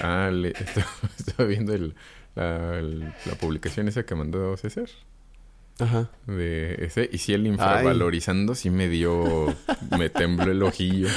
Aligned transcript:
Ah, 0.00 0.30
le, 0.32 0.48
estaba, 0.50 0.86
estaba 1.18 1.48
viendo 1.48 1.74
el, 1.74 1.94
la, 2.34 2.78
el- 2.78 3.00
la 3.00 3.34
publicación 3.40 3.88
esa 3.88 4.04
que 4.04 4.14
mandó 4.14 4.56
César. 4.56 4.88
Ajá. 5.80 6.10
De 6.26 6.74
ese. 6.84 7.08
Y 7.12 7.18
sí, 7.18 7.34
el 7.34 7.46
infravalorizando 7.46 8.54
sí 8.56 8.68
me 8.70 8.88
dio... 8.88 9.54
Me 9.96 10.10
tembló 10.10 10.50
el 10.50 10.62
ojillo. 10.62 11.08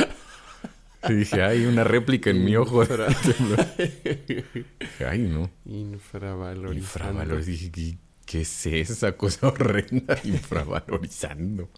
Y 1.10 1.14
dije, 1.14 1.42
ay, 1.42 1.66
una 1.66 1.84
réplica 1.84 2.30
en 2.30 2.46
mi 2.46 2.56
ojo. 2.56 2.84
Infra- 2.84 3.08
ay, 5.10 5.20
no. 5.20 5.50
Infravalorizando. 5.66 6.74
Infravalor. 6.80 7.44
Dije, 7.44 7.72
¿qué, 7.72 7.98
qué 8.26 8.42
es 8.42 8.66
esa 8.68 9.14
cosa 9.14 9.48
horrenda? 9.48 10.18
Infravalorizando. 10.24 11.70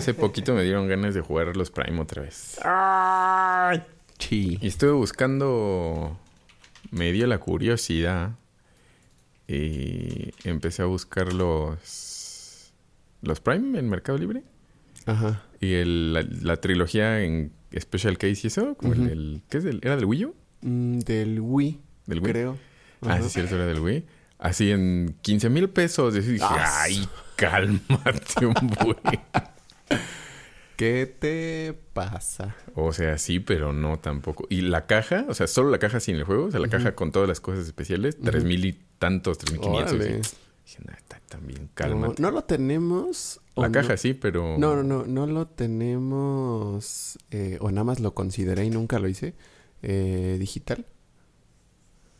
Hace 0.00 0.14
poquito 0.14 0.54
me 0.54 0.62
dieron 0.64 0.88
ganas 0.88 1.14
de 1.14 1.20
jugar 1.20 1.56
los 1.56 1.70
Prime 1.70 2.00
otra 2.00 2.22
vez. 2.22 2.58
Sí. 4.18 4.58
Y 4.60 4.66
estuve 4.68 4.92
buscando. 4.92 6.18
Me 6.90 7.12
dio 7.12 7.26
la 7.26 7.38
curiosidad. 7.38 8.32
Y 9.48 10.32
empecé 10.44 10.82
a 10.82 10.86
buscar 10.86 11.32
los. 11.32 12.72
Los 13.22 13.40
Prime 13.40 13.78
en 13.78 13.88
Mercado 13.88 14.16
Libre. 14.18 14.42
Ajá. 15.06 15.42
Y 15.60 15.74
el- 15.74 16.12
la, 16.12 16.22
la 16.42 16.56
trilogía 16.58 17.20
en 17.22 17.52
Special 17.78 18.16
Case 18.16 18.40
y 18.44 18.46
eso. 18.46 18.74
Como 18.76 18.94
el- 18.94 19.08
el, 19.10 19.42
¿Qué 19.48 19.58
es? 19.58 19.64
El, 19.64 19.80
¿Era 19.82 19.96
del 19.96 20.04
Wii 20.06 20.24
U? 20.26 20.34
Mm, 20.62 20.98
del 21.00 21.40
Wii, 21.40 21.80
¿Del 22.06 22.20
Wii? 22.20 22.32
creo. 22.32 22.58
Ah, 23.02 23.18
sí, 23.20 23.26
es 23.26 23.32
cierto, 23.32 23.56
era 23.56 23.66
del 23.66 23.80
Wii. 23.80 24.04
Así 24.38 24.70
en 24.70 25.16
15 25.22 25.48
mil 25.50 25.68
pesos. 25.68 26.14
Y 26.16 26.20
dije, 26.20 26.44
ay, 26.48 27.06
cálmate 27.36 28.46
un 28.46 28.54
buen. 28.82 28.96
¿Qué 30.80 31.04
te 31.06 31.78
pasa? 31.92 32.56
O 32.74 32.92
sea, 32.94 33.18
sí, 33.18 33.38
pero 33.38 33.72
no 33.74 33.98
tampoco. 33.98 34.46
Y 34.48 34.62
la 34.62 34.86
caja, 34.86 35.26
o 35.28 35.34
sea, 35.34 35.46
solo 35.46 35.68
la 35.70 35.78
caja 35.78 36.00
sin 36.00 36.16
el 36.16 36.24
juego, 36.24 36.46
o 36.46 36.50
sea, 36.50 36.58
la 36.58 36.68
caja 36.68 36.94
con 36.94 37.12
todas 37.12 37.28
las 37.28 37.38
cosas 37.40 37.66
especiales, 37.66 38.16
tres 38.18 38.44
mil 38.44 38.64
y 38.64 38.80
tantos, 38.98 39.36
tres 39.36 39.52
mil 39.52 39.60
quinientos. 39.60 39.98
Dije, 39.98 40.20
está 40.96 41.20
también, 41.28 41.64
No, 41.64 41.68
cálmate. 41.74 42.22
no 42.22 42.30
lo 42.30 42.44
tenemos. 42.44 43.40
la 43.56 43.68
no- 43.68 43.72
caja 43.72 43.96
sí, 43.98 44.14
pero. 44.14 44.56
No, 44.56 44.74
no, 44.76 44.82
no, 44.82 45.04
no 45.06 45.26
lo 45.26 45.46
tenemos. 45.48 47.18
eh, 47.30 47.58
o 47.60 47.70
nada 47.70 47.84
más 47.84 48.00
lo 48.00 48.14
consideré 48.14 48.64
y 48.64 48.70
nunca 48.70 48.98
lo 48.98 49.08
hice. 49.08 49.34
eh, 49.82 50.36
digital. 50.38 50.86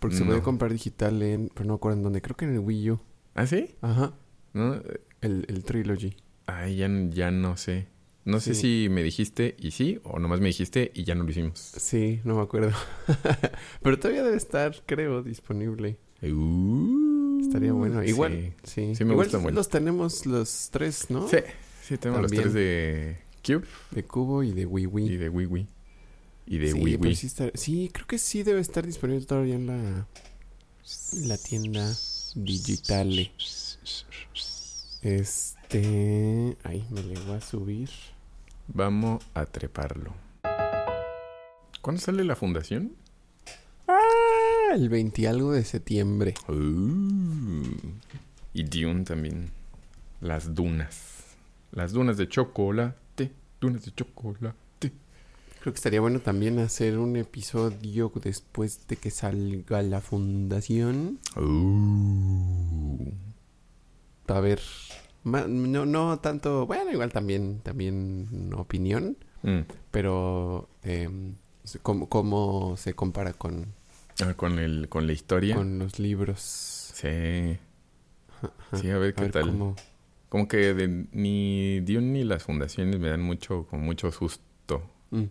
Porque 0.00 0.17
se 0.17 0.22
No. 0.22 0.28
puede 0.28 0.42
comprar 0.42 0.72
digital 0.72 1.22
en. 1.22 1.48
Pero 1.55 1.67
no 1.67 1.74
me 1.74 1.77
acuerdo 1.77 1.98
en 1.98 2.02
dónde. 2.05 2.22
Creo 2.22 2.36
que 2.36 2.45
en 2.47 2.52
el 2.55 2.58
Wii 2.61 2.91
U. 2.92 3.00
¿Ah, 3.34 3.47
sí? 3.47 3.74
Ajá. 3.83 4.12
No, 4.52 4.74
El, 5.20 5.45
el 5.48 5.64
Trilogy. 5.64 6.14
ay, 6.47 6.77
ya, 6.77 6.89
ya 7.11 7.30
no 7.30 7.56
sé. 7.56 7.86
No 8.25 8.39
sé 8.41 8.55
Sí. 8.55 8.85
si 8.85 8.89
me 8.91 9.03
dijiste 9.03 9.57
y 9.59 9.71
sí, 9.71 9.99
o 10.05 10.19
nomás 10.19 10.41
me 10.41 10.49
dijiste 10.49 10.91
y 10.95 11.05
ya 11.05 11.15
no 11.15 11.25
lo 11.25 11.31
hicimos. 11.31 11.59
Sí, 11.59 12.21
no 12.25 12.37
me 12.37 12.43
acuerdo. 12.43 12.73
pero 13.83 13.99
todavía 13.99 14.23
debe 14.23 14.37
estar, 14.37 14.77
creo, 14.87 15.23
disponible. 15.23 15.97
Uh, 16.23 17.41
Estaría 17.41 17.73
bueno. 17.73 18.03
Igual, 18.05 18.53
Sí, 18.63 18.89
sí. 18.89 18.95
Sí 18.97 19.05
me 19.05 19.13
Igual 19.13 19.31
los 19.55 19.69
tenemos 19.71 20.27
los 20.27 20.69
tres, 20.71 21.07
¿no? 21.09 21.27
sí, 21.29 21.39
sí, 21.83 21.97
tenemos 21.97 22.21
También. 22.23 22.45
los 22.45 22.53
tres 22.53 22.55
de 22.55 23.19
Cube 23.45 23.67
De 23.91 24.05
Cubo 24.05 24.43
y 24.43 24.53
de 24.53 24.67
Wii 24.67 24.87
Wii. 24.87 25.07
y 25.13 25.17
de 25.17 25.29
Wii 25.31 25.47
Wii. 25.47 25.67
Y 26.47 26.59
de 26.59 26.73
sí, 26.73 26.79
Wii 26.79 27.15
sí, 27.17 27.27
está- 27.27 27.51
sí, 27.55 27.91
creo 27.93 28.07
que 28.07 28.19
sí 28.19 28.43
debe 28.43 28.61
estar 28.61 28.85
disponible 28.87 29.25
todavía 29.25 29.55
en 29.55 29.67
la, 29.67 30.07
en 31.15 31.29
la 31.29 31.39
tienda 31.39 31.91
digitale. 32.35 33.33
Este. 35.03 36.56
Ay, 36.62 36.84
me 36.91 37.03
le 37.03 37.19
voy 37.20 37.37
a 37.37 37.41
subir. 37.41 37.89
Vamos 38.69 39.25
a 39.33 39.47
treparlo. 39.47 40.13
¿Cuándo 41.80 42.02
sale 42.02 42.23
la 42.23 42.36
fundación? 42.36 42.92
Ah, 43.89 44.74
el 44.74 44.91
20 44.91 45.23
y 45.23 45.27
algo 45.27 45.52
de 45.52 45.64
septiembre. 45.64 46.35
Uh, 46.48 47.63
y 48.52 48.64
Dune 48.64 49.05
también. 49.05 49.51
Las 50.20 50.55
dunas. 50.55 51.24
Las 51.73 51.92
dunas 51.92 52.19
de 52.19 52.29
chocolate. 52.29 53.33
Dunas 53.58 53.86
de 53.86 53.95
chocolate. 53.95 54.92
Creo 55.61 55.73
que 55.73 55.79
estaría 55.79 56.03
bueno 56.03 56.20
también 56.20 56.58
hacer 56.58 56.98
un 56.98 57.17
episodio 57.17 58.13
después 58.23 58.86
de 58.86 58.97
que 58.97 59.11
salga 59.11 59.80
la 59.80 60.03
fundación. 60.03 61.19
Uh. 61.36 63.30
A 64.30 64.41
ver. 64.41 64.61
No, 65.24 65.46
no 65.86 66.18
tanto. 66.20 66.67
Bueno, 66.67 66.91
igual 66.92 67.13
también, 67.13 67.61
también 67.61 68.52
opinión. 68.57 69.17
Mm. 69.42 69.61
Pero. 69.91 70.68
em, 70.83 71.35
¿cómo, 71.83 72.08
cómo 72.08 72.77
se 72.77 72.95
compara 72.95 73.33
con, 73.33 73.67
Ah, 74.24 74.35
con, 74.35 74.58
el, 74.58 74.89
con 74.89 75.07
la 75.07 75.13
historia. 75.13 75.55
con 75.57 75.79
los 75.79 75.98
libros? 75.98 76.41
Sí. 76.41 77.58
Ajá. 78.42 78.52
Sí, 78.77 78.91
a 78.91 78.98
ver 78.98 79.11
A 79.11 79.17
qué 79.17 79.23
ver 79.23 79.30
tal. 79.33 79.42
cómo- 79.51 79.77
Como 80.29 80.47
que 80.48 80.74
de- 80.74 81.07
ni 81.12 81.80
Dune 81.80 82.07
ni 82.12 82.24
las 82.24 82.45
fundaciones 82.45 82.98
me 83.01 83.08
dan 83.11 83.20
mucho, 83.23 83.67
como 83.68 83.83
mucho 83.85 84.12
susto. 84.12 84.83
Mm, 85.11 85.24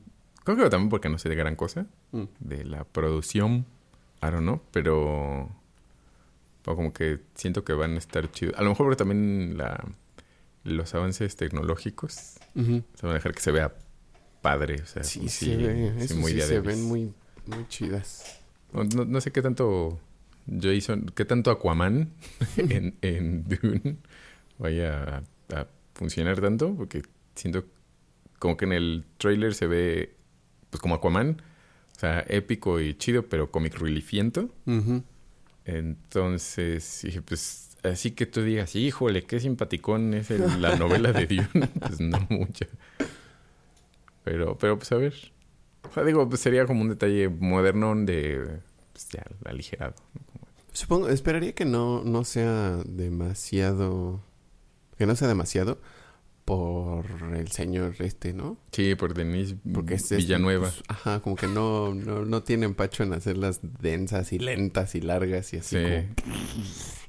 Creo 0.44 0.58
que 0.58 0.70
también 0.70 0.90
porque 0.90 1.10
no 1.10 1.18
sé 1.20 1.30
de 1.30 1.36
gran 1.36 1.56
cosa. 1.56 1.86
mm. 2.12 2.24
de 2.40 2.66
la 2.66 2.84
producción. 2.84 3.66
I 4.22 4.26
don't 4.26 4.42
know, 4.42 4.62
pero. 4.72 5.50
O 6.66 6.76
como 6.76 6.94
que 6.94 7.20
siento 7.36 7.64
que 7.64 7.74
van 7.74 7.96
a 7.96 7.98
estar 7.98 8.32
chidos. 8.32 8.56
A 8.58 8.62
lo 8.64 8.70
mejor 8.70 8.86
porque 8.88 8.98
también 8.98 9.58
la, 9.58 9.84
los 10.64 10.94
avances 10.94 11.36
tecnológicos 11.36 12.12
se 12.14 12.42
van 13.04 13.12
a 13.12 13.14
dejar 13.14 13.34
que 13.34 13.42
se 13.42 13.52
vea 13.52 13.74
padre. 14.42 14.82
O 14.82 14.86
sea, 14.86 15.04
Sí, 15.04 15.30
sí, 15.30 15.46
se 15.48 15.58
ve. 15.58 16.08
sí, 16.08 16.14
muy 16.16 16.32
se 16.40 16.60
ven 16.60 16.82
muy, 16.84 17.14
muy 17.46 17.68
chidas. 17.68 18.40
No, 18.74 18.84
no- 18.84 19.06
no 19.06 19.22
sé 19.22 19.32
qué 19.32 19.42
tanto 19.42 20.00
Jason, 20.62 21.12
qué 21.16 21.26
tanto 21.26 21.52
Aquaman 21.52 22.10
en, 22.58 22.96
en 23.02 23.46
Dune 23.48 23.98
vaya 24.58 25.24
a, 25.50 25.60
a 25.62 25.68
funcionar 25.96 26.40
tanto, 26.42 26.76
porque 26.76 27.02
siento 27.36 27.66
como 28.38 28.58
que 28.58 28.66
en 28.66 28.74
el 28.74 29.06
trailer 29.18 29.54
se 29.54 29.68
ve 29.68 30.16
pues 30.70 30.82
como 30.82 30.96
Aquaman, 30.96 31.42
o 31.96 32.00
sea, 32.00 32.24
épico 32.28 32.80
y 32.80 32.94
chido, 32.96 33.24
pero 33.28 33.50
comic 33.52 33.76
reliefiento. 33.80 34.50
Ujú. 34.66 35.04
Entonces, 35.78 37.02
dije, 37.04 37.22
pues, 37.22 37.78
así 37.84 38.12
que 38.12 38.26
tú 38.26 38.42
digas, 38.42 38.76
híjole, 38.76 39.24
qué 39.24 39.40
simpaticón 39.40 40.14
es 40.14 40.32
el- 40.32 40.62
la 40.62 40.76
novela 40.76 41.12
de 41.14 41.26
Dune. 41.28 41.68
pues 41.80 42.00
no 42.00 42.26
mucho. 42.30 42.66
Pero, 44.24 44.58
pero 44.58 44.78
pues 44.78 44.92
a 44.92 44.96
ver. 44.96 45.14
O 45.90 45.94
sea, 45.94 46.04
digo, 46.04 46.28
pues 46.28 46.42
sería 46.42 46.66
como 46.66 46.82
un 46.82 46.90
detalle 46.90 47.30
modernón 47.30 48.06
de, 48.06 48.60
pues 48.94 49.08
ya, 49.10 49.24
aligerado. 49.46 49.96
Supongo, 50.74 51.10
esperaría 51.10 51.54
que 51.54 51.66
no, 51.66 52.04
no 52.04 52.24
sea 52.24 52.78
demasiado. 52.86 54.22
Que 54.98 55.06
no 55.06 55.16
sea 55.16 55.28
demasiado 55.28 55.80
por 56.50 57.06
el 57.36 57.48
señor 57.52 57.94
este, 58.00 58.34
¿no? 58.34 58.58
Sí, 58.72 58.96
por 58.96 59.14
Denise 59.14 59.56
Porque 59.72 59.94
es 59.94 60.02
este, 60.04 60.16
Villanueva. 60.18 60.68
pues, 60.70 60.84
ajá, 60.88 61.20
como 61.22 61.36
que 61.36 61.48
no, 61.48 61.94
no, 61.94 62.26
no 62.26 62.42
tiene 62.44 62.66
empacho 62.66 63.04
en 63.04 63.14
hacerlas 63.14 63.60
densas 63.62 64.34
y 64.34 64.40
lentas 64.40 64.96
y 64.96 65.02
largas 65.02 65.54
y 65.54 65.58
así 65.58 65.78
sí. 65.78 65.84
como. 65.84 66.34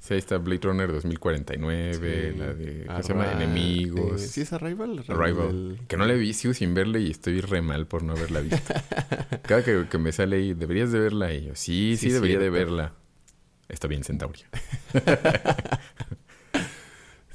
Sí, 0.00 0.14
ahí 0.14 0.18
está 0.18 0.38
Blade 0.38 0.60
Runner 0.62 0.92
2049, 0.92 1.94
Sí. 2.32 2.38
la 2.38 2.52
de, 2.54 2.84
¿cómo 2.86 3.02
se 3.02 3.08
llama? 3.12 3.32
Enemigos. 3.32 4.22
eh, 4.22 4.26
¿Sí 4.28 4.40
es 4.42 4.52
Arrival? 4.52 5.04
Arrival. 5.08 5.80
Que 5.88 5.96
no 5.96 6.04
la 6.04 6.12
he 6.14 6.18
visto 6.18 6.52
sin 6.52 6.74
verla 6.74 6.98
y 6.98 7.10
estoy 7.10 7.40
re 7.40 7.62
mal 7.62 7.86
por 7.86 8.02
no 8.02 8.12
haberla 8.12 8.40
visto. 8.40 8.74
Cada 9.42 9.64
que, 9.64 9.86
que 9.90 9.98
me 9.98 10.12
sale 10.12 10.36
ahí, 10.36 10.52
deberías 10.54 10.92
de 10.92 10.98
verla. 11.00 11.32
Y 11.32 11.46
yo, 11.46 11.54
sí, 11.54 11.96
sí, 11.98 12.06
Sí, 12.08 12.10
debería 12.12 12.38
de 12.38 12.50
verla. 12.50 12.92
Está 13.68 13.88
bien, 13.88 14.04
Centauria. 14.04 14.46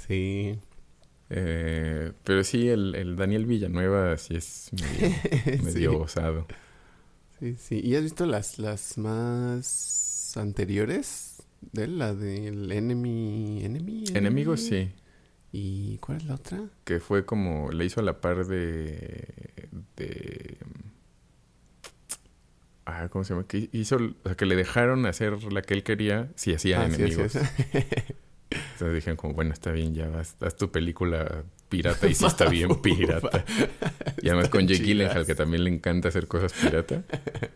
Sí. 0.07 0.59
Eh, 1.29 2.11
pero 2.23 2.43
sí, 2.43 2.67
el, 2.69 2.93
el 2.95 3.15
Daniel 3.15 3.45
Villanueva 3.45 4.17
sí 4.17 4.35
es 4.35 4.69
medio, 4.73 5.15
medio 5.63 5.91
Sí. 5.91 5.97
osado. 5.97 6.47
Sí, 7.39 7.55
sí. 7.57 7.81
¿Y 7.83 7.95
has 7.95 8.03
visto 8.03 8.25
las, 8.25 8.59
las 8.59 8.97
más 8.97 10.33
anteriores 10.37 11.41
de 11.71 11.85
él? 11.85 11.97
La 11.97 12.13
del 12.13 12.71
Enemy... 12.71 13.63
¿Enemy? 13.65 14.03
Enemigos, 14.13 14.61
sí. 14.61 14.91
¿Y 15.51 15.97
cuál 15.97 16.17
es 16.17 16.25
la 16.25 16.35
otra? 16.35 16.63
Que 16.83 16.99
fue 16.99 17.25
como, 17.25 17.71
le 17.71 17.85
hizo 17.85 17.99
a 18.01 18.03
la 18.03 18.19
par 18.21 18.45
de... 18.45 19.27
de 19.95 20.57
ah, 22.85 23.07
¿cómo 23.09 23.23
se 23.23 23.33
llama? 23.33 23.47
Que 23.47 23.69
hizo, 23.71 23.95
o 23.97 24.27
sea, 24.27 24.35
que 24.35 24.45
le 24.45 24.55
dejaron 24.55 25.05
hacer 25.05 25.51
la 25.51 25.61
que 25.61 25.73
él 25.73 25.83
quería 25.83 26.29
si 26.35 26.53
hacía 26.53 26.81
Ah, 26.81 26.89
sí, 26.89 26.95
enemigos. 26.95 27.31
sí, 27.33 27.39
sí. 27.39 27.79
Entonces 28.73 28.95
dijeron 28.95 29.17
como, 29.17 29.33
bueno, 29.33 29.53
está 29.53 29.71
bien, 29.71 29.93
ya 29.93 30.07
vas, 30.09 30.35
haz 30.41 30.55
tu 30.55 30.71
película 30.71 31.43
pirata 31.69 32.07
y 32.07 32.15
sí 32.15 32.25
está 32.27 32.49
bien 32.49 32.81
pirata. 32.81 33.45
Y 34.21 34.29
además 34.29 34.49
con 34.49 34.67
Jake. 34.67 34.83
Gyllenhaal, 34.83 35.25
que 35.25 35.35
también 35.35 35.63
le 35.65 35.69
encanta 35.69 36.07
hacer 36.07 36.27
cosas 36.27 36.51
pirata. 36.53 37.03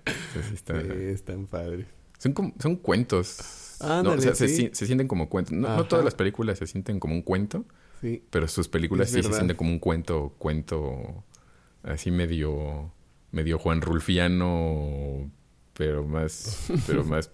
Entonces 0.06 0.46
sí 0.50 0.54
está... 0.54 0.80
Sí, 0.80 0.88
están 0.92 1.48
padres. 1.48 1.88
Son, 2.20 2.34
como- 2.34 2.54
son 2.60 2.76
cuentos 2.76 3.60
no, 3.80 4.12
o 4.12 4.22
sea, 4.22 4.36
se, 4.36 4.48
se, 4.48 4.86
sienten 4.86 5.08
como 5.08 5.30
cuentos. 5.30 5.54
No, 5.54 5.76
no, 5.78 5.86
todas 5.86 6.04
las 6.04 6.16
películas 6.16 6.60
se 6.60 6.68
sienten 6.68 7.00
como 7.00 7.14
un 7.16 7.22
cuento. 7.22 7.66
Sí. 8.02 8.24
Pero 8.30 8.48
sus 8.48 8.68
películas 8.68 9.10
sí 9.10 9.24
se 9.24 9.34
sienten 9.34 9.56
como 9.56 9.72
un 9.72 9.80
cuento, 9.80 10.34
cuento 10.38 11.24
así 11.84 12.12
medio, 12.12 12.92
medio 13.32 13.58
Juan 13.58 13.82
Rulfiano, 13.82 15.32
pero 15.74 16.06
más, 16.06 16.70
pero 16.88 17.04
más, 17.06 17.32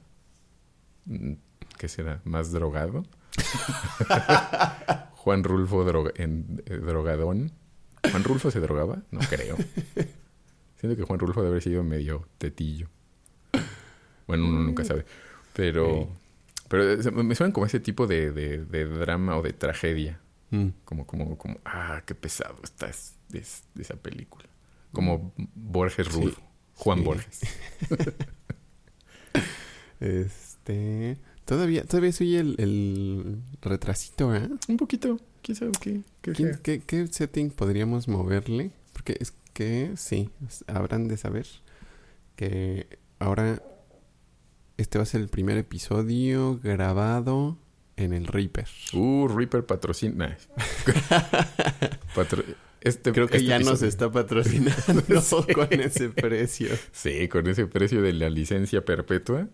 mm, 1.06 1.34
¿qué 1.78 1.88
será? 1.88 2.22
Más 2.26 2.52
drogado. 2.52 3.04
Juan 5.16 5.44
Rulfo 5.44 5.86
en, 6.16 6.64
eh, 6.66 6.78
drogadón. 6.78 7.52
¿Juan 8.12 8.24
Rulfo 8.24 8.52
se 8.52 8.60
drogaba? 8.60 9.02
No 9.12 9.20
creo. 9.22 9.58
Siento 10.78 10.98
que 10.98 11.04
Juan 11.04 11.20
Rulfo 11.20 11.42
debe 11.42 11.54
haber 11.54 11.64
sido 11.64 11.84
medio 11.84 12.28
tetillo. 12.38 12.90
Bueno, 14.28 14.46
uno 14.46 14.60
nunca 14.60 14.84
sabe. 14.84 15.06
Pero, 15.54 16.10
pero 16.68 16.84
me 17.12 17.36
suenan 17.36 17.52
como 17.52 17.66
ese 17.66 17.80
tipo 17.80 18.08
de, 18.08 18.32
de, 18.32 18.86
drama 18.86 19.38
o 19.38 19.42
de 19.42 19.54
tragedia. 19.54 20.20
Mm. 20.52 20.70
Como, 20.84 21.08
como, 21.08 21.38
como, 21.38 21.60
ah, 21.66 22.04
qué 22.06 22.14
pesado 22.14 22.58
está 22.64 22.88
es, 22.88 23.16
esa 23.80 23.96
película. 23.96 24.46
Como 24.92 25.34
Borges 25.56 26.12
Rulfo. 26.12 26.42
Juan 26.76 27.04
Borges. 27.04 27.42
este. 30.00 31.18
Todavía, 31.46 31.84
todavía 31.84 32.12
soy 32.12 32.36
el, 32.38 32.56
el 32.58 33.38
retrasito, 33.62 34.36
¿eh? 34.36 34.50
Un 34.68 34.78
poquito. 34.78 35.20
¿Quién 35.44 35.56
sabe 35.56 35.72
qué? 35.80 36.02
¿Qué, 36.64 36.82
qué, 36.82 37.08
setting 37.08 37.52
podríamos 37.52 38.08
moverle? 38.08 38.72
Porque 38.94 39.16
es 39.20 39.32
que 39.54 39.92
sí, 39.96 40.32
habrán 40.66 41.08
de 41.08 41.18
saber 41.18 41.46
que 42.36 42.88
ahora 43.20 43.62
este 44.78 44.98
va 44.98 45.04
a 45.04 45.06
ser 45.06 45.22
el 45.22 45.30
primer 45.30 45.58
episodio 45.58 46.60
grabado 46.64 47.58
en 47.96 48.12
el 48.14 48.26
Reaper. 48.26 48.68
Uh, 48.94 49.28
Reaper 49.28 49.68
patrocina. 49.68 50.36
Este, 52.86 53.12
Creo 53.12 53.28
que 53.28 53.38
este 53.38 53.48
ya 53.48 53.58
nos 53.58 53.82
está 53.82 54.12
patrocinando 54.12 54.76
con 55.56 55.74
ese 55.74 56.10
precio. 56.10 56.70
Sí, 56.92 57.28
con 57.28 57.48
ese 57.48 57.66
precio 57.66 58.00
de 58.04 58.14
la 58.14 58.30
licencia 58.30 58.86
perpetua. 58.86 59.48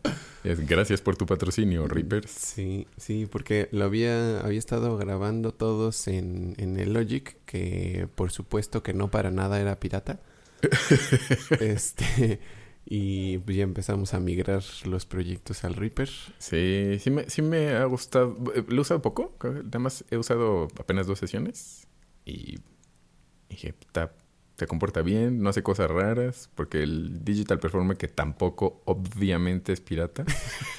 Es, 0.44 0.68
gracias 0.68 1.00
por 1.00 1.16
tu 1.16 1.26
patrocinio, 1.26 1.88
Reaper. 1.88 2.28
Sí, 2.28 2.88
sí, 2.98 3.30
porque 3.32 3.70
lo 3.72 3.86
había, 3.86 4.42
había 4.42 4.60
estado 4.60 4.98
grabando 4.98 5.54
todos 5.54 6.10
en, 6.10 6.56
en 6.58 6.78
el 6.78 6.92
Logic, 6.92 7.38
que 7.46 8.10
por 8.16 8.32
supuesto 8.32 8.84
que 8.84 8.94
no 8.94 9.10
para 9.10 9.32
nada 9.32 9.62
era 9.62 9.80
pirata. 9.80 10.20
este 11.62 12.42
y 12.86 13.38
pues 13.38 13.56
ya 13.56 13.64
empezamos 13.64 14.14
a 14.14 14.20
migrar 14.20 14.62
los 14.84 15.06
proyectos 15.06 15.64
al 15.64 15.76
Reaper. 15.76 16.10
Sí, 16.38 16.98
sí 17.00 17.10
me, 17.10 17.30
sí 17.30 17.42
me 17.42 17.70
ha 17.70 17.86
gustado. 17.86 18.38
Lo 18.68 18.76
he 18.76 18.82
usado 18.82 19.02
poco, 19.02 19.34
nada 19.42 19.80
más 19.80 20.04
he 20.12 20.18
usado 20.18 20.68
apenas 20.78 21.08
dos 21.08 21.18
sesiones 21.18 21.88
y 22.26 22.60
dije, 23.52 23.76
se 24.58 24.68
comporta 24.68 25.02
bien, 25.02 25.42
no 25.42 25.50
hace 25.50 25.64
cosas 25.64 25.90
raras, 25.90 26.50
porque 26.56 26.84
el 26.84 27.24
Digital 27.24 27.60
Performer, 27.60 27.98
que 27.98 28.08
tampoco 28.08 28.82
obviamente 28.86 29.74
es 29.74 29.82
pirata, 29.82 30.26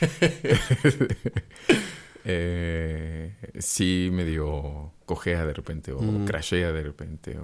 eh, 2.25 3.35
sí 3.59 4.11
medio 4.13 4.93
cojea 5.05 5.45
de 5.45 5.53
repente, 5.53 5.93
o 5.93 6.01
mm. 6.01 6.25
crashea 6.27 6.73
de 6.73 6.83
repente, 6.83 7.39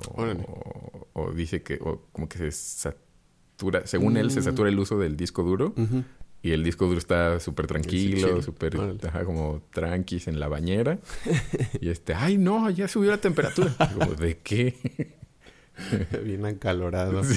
o, 1.12 1.32
dice 1.32 1.62
que, 1.62 1.78
o 1.82 2.02
como 2.12 2.28
que 2.28 2.38
se 2.38 2.52
satura, 2.52 3.86
según 3.86 4.16
él, 4.16 4.30
se 4.30 4.40
mm. 4.40 4.44
satura 4.44 4.68
el 4.68 4.78
uso 4.78 4.98
del 4.98 5.16
disco 5.16 5.42
duro. 5.42 5.74
Y 6.40 6.52
el 6.52 6.62
disco 6.62 6.86
duro 6.86 6.98
está 6.98 7.40
súper 7.40 7.66
tranquilo, 7.66 8.40
súper 8.42 8.76
como 9.24 9.60
tranquis 9.72 10.28
en 10.28 10.38
la 10.38 10.46
bañera. 10.46 11.00
y 11.80 11.88
este, 11.88 12.14
ay 12.14 12.38
no, 12.38 12.70
ya 12.70 12.86
subió 12.86 13.10
la 13.10 13.18
temperatura. 13.18 13.74
como, 13.98 14.14
¿de 14.14 14.38
qué? 14.38 15.17
Bien 16.24 16.44
acalorado. 16.44 17.22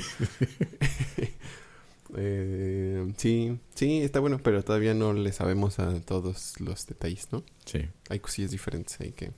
Eh, 2.14 3.14
sí. 3.16 3.58
sí, 3.74 4.02
está 4.02 4.20
bueno, 4.20 4.42
pero 4.44 4.66
todavía 4.66 4.94
no 4.94 5.14
le 5.14 5.32
sabemos 5.32 5.80
a 5.80 5.98
todos 6.02 6.60
los 6.60 6.86
detalles, 6.86 7.30
¿no? 7.32 7.42
Sí. 7.64 7.88
Hay 8.10 8.20
cosillas 8.20 8.52
diferentes 8.52 9.00
ahí 9.00 9.14
que... 9.14 9.32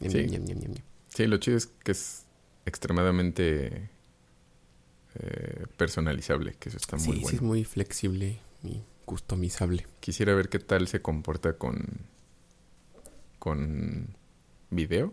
Sí. 0.00 0.28
sí, 1.12 1.26
lo 1.26 1.38
chido 1.38 1.56
es 1.56 1.66
que 1.66 1.90
es 1.90 2.24
extremadamente 2.66 3.90
eh, 5.16 5.66
personalizable, 5.76 6.54
que 6.54 6.68
eso 6.68 6.78
está 6.78 6.96
muy 6.98 7.16
bueno. 7.16 7.28
Sí, 7.28 7.34
es 7.34 7.42
muy 7.42 7.64
flexible 7.64 8.38
y 8.62 8.82
customizable. 9.04 9.88
Quisiera 9.98 10.34
ver 10.34 10.48
qué 10.48 10.60
tal 10.60 10.86
se 10.86 11.02
comporta 11.02 11.54
con 11.54 11.82
con 13.44 14.16
video. 14.70 15.12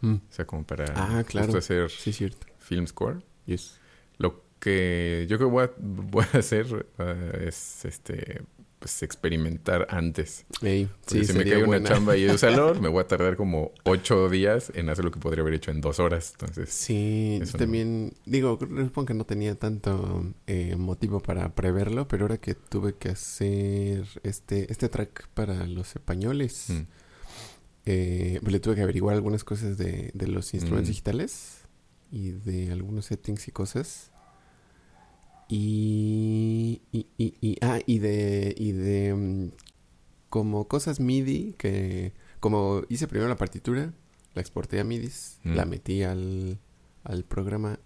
Mm. 0.00 0.14
O 0.14 0.32
sea, 0.32 0.44
como 0.44 0.64
para 0.64 0.86
ah, 0.96 1.22
claro. 1.22 1.56
hacer 1.56 1.88
sí, 1.88 2.12
cierto. 2.12 2.48
Film 2.70 2.86
score. 2.86 3.20
Yes. 3.46 3.80
Lo 4.16 4.44
que 4.60 5.26
yo 5.28 5.38
creo 5.38 5.48
que 5.48 5.52
voy 5.52 5.64
a, 5.64 5.70
voy 5.78 6.24
a 6.32 6.38
hacer 6.38 6.86
uh, 6.98 7.36
es 7.44 7.84
este 7.84 8.42
pues 8.78 9.02
experimentar 9.02 9.86
antes. 9.90 10.46
sí, 10.58 10.88
si 11.06 11.32
me 11.34 11.44
cae 11.44 11.62
una 11.62 11.82
chamba 11.82 12.16
y 12.16 12.22
de 12.22 12.38
salón, 12.38 12.80
me 12.80 12.88
voy 12.88 13.02
a 13.02 13.06
tardar 13.06 13.36
como 13.36 13.72
ocho 13.84 14.30
días 14.30 14.72
en 14.74 14.88
hacer 14.88 15.04
lo 15.04 15.10
que 15.10 15.20
podría 15.20 15.42
haber 15.42 15.52
hecho 15.52 15.70
en 15.70 15.82
dos 15.82 16.00
horas. 16.00 16.32
Entonces, 16.32 16.70
sí, 16.70 17.42
también, 17.58 18.14
digo, 18.24 18.58
supongo 18.58 19.04
que 19.04 19.12
no 19.12 19.26
tenía 19.26 19.54
tanto 19.54 20.24
eh, 20.46 20.76
motivo 20.76 21.20
para 21.20 21.54
preverlo, 21.54 22.08
pero 22.08 22.24
ahora 22.24 22.38
que 22.38 22.54
tuve 22.54 22.94
que 22.94 23.10
hacer 23.10 24.06
este, 24.22 24.72
este 24.72 24.88
track 24.88 25.28
para 25.34 25.66
los 25.66 25.94
españoles, 25.94 26.68
mm. 26.68 26.80
eh, 27.84 28.38
pues 28.40 28.50
le 28.50 28.60
tuve 28.60 28.76
que 28.76 28.82
averiguar 28.82 29.14
algunas 29.14 29.44
cosas 29.44 29.76
de, 29.76 30.10
de 30.14 30.26
los 30.26 30.54
instrumentos 30.54 30.88
mm. 30.88 30.92
digitales 30.92 31.59
y 32.10 32.30
de 32.30 32.72
algunos 32.72 33.06
settings 33.06 33.48
y 33.48 33.52
cosas. 33.52 34.10
Y, 35.48 36.82
y, 36.92 37.06
y, 37.18 37.56
ah, 37.60 37.80
y 37.84 37.98
de, 37.98 38.54
y 38.56 38.72
de 38.72 39.14
mm, 39.14 39.50
como 40.28 40.68
cosas 40.68 41.00
MIDI 41.00 41.54
que, 41.58 42.12
como 42.38 42.82
hice 42.88 43.08
primero 43.08 43.28
la 43.28 43.36
partitura, 43.36 43.92
la 44.34 44.40
exporté 44.40 44.78
a 44.78 44.84
MIDI, 44.84 45.10
mm. 45.42 45.54
la 45.54 45.64
metí 45.64 46.02
al, 46.04 46.58
al 47.02 47.24
programa 47.24 47.80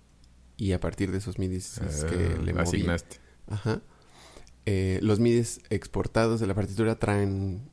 y 0.56 0.72
a 0.72 0.80
partir 0.80 1.10
de 1.10 1.18
esos 1.18 1.38
MIDIs 1.38 1.78
es 1.78 2.04
que 2.04 2.36
ah, 2.36 2.42
le 2.42 2.52
moví. 2.52 2.68
Asignaste. 2.68 3.16
Ajá. 3.48 3.82
Eh, 4.66 4.98
los 5.02 5.20
MIDIs 5.20 5.60
exportados 5.70 6.40
de 6.40 6.46
la 6.46 6.54
partitura 6.54 6.98
traen 6.98 7.70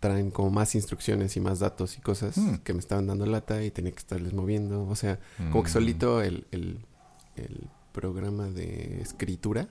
traen 0.00 0.30
como 0.30 0.50
más 0.50 0.74
instrucciones 0.74 1.36
y 1.36 1.40
más 1.40 1.60
datos 1.60 1.96
y 1.96 2.00
cosas 2.00 2.36
mm. 2.36 2.56
que 2.56 2.72
me 2.72 2.80
estaban 2.80 3.06
dando 3.06 3.26
lata 3.26 3.64
y 3.64 3.70
tenía 3.70 3.92
que 3.92 3.98
estarles 3.98 4.32
moviendo. 4.32 4.86
O 4.86 4.96
sea, 4.96 5.18
como 5.50 5.64
que 5.64 5.70
solito 5.70 6.22
el, 6.22 6.46
el, 6.50 6.78
el 7.36 7.68
programa 7.92 8.48
de 8.50 9.00
escritura. 9.00 9.68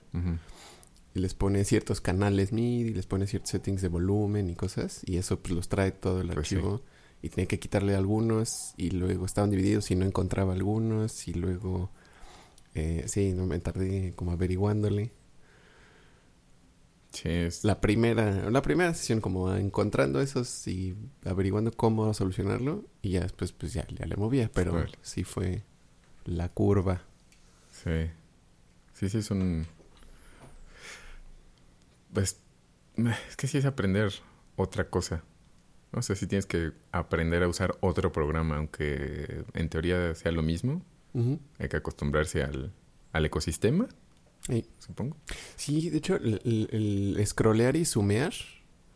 Y 1.14 1.20
les 1.20 1.34
pone 1.34 1.64
ciertos 1.64 2.02
canales 2.02 2.52
MIDI, 2.52 2.94
les 2.94 3.06
pone 3.06 3.28
ciertos 3.28 3.52
settings 3.52 3.82
de 3.82 3.88
volumen 3.88 4.50
y 4.50 4.56
cosas. 4.56 5.02
Y 5.06 5.18
eso 5.18 5.40
pues 5.40 5.54
los 5.54 5.70
trae 5.70 5.92
todo 5.92 6.22
el 6.22 6.28
pues 6.28 6.40
archivo. 6.40 6.82
Y 7.22 7.30
tenía 7.30 7.48
que 7.48 7.60
quitarle 7.60 7.96
algunos. 7.96 8.74
Y 8.78 8.90
luego 8.92 9.26
estaban 9.26 9.50
divididos 9.50 9.92
y 9.92 9.96
no 9.96 10.06
encontraba 10.06 10.54
algunos. 10.54 11.28
Y 11.28 11.34
luego... 11.34 11.92
Eh, 12.78 13.06
sí, 13.08 13.32
no 13.32 13.46
me 13.46 13.58
tardé 13.60 14.14
como 14.16 14.32
averiguándole. 14.32 15.12
Sí, 17.16 17.30
La 17.64 17.80
primera, 17.80 18.50
la 18.50 18.62
primera 18.62 18.94
sesión 18.94 19.22
como 19.22 19.54
encontrando 19.56 20.20
esos 20.20 20.68
y 20.68 20.96
averiguando 21.24 21.72
cómo 21.72 22.14
solucionarlo 22.14 22.84
y 23.02 23.12
ya 23.12 23.22
después 23.22 23.54
pues 23.54 23.74
ya, 23.74 23.88
ya 23.88 24.06
le 24.06 24.18
movía, 24.18 24.52
pero 24.54 24.86
sí 25.02 25.24
fue 25.24 25.64
la 26.26 26.50
curva. 26.50 27.04
Sí. 27.72 28.10
Sí, 28.94 29.10
sí, 29.10 29.18
es 29.20 29.32
un... 29.32 29.66
Pues, 32.14 32.40
es 33.30 33.36
que 33.38 33.48
sí 33.48 33.58
es 33.58 33.66
aprender 33.66 34.12
otra 34.56 34.90
cosa. 34.90 35.24
No 35.92 36.02
sé 36.02 36.16
si 36.16 36.28
tienes 36.28 36.46
que 36.46 36.72
aprender 36.92 37.44
a 37.44 37.48
usar 37.48 37.78
otro 37.80 38.12
programa, 38.12 38.58
aunque 38.58 39.46
en 39.54 39.70
teoría 39.70 40.14
sea 40.16 40.32
lo 40.32 40.42
mismo. 40.42 40.82
Hay 41.60 41.70
que 41.70 41.78
acostumbrarse 41.78 42.44
al, 42.44 42.74
al 43.14 43.26
ecosistema, 43.26 43.88
sí. 44.48 44.66
supongo. 44.80 45.18
Sí, 45.56 45.90
de 45.90 45.98
hecho, 45.98 46.16
el, 46.16 46.40
el, 46.72 47.25
scrollear 47.25 47.75
y 47.75 47.86
sumear 47.86 48.34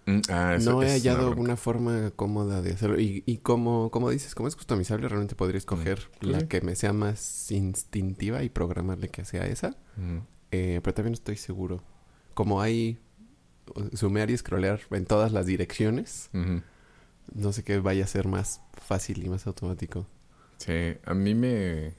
mm, 0.06 0.20
ah, 0.30 0.58
no 0.62 0.84
he 0.84 0.90
hallado 0.90 1.28
alguna 1.28 1.56
forma 1.56 2.12
cómoda 2.16 2.62
de 2.62 2.74
hacerlo. 2.74 3.00
Y, 3.00 3.24
y 3.26 3.38
como, 3.38 3.92
como 3.92 4.10
dices, 4.10 4.36
como 4.36 4.48
es 4.48 4.56
customizable, 4.56 5.08
realmente 5.08 5.36
podría 5.36 5.58
escoger 5.58 6.10
la 6.22 6.48
que 6.48 6.62
me 6.62 6.76
sea 6.76 6.94
más 6.94 7.52
instintiva 7.52 8.44
y 8.44 8.50
programarle 8.50 9.10
que 9.10 9.26
sea 9.26 9.46
esa. 9.46 9.78
Eh, 10.52 10.80
pero 10.84 10.94
también 10.94 11.14
estoy 11.14 11.36
seguro. 11.36 11.84
Como 12.34 12.62
hay 12.62 13.00
sumear 13.94 14.32
y 14.32 14.38
scrollear 14.38 14.82
en 14.92 15.06
todas 15.06 15.32
las 15.32 15.46
direcciones, 15.46 16.30
no 17.34 17.54
sé 17.54 17.64
qué 17.64 17.80
vaya 17.80 18.04
a 18.04 18.08
ser 18.08 18.28
más 18.28 18.62
fácil 18.74 19.24
y 19.24 19.30
más 19.30 19.48
automático. 19.48 20.08
Sí, 20.58 20.98
a 21.06 21.14
mí 21.14 21.36
me... 21.36 21.94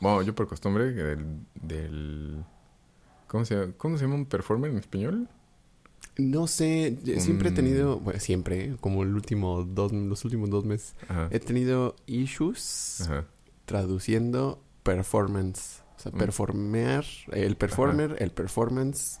Bueno, 0.00 0.22
yo 0.22 0.34
por 0.34 0.46
costumbre 0.48 0.92
del... 0.92 1.24
del... 1.54 2.44
¿Cómo 3.26 3.44
se, 3.44 3.72
¿Cómo 3.76 3.96
se 3.98 4.04
llama 4.04 4.14
un 4.16 4.26
performer 4.26 4.70
en 4.70 4.78
español? 4.78 5.28
No 6.18 6.46
sé, 6.46 6.96
yo 7.02 7.20
siempre 7.20 7.50
he 7.50 7.52
tenido, 7.52 7.98
bueno, 8.00 8.20
siempre, 8.20 8.64
¿eh? 8.66 8.76
como 8.80 9.02
el 9.02 9.14
último 9.14 9.64
dos, 9.64 9.92
los 9.92 10.24
últimos 10.24 10.48
dos 10.48 10.64
meses, 10.64 10.94
Ajá. 11.08 11.28
he 11.30 11.40
tenido 11.40 11.94
issues 12.06 13.02
Ajá. 13.02 13.24
traduciendo 13.66 14.62
performance. 14.82 15.82
O 15.96 16.00
sea, 16.00 16.12
Mm. 16.12 16.18
performear, 16.18 17.04
el 17.32 17.56
performer, 17.56 18.16
el 18.20 18.30
performance. 18.30 19.18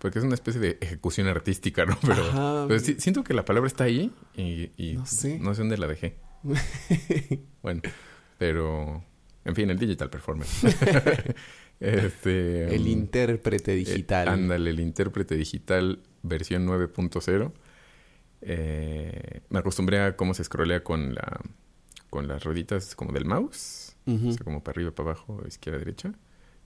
Porque 0.00 0.18
es 0.18 0.24
una 0.24 0.34
especie 0.34 0.60
de 0.60 0.78
ejecución 0.80 1.28
artística, 1.28 1.86
¿no? 1.86 1.96
Pero, 2.02 2.66
pero 2.68 2.80
sí- 2.80 2.96
siento 2.98 3.24
que 3.24 3.32
la 3.34 3.44
palabra 3.44 3.68
está 3.68 3.84
ahí 3.84 4.12
y, 4.34 4.70
y 4.76 4.94
No 4.96 5.06
sé. 5.06 5.38
no 5.38 5.54
sé 5.54 5.60
dónde 5.62 5.78
la 5.78 5.86
dejé. 5.86 6.16
Bueno, 7.62 7.80
pero... 8.38 9.02
En 9.44 9.54
fin, 9.54 9.68
el 9.70 9.78
digital 9.78 10.08
performer. 10.10 10.46
este, 11.80 12.74
el 12.74 12.82
um, 12.82 12.86
intérprete 12.88 13.72
digital. 13.74 14.28
Eh, 14.28 14.30
ándale, 14.30 14.70
el 14.70 14.80
intérprete 14.80 15.34
digital 15.36 16.00
versión 16.22 16.66
9.0. 16.66 17.52
Eh, 18.42 19.40
me 19.48 19.58
acostumbré 19.58 20.00
a 20.00 20.16
cómo 20.16 20.34
se 20.34 20.44
scrollea 20.44 20.82
con 20.84 21.14
la 21.14 21.40
con 22.10 22.28
las 22.28 22.44
rueditas 22.44 22.94
como 22.94 23.12
del 23.12 23.24
mouse. 23.24 23.96
Ujú. 24.06 24.28
O 24.28 24.32
sea, 24.32 24.44
como 24.44 24.62
para 24.62 24.76
arriba, 24.76 24.92
para 24.92 25.10
abajo, 25.10 25.42
izquierda, 25.48 25.78
derecha. 25.78 26.12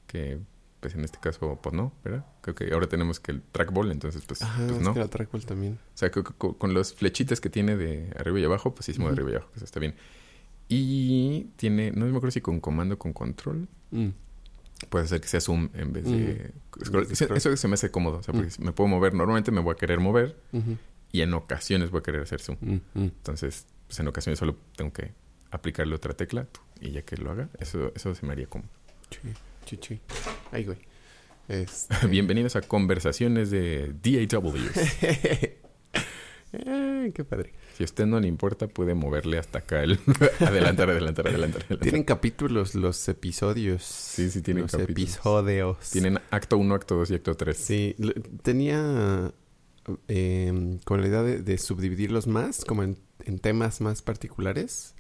Que 0.07 0.39
pues 0.81 0.95
en 0.95 1.05
este 1.05 1.19
caso, 1.19 1.59
pues 1.61 1.75
no, 1.75 1.93
¿verdad? 2.05 2.25
Creo 2.41 2.55
que 2.55 2.73
ahora 2.73 2.87
tenemos 2.87 3.19
que 3.19 3.33
el 3.33 3.43
trackball, 3.43 3.91
entonces 3.91 4.23
pues, 4.27 4.43
Ajá, 4.43 4.63
pues 4.65 4.79
es 4.79 4.83
no. 4.85 4.95
que 4.95 5.01
la 5.01 5.09
trackball 5.09 5.45
también. 5.45 5.73
O 5.95 5.97
sea, 5.99 6.11
que- 6.11 6.23
que- 6.23 6.33
con, 6.39 6.55
con 6.55 6.73
las 6.75 6.95
flechitas 6.95 7.41
que 7.41 7.51
tiene 7.51 7.77
de 7.77 8.13
arriba 8.17 8.39
y 8.39 8.45
abajo, 8.45 8.75
pues 8.75 8.87
sí 8.87 8.93
se 8.93 9.01
mueve 9.01 9.15
Ujú. 9.15 9.23
arriba 9.23 9.33
y 9.33 9.37
abajo, 9.41 9.53
eso 9.57 9.65
está 9.65 9.81
bien. 9.81 9.95
Y 10.69 11.45
tiene, 11.57 11.91
no 11.93 12.05
me 12.05 12.11
acuerdo 12.11 12.31
si 12.31 12.41
con 12.41 12.61
comando 12.61 12.95
o 12.97 12.99
con 12.99 13.13
control, 13.13 13.69
Mm. 13.91 14.09
puede 14.91 15.07
hacer 15.07 15.21
que 15.21 15.29
sea 15.29 15.41
zoom 15.41 15.71
en 15.75 15.93
vez 15.95 16.05
de 16.05 16.53
scroll. 16.85 17.07
de 17.09 17.15
Eso- 17.15 17.57
se 17.57 17.69
me 17.69 17.75
hace 17.75 17.91
cómodo, 17.91 18.19
o 18.19 18.23
sea, 18.23 18.35
porque 18.35 18.51
Mm. 18.59 18.65
me 18.65 18.73
puedo 18.73 18.89
mover, 18.89 19.15
normalmente 19.15 19.51
me 19.51 19.61
voy 19.61 19.73
a 19.73 19.77
querer 19.77 19.99
mover 20.01 20.37
y 21.11 21.23
en 21.23 21.33
ocasiones 21.35 21.91
voy 21.91 22.01
a 22.01 22.03
querer 22.03 22.21
hacer 22.23 22.41
zoom. 22.41 22.59
Mm, 22.61 22.75
mm. 22.75 22.81
Entonces, 23.03 23.67
pues 23.87 23.99
en 24.01 24.09
ocasiones 24.09 24.39
solo 24.39 24.57
tengo 24.77 24.93
que 24.93 25.13
aplicarle 25.51 25.95
otra 25.95 26.13
tecla 26.15 26.47
y 26.81 26.91
ya 26.91 27.03
que 27.03 27.17
lo 27.17 27.31
haga, 27.31 27.49
eso, 27.59 27.91
eso 27.97 28.15
se 28.15 28.27
me 28.27 28.33
haría 28.33 28.47
cómodo. 28.47 28.69
Sí. 29.65 30.01
Ay, 30.53 30.65
güey. 30.65 30.79
Este... 31.49 32.07
Bienvenidos 32.09 32.57
a 32.57 32.61
conversaciones 32.61 33.51
de 33.51 33.95
DAW. 34.03 34.53
Ay, 36.52 37.12
qué 37.12 37.25
padre. 37.25 37.52
Si 37.76 37.83
a 37.83 37.87
usted 37.87 38.07
no 38.07 38.19
le 38.21 38.26
importa, 38.28 38.67
puede 38.69 38.95
moverle 38.95 39.38
hasta 39.38 39.59
acá 39.59 39.83
el 39.83 39.99
adelantar, 40.40 40.90
adelantar, 40.90 41.28
adelantar, 41.28 41.62
adelantar. 41.62 41.78
Tienen 41.81 42.05
capítulos 42.05 42.75
los 42.75 43.07
episodios. 43.09 43.83
Sí, 43.83 44.31
sí, 44.31 44.40
tienen 44.43 44.62
los 44.62 44.73
capítulos. 44.73 45.14
episodios. 45.14 45.90
Tienen 45.90 46.19
acto 46.31 46.57
1, 46.59 46.75
acto 46.75 46.95
2 46.97 47.11
y 47.11 47.14
acto 47.14 47.35
3. 47.37 47.57
Sí, 47.57 47.97
tenía 48.43 49.33
eh, 50.09 50.78
con 50.85 51.00
la 51.00 51.07
idea 51.09 51.23
de, 51.23 51.43
de 51.43 51.59
subdividirlos 51.59 52.26
más, 52.26 52.64
como 52.64 52.83
en, 52.83 52.99
en 53.25 53.38
temas 53.38 53.81
más 53.81 54.02
particulares, 54.02 54.95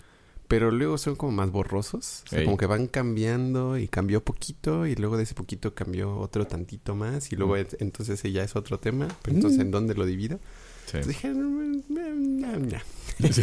pero 0.48 0.70
luego 0.70 0.96
son 0.96 1.14
como 1.16 1.32
más 1.32 1.50
borrosos, 1.50 2.22
o 2.24 2.28
sea, 2.30 2.38
Ey. 2.38 2.44
como 2.46 2.56
que 2.56 2.64
van 2.66 2.86
cambiando 2.86 3.76
y 3.76 3.86
cambió 3.86 4.24
poquito 4.24 4.86
y 4.86 4.94
luego 4.94 5.18
de 5.18 5.24
ese 5.24 5.34
poquito 5.34 5.74
cambió 5.74 6.16
otro 6.16 6.46
tantito 6.46 6.94
más 6.94 7.32
y 7.32 7.36
luego 7.36 7.54
Mm. 7.54 7.58
es- 7.58 7.76
entonces 7.80 8.18
ese 8.18 8.32
ya 8.32 8.44
es 8.44 8.56
otro 8.56 8.78
tema, 8.78 9.08
pero 9.22 9.36
entonces 9.36 9.58
Mm. 9.58 9.62
¿en 9.62 9.70
dónde 9.72 9.94
lo 9.94 10.06
divido? 10.06 10.40
Sí. 10.90 10.96
Entonces 10.98 11.06
dije. 11.06 11.32
Sí. 13.32 13.42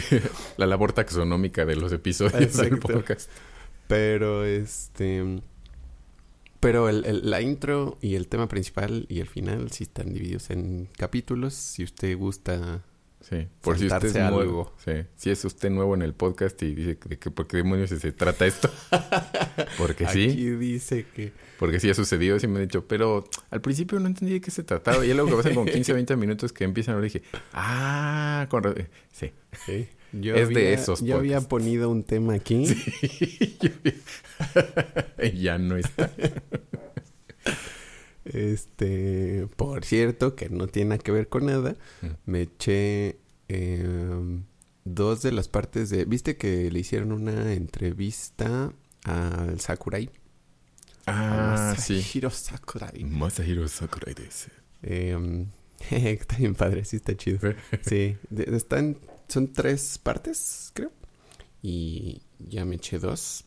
La 0.58 0.66
labor 0.68 0.94
taxonómica 0.94 1.66
de 1.66 1.76
los 1.76 1.92
episodios 1.92 2.34
del 2.34 2.44
Exacto. 2.44 2.88
podcast. 2.88 3.30
pero 3.88 4.46
este... 4.46 5.42
Pero 6.62 6.88
el, 6.90 7.06
el- 7.06 7.30
la 7.30 7.42
intro 7.42 7.98
y 8.02 8.16
el 8.16 8.28
tema 8.28 8.48
principal 8.48 9.06
y 9.10 9.20
el 9.20 9.28
final 9.28 9.70
sí 9.72 9.84
están 9.84 10.14
divididos 10.14 10.50
en 10.50 10.88
capítulos. 10.98 11.54
Si 11.54 11.84
usted 11.84 12.18
gusta 12.18 12.84
Sí. 13.28 13.48
Por 13.62 13.80
si 13.80 13.88
usted 13.88 14.06
es 14.06 14.32
nuevo. 14.32 14.72
Sí. 14.86 14.92
Si 15.16 15.32
es 15.32 15.44
usted 15.46 15.72
nuevo 15.72 15.96
en 15.96 16.04
el 16.04 16.14
podcast 16.14 16.62
y 16.62 16.76
dice 16.76 16.98
de 17.08 17.18
que 17.18 17.32
por 17.32 17.48
qué 17.48 17.58
demonios 17.58 17.90
se 17.90 18.12
trata 18.12 18.46
esto. 18.46 18.70
Porque 19.80 20.06
sí. 20.08 20.26
Aquí 20.26 20.50
dice 20.52 21.06
que... 21.16 21.32
Porque 21.58 21.80
sí 21.80 21.90
ha 21.90 21.96
sucedido, 21.96 22.38
sí 22.40 22.48
me 22.48 22.58
han 22.60 22.66
dicho, 22.68 22.86
pero 22.88 23.28
al 23.50 23.62
principio 23.62 24.00
no 24.00 24.06
entendí 24.08 24.34
de 24.34 24.42
qué 24.42 24.52
se 24.52 24.62
trataba. 24.64 25.04
Y 25.04 25.14
luego 25.14 25.30
que 25.32 25.36
pasan 25.38 25.56
como 25.56 25.66
15 25.66 25.92
o 25.94 25.96
20 25.96 26.16
minutos 26.18 26.54
que 26.54 26.66
empiezan 26.66 26.94
a 26.94 26.96
hablar, 26.98 27.12
dije, 27.12 27.26
ah, 27.54 28.46
con 28.50 28.64
Sí. 29.12 29.32
Yo 30.12 30.36
Es 30.36 30.48
de 30.50 30.56
había- 30.56 30.70
esos 30.70 31.02
Yo 31.02 31.16
había 31.18 31.38
podcasts. 31.38 31.50
ponido 31.50 31.90
un 31.90 32.04
tema 32.04 32.36
aquí. 32.36 32.66
Y 35.24 35.42
ya 35.42 35.58
no 35.58 35.78
está. 35.78 36.12
Este... 38.36 39.48
Por 39.56 39.86
cierto, 39.86 40.36
que 40.36 40.50
no 40.50 40.68
tiene 40.68 40.90
nada 40.90 41.00
que 41.04 41.12
ver 41.12 41.30
con 41.30 41.46
nada. 41.46 41.76
Mm. 42.02 42.08
Me 42.26 42.42
eché... 42.44 43.18
em, 43.48 44.44
dos 44.84 45.22
de 45.22 45.32
las 45.32 45.48
partes 45.48 45.90
de... 45.90 46.06
¿Viste 46.06 46.38
que 46.38 46.70
le 46.72 46.80
hicieron 46.80 47.12
una 47.12 47.54
entrevista 47.54 48.74
al 49.04 49.60
Sakurai? 49.60 50.10
Ah, 51.08 51.72
A 51.72 51.76
sí. 51.78 51.96
Masahiro 51.96 52.30
Sakurai. 52.30 53.04
Masahiro 53.04 53.68
Sakurai 53.68 54.14
desu. 54.14 54.50
Em, 54.82 55.48
está 55.92 56.38
bien 56.38 56.56
padre, 56.56 56.84
sí 56.86 56.98
está 56.98 57.16
chido. 57.16 57.40
Sí, 57.82 58.18
de- 58.30 58.56
están, 58.56 58.98
son 59.28 59.52
tres 59.54 59.98
partes, 59.98 60.72
creo. 60.74 60.92
Y 61.62 62.22
ya 62.40 62.66
me 62.66 62.76
eché 62.76 63.00
dos. 63.00 63.46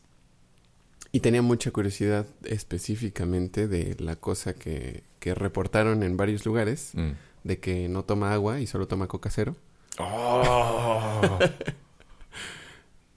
Y 1.11 1.21
tenía 1.21 1.41
mucha 1.41 1.71
curiosidad 1.71 2.25
específicamente 2.43 3.67
de 3.67 3.95
la 3.99 4.15
cosa 4.15 4.53
que, 4.53 5.03
que 5.19 5.33
reportaron 5.33 6.03
en 6.03 6.17
varios 6.17 6.45
lugares, 6.45 6.91
Mm. 6.93 7.11
de 7.43 7.59
que 7.59 7.89
no 7.89 8.03
toma 8.03 8.31
agua 8.33 8.59
y 8.59 8.67
solo 8.67 8.87
toma 8.87 9.07
coca 9.07 9.29
cero. 9.31 9.55
Oh. 9.97 11.39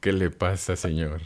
¿Qué 0.00 0.12
le 0.12 0.30
pasa, 0.30 0.74
señor? 0.76 1.20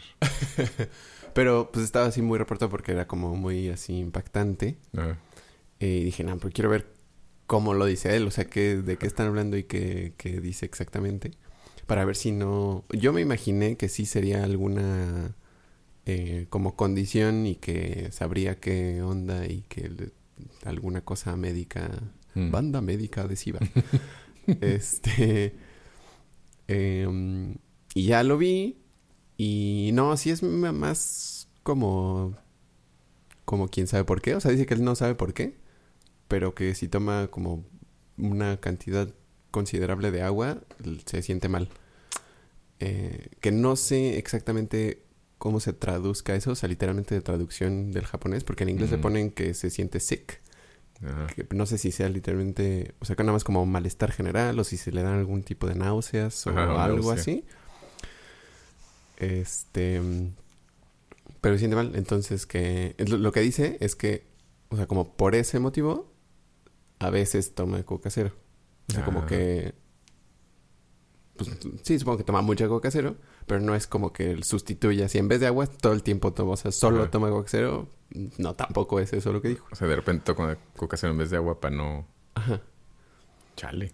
Pero 1.32 1.70
pues 1.72 1.84
estaba 1.84 2.06
así 2.06 2.20
muy 2.22 2.38
reportado 2.38 2.70
porque 2.70 2.92
era 2.92 3.06
como 3.06 3.34
muy 3.36 3.68
así 3.68 3.98
impactante. 3.98 4.76
Ah, 4.96 5.16
Y 5.78 6.04
dije, 6.04 6.24
no, 6.24 6.36
pero 6.38 6.50
quiero 6.52 6.70
ver 6.70 6.86
cómo 7.46 7.74
lo 7.74 7.84
dice 7.86 8.16
él, 8.16 8.26
o 8.26 8.30
sea, 8.30 8.44
qué, 8.46 8.76
de 8.76 8.96
qué 8.96 9.06
están 9.06 9.28
hablando 9.28 9.56
y 9.56 9.64
qué, 9.64 10.14
qué 10.16 10.40
dice 10.40 10.66
exactamente. 10.66 11.30
Para 11.86 12.04
ver 12.04 12.16
si 12.16 12.32
no... 12.32 12.84
Yo 12.90 13.12
me 13.12 13.20
imaginé 13.20 13.76
que 13.76 13.88
sí 13.88 14.04
sería 14.06 14.42
alguna 14.44 15.34
eh, 16.06 16.46
como 16.50 16.76
condición 16.76 17.46
y 17.46 17.56
que 17.56 18.10
sabría 18.12 18.60
qué 18.60 19.02
onda 19.02 19.46
y 19.46 19.62
que 19.68 19.88
le- 19.88 20.12
alguna 20.64 21.00
cosa 21.02 21.36
médica, 21.36 21.90
mm. 22.34 22.50
banda 22.50 22.80
médica 22.80 23.22
adhesiva. 23.22 23.60
este... 24.60 25.54
em, 26.68 27.56
y 27.94 28.04
ya 28.04 28.22
lo 28.22 28.38
vi 28.38 28.78
y 29.36 29.90
no, 29.94 30.16
sí 30.16 30.30
es 30.30 30.42
más 30.42 31.48
como... 31.62 32.36
Como 33.44 33.68
quién 33.68 33.86
sabe 33.86 34.04
por 34.04 34.22
qué. 34.22 34.34
O 34.34 34.40
sea, 34.40 34.50
dice 34.50 34.66
que 34.66 34.74
él 34.74 34.82
no 34.84 34.96
sabe 34.96 35.14
por 35.14 35.32
qué. 35.32 35.54
Pero 36.28 36.54
que 36.54 36.74
si 36.74 36.88
toma 36.88 37.28
como 37.28 37.64
una 38.18 38.58
cantidad 38.58 39.08
considerable 39.52 40.10
de 40.10 40.22
agua, 40.22 40.62
se 41.06 41.22
siente 41.22 41.48
mal. 41.48 41.68
Eh, 42.80 43.28
que 43.40 43.52
no 43.52 43.76
sé 43.76 44.18
exactamente 44.18 45.05
cómo 45.38 45.60
se 45.60 45.72
traduzca 45.72 46.34
eso. 46.34 46.52
O 46.52 46.54
sea, 46.54 46.68
literalmente 46.68 47.14
de 47.14 47.20
traducción 47.20 47.92
del 47.92 48.04
japonés. 48.06 48.44
Porque 48.44 48.64
en 48.64 48.70
inglés 48.70 48.90
le 48.90 48.96
Ujú. 48.96 49.02
ponen 49.02 49.30
que 49.30 49.54
se 49.54 49.70
siente 49.70 50.00
sick. 50.00 50.40
Ajá. 51.04 51.26
Que 51.26 51.46
no 51.54 51.66
sé 51.66 51.78
si 51.78 51.92
sea 51.92 52.08
literalmente... 52.08 52.94
O 53.00 53.04
sea, 53.04 53.16
que 53.16 53.22
nada 53.22 53.32
más 53.34 53.44
como 53.44 53.64
malestar 53.66 54.12
general. 54.12 54.58
O 54.58 54.64
si 54.64 54.76
se 54.76 54.92
le 54.92 55.02
dan 55.02 55.14
algún 55.14 55.42
tipo 55.42 55.66
de 55.66 55.74
náuseas 55.74 56.46
o 56.46 56.50
Ajá, 56.50 56.84
algo 56.84 57.08
náusea. 57.08 57.20
así. 57.20 57.44
Este... 59.18 60.00
mm, 60.00 60.32
Pero 61.40 61.54
se 61.54 61.58
siente 61.60 61.76
mal. 61.76 61.92
Entonces 61.94 62.46
que... 62.46 62.94
Lo, 63.06 63.32
que 63.32 63.40
dice 63.40 63.76
es 63.80 63.94
que... 63.96 64.26
O 64.68 64.76
sea, 64.76 64.86
como 64.86 65.16
por 65.16 65.34
ese 65.34 65.58
motivo... 65.58 66.12
A 66.98 67.10
veces 67.10 67.54
toma 67.54 67.82
coca 67.82 68.08
cero. 68.08 68.32
O 68.88 68.92
sea, 68.94 69.04
como 69.04 69.26
que... 69.26 69.74
Pues 71.36 71.50
sí, 71.82 71.98
supongo 71.98 72.16
que 72.16 72.24
toma 72.24 72.40
mucha 72.40 72.66
coca 72.68 72.90
cero. 72.90 73.16
Pero 73.46 73.60
no 73.60 73.74
es 73.74 73.86
como 73.86 74.12
que 74.12 74.42
sustituya. 74.42 75.08
Si 75.08 75.18
en 75.18 75.28
vez 75.28 75.40
de 75.40 75.46
agua 75.46 75.66
todo 75.66 75.92
el 75.92 76.02
tiempo 76.02 76.32
toma... 76.32 76.52
O 76.52 76.56
sea, 76.56 76.72
solo 76.72 77.02
Ajá. 77.02 77.10
toma 77.10 77.30
coca 77.30 77.48
cero. 77.48 77.88
No, 78.38 78.54
tampoco 78.54 78.98
es 79.00 79.12
eso 79.12 79.32
lo 79.32 79.40
que 79.40 79.48
dijo. 79.48 79.66
O 79.70 79.76
sea, 79.76 79.86
de 79.86 79.96
repente 79.96 80.24
toco 80.24 80.48
coca 80.76 80.96
cero 80.96 81.12
en 81.12 81.18
vez 81.18 81.30
de 81.30 81.36
agua 81.36 81.60
para 81.60 81.74
no... 81.76 82.06
Ajá. 82.34 82.60
Chale. 83.56 83.92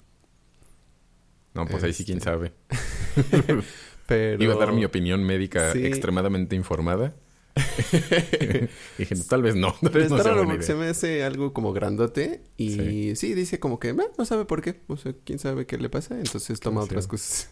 No, 1.55 1.67
pues 1.67 1.83
ahí 1.85 1.93
sí 1.93 2.05
quién 2.05 2.19
Este. 2.19 2.31
sabe. 2.31 2.53
Pero... 4.07 4.43
Iba 4.43 4.55
a 4.55 4.57
dar 4.57 4.73
mi 4.73 4.85
opinión 4.85 5.23
médica 5.23 5.73
Sí. 5.73 5.85
extremadamente 5.85 6.57
informada. 6.57 7.15
Dije, 8.99 9.15
tal 9.29 9.43
vez 9.43 9.55
no. 9.55 9.73
Tal 9.73 9.91
Pero 9.91 10.01
vez 10.01 10.11
no 10.11 10.17
está 10.17 10.31
raro 10.31 10.63
se 10.63 10.75
me 10.75 10.87
hace 10.89 11.23
algo 11.25 11.53
como 11.53 11.73
grandote 11.75 12.43
y 12.57 12.71
Sí. 12.77 13.17
sí, 13.17 13.35
dice 13.35 13.61
como 13.61 13.79
que 13.79 13.91
"Eh, 13.91 13.97
no 14.19 14.25
sabe 14.25 14.47
por 14.47 14.63
qué, 14.63 14.81
o 14.87 14.97
sea, 14.97 15.15
quién 15.25 15.39
sabe 15.39 15.67
qué 15.67 15.77
le 15.77 15.91
pasa, 15.91 16.19
entonces 16.19 16.59
toma 16.61 16.81
¿Quién 16.81 16.85
otras 16.87 17.07
cosas. 17.07 17.51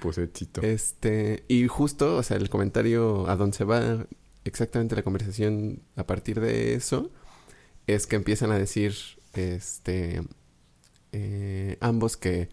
Pues. 0.00 0.18
Este, 0.18 1.44
y 1.48 1.66
justo, 1.66 2.16
o 2.16 2.22
sea, 2.22 2.36
el 2.36 2.48
comentario 2.48 3.28
a 3.28 3.36
donde 3.36 3.56
se 3.56 3.64
va 3.64 4.06
exactamente 4.44 4.94
la 4.94 5.02
conversación 5.02 5.82
a 5.96 6.06
partir 6.06 6.40
de 6.40 6.74
eso 6.74 7.10
es 7.86 8.06
que 8.06 8.16
empiezan 8.16 8.50
a 8.50 8.58
decir, 8.58 8.94
este, 9.34 10.22
eh, 11.12 11.76
ambos 11.80 12.16
que 12.16 12.48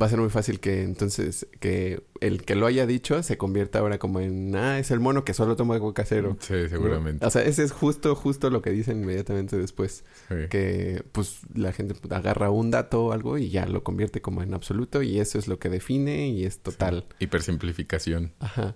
va 0.00 0.06
a 0.06 0.08
ser 0.08 0.18
muy 0.20 0.30
fácil 0.30 0.58
que 0.58 0.82
entonces 0.82 1.46
que 1.60 2.02
el 2.20 2.44
que 2.44 2.54
lo 2.54 2.66
haya 2.66 2.86
dicho 2.86 3.22
se 3.22 3.36
convierta 3.36 3.78
ahora 3.80 3.98
como 3.98 4.20
en 4.20 4.56
ah 4.56 4.78
es 4.78 4.90
el 4.90 5.00
mono 5.00 5.22
que 5.24 5.34
solo 5.34 5.54
toma 5.54 5.74
agua 5.74 5.92
casero 5.92 6.38
Sí, 6.40 6.68
seguramente. 6.70 7.26
o 7.26 7.30
sea 7.30 7.42
ese 7.42 7.62
es 7.62 7.72
justo 7.72 8.14
justo 8.14 8.48
lo 8.48 8.62
que 8.62 8.70
dicen 8.70 9.02
inmediatamente 9.02 9.58
después 9.58 10.04
Sí. 10.28 10.34
que 10.48 11.04
pues 11.12 11.40
la 11.54 11.72
gente 11.72 11.94
agarra 12.10 12.48
un 12.50 12.70
dato 12.70 13.04
o 13.06 13.12
algo 13.12 13.36
y 13.36 13.50
ya 13.50 13.66
lo 13.66 13.82
convierte 13.84 14.22
como 14.22 14.42
en 14.42 14.54
absoluto 14.54 15.02
y 15.02 15.20
eso 15.20 15.38
es 15.38 15.46
lo 15.46 15.58
que 15.58 15.68
define 15.68 16.28
y 16.28 16.44
es 16.46 16.60
total 16.60 17.04
Hipersimplificación. 17.18 18.32
ajá 18.40 18.74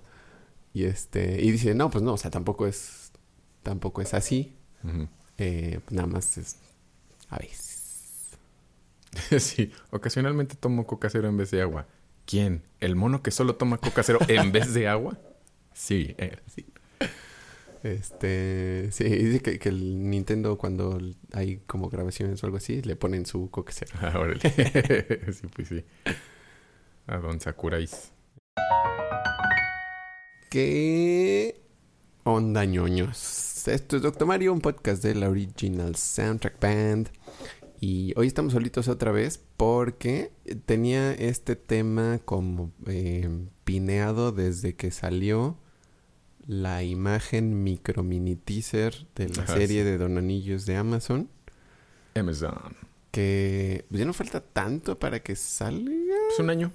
y 0.75 0.85
este 0.85 1.41
y 1.43 1.51
dice 1.51 1.75
no 1.75 1.89
pues 1.91 2.05
no 2.05 2.13
o 2.13 2.19
sea 2.19 2.31
tampoco 2.31 2.67
es 2.67 3.11
tampoco 3.63 4.03
es 4.03 4.13
así 4.13 4.55
Ujú. 4.85 5.09
eh, 5.39 5.81
nada 5.91 6.09
más 6.09 6.37
es 6.37 6.57
a 7.31 7.39
veces 7.39 7.76
Sí, 9.39 9.73
ocasionalmente 9.91 10.57
tomo 10.57 10.87
coca 10.87 11.11
cero 11.11 11.29
en 11.29 11.37
vez 11.37 11.51
de 11.51 11.63
agua. 11.63 11.87
¿Quién? 12.25 12.63
¿El 12.81 12.97
mono 12.97 13.23
que 13.23 13.31
solo 13.31 13.57
toma 13.57 13.79
coca 13.79 14.03
cero 14.03 14.19
en 14.29 14.53
vez 14.53 14.75
de 14.75 14.89
agua? 14.89 15.19
Sí, 15.73 16.15
eh, 16.19 16.37
sí. 16.47 16.67
Este, 17.83 18.89
sí, 18.91 19.05
dice 19.05 19.41
que, 19.41 19.59
que 19.59 19.69
el 19.69 20.11
Nintendo 20.11 20.59
cuando 20.59 20.99
hay 21.33 21.59
como 21.67 21.89
grabaciones 21.89 22.43
o 22.43 22.47
algo 22.47 22.57
así, 22.57 22.83
le 22.83 22.97
ponen 22.97 23.27
su 23.27 23.51
coque 23.51 23.73
cero. 23.73 23.93
Ah, 24.01 24.19
órale. 24.19 24.41
sí, 25.33 25.47
pues 25.55 25.69
sí. 25.69 25.85
A 27.07 27.19
Don 27.19 27.39
Sakurais. 27.41 28.13
¿Qué 30.51 31.61
onda 32.25 32.65
ñoños? 32.65 33.69
Esto 33.69 33.97
es 33.97 34.03
Doctor 34.03 34.27
Mario, 34.27 34.53
un 34.53 34.61
podcast 34.61 35.03
de 35.03 35.15
la 35.15 35.29
Original 35.29 35.95
Soundtrack 35.95 36.61
Band. 36.61 37.11
Y 37.81 38.13
hoy 38.17 38.27
estamos 38.27 38.53
solitos 38.55 38.89
otra 38.89 39.13
vez 39.13 39.41
porque 39.57 40.33
tenía 40.65 41.13
este 41.13 41.57
tema 41.57 42.21
como 42.25 42.73
eh, 42.87 43.29
pineado 43.65 44.33
desde 44.33 44.75
que 44.75 44.91
salió 44.91 45.59
la 46.47 46.83
imagen 46.83 47.63
micro 47.65 48.03
mini 48.03 48.37
teaser 48.37 49.07
de 49.15 49.29
la 49.29 49.43
Ajá, 49.43 49.55
serie 49.55 49.83
sí. 49.83 49.89
de 49.91 49.99
Don 49.99 50.17
Anillos 50.17 50.65
de 50.65 50.77
Amazon. 50.77 51.29
Amazon. 52.15 52.77
Que 53.11 53.85
pues, 53.89 53.99
ya 53.99 54.07
no 54.07 54.13
falta 54.13 54.41
tanto 54.41 54.99
para 54.99 55.21
que 55.21 55.37
salga. 55.37 55.93
Es 56.33 56.39
un 56.39 56.51
año. 56.51 56.73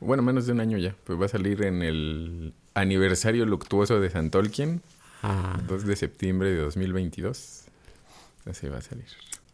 Bueno, 0.00 0.22
menos 0.22 0.46
de 0.46 0.52
un 0.52 0.60
año 0.60 0.78
ya. 0.78 0.96
Pues 1.04 1.20
va 1.20 1.26
a 1.26 1.28
salir 1.28 1.62
en 1.62 1.82
el 1.82 2.54
aniversario 2.74 3.44
luctuoso 3.46 4.00
de 4.00 4.10
San 4.10 4.30
Tolkien, 4.30 4.82
Ah. 5.22 5.60
2 5.68 5.84
de 5.84 5.96
septiembre 5.96 6.50
de 6.50 6.56
2022. 6.62 7.64
Así 8.46 8.68
va 8.68 8.78
a 8.78 8.80
salir. 8.82 9.04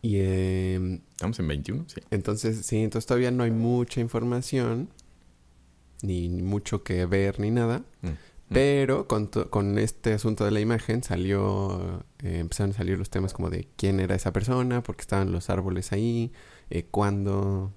Y 0.07 0.19
eh, 0.21 1.01
Estamos 1.11 1.37
en 1.41 1.49
21, 1.49 1.85
sí. 1.89 2.01
entonces, 2.13 2.65
sí, 2.65 2.77
entonces 2.77 3.07
todavía 3.07 3.33
no 3.33 3.43
hay 3.43 3.51
mucha 3.51 4.01
información, 4.01 4.89
ni, 6.01 6.29
mucho 6.29 6.85
que 6.85 7.05
ver, 7.07 7.41
ni 7.41 7.51
nada. 7.51 7.83
Mm. 8.03 8.09
Pero 8.51 9.09
con, 9.09 9.27
con 9.27 9.79
este 9.81 10.13
asunto 10.13 10.45
de 10.45 10.53
la 10.53 10.61
imagen 10.61 11.03
salió, 11.03 12.05
eh, 12.23 12.39
empezaron 12.39 12.71
a 12.71 12.75
salir 12.75 12.97
los 12.97 13.11
temas 13.11 13.33
como 13.33 13.51
de 13.51 13.67
quién 13.75 13.99
era 13.99 14.15
esa 14.15 14.33
persona, 14.33 14.81
porque 14.85 15.01
estaban 15.01 15.33
los 15.33 15.51
árboles 15.51 15.91
ahí, 15.91 16.31
eh, 16.71 16.85
cuándo, 16.89 17.75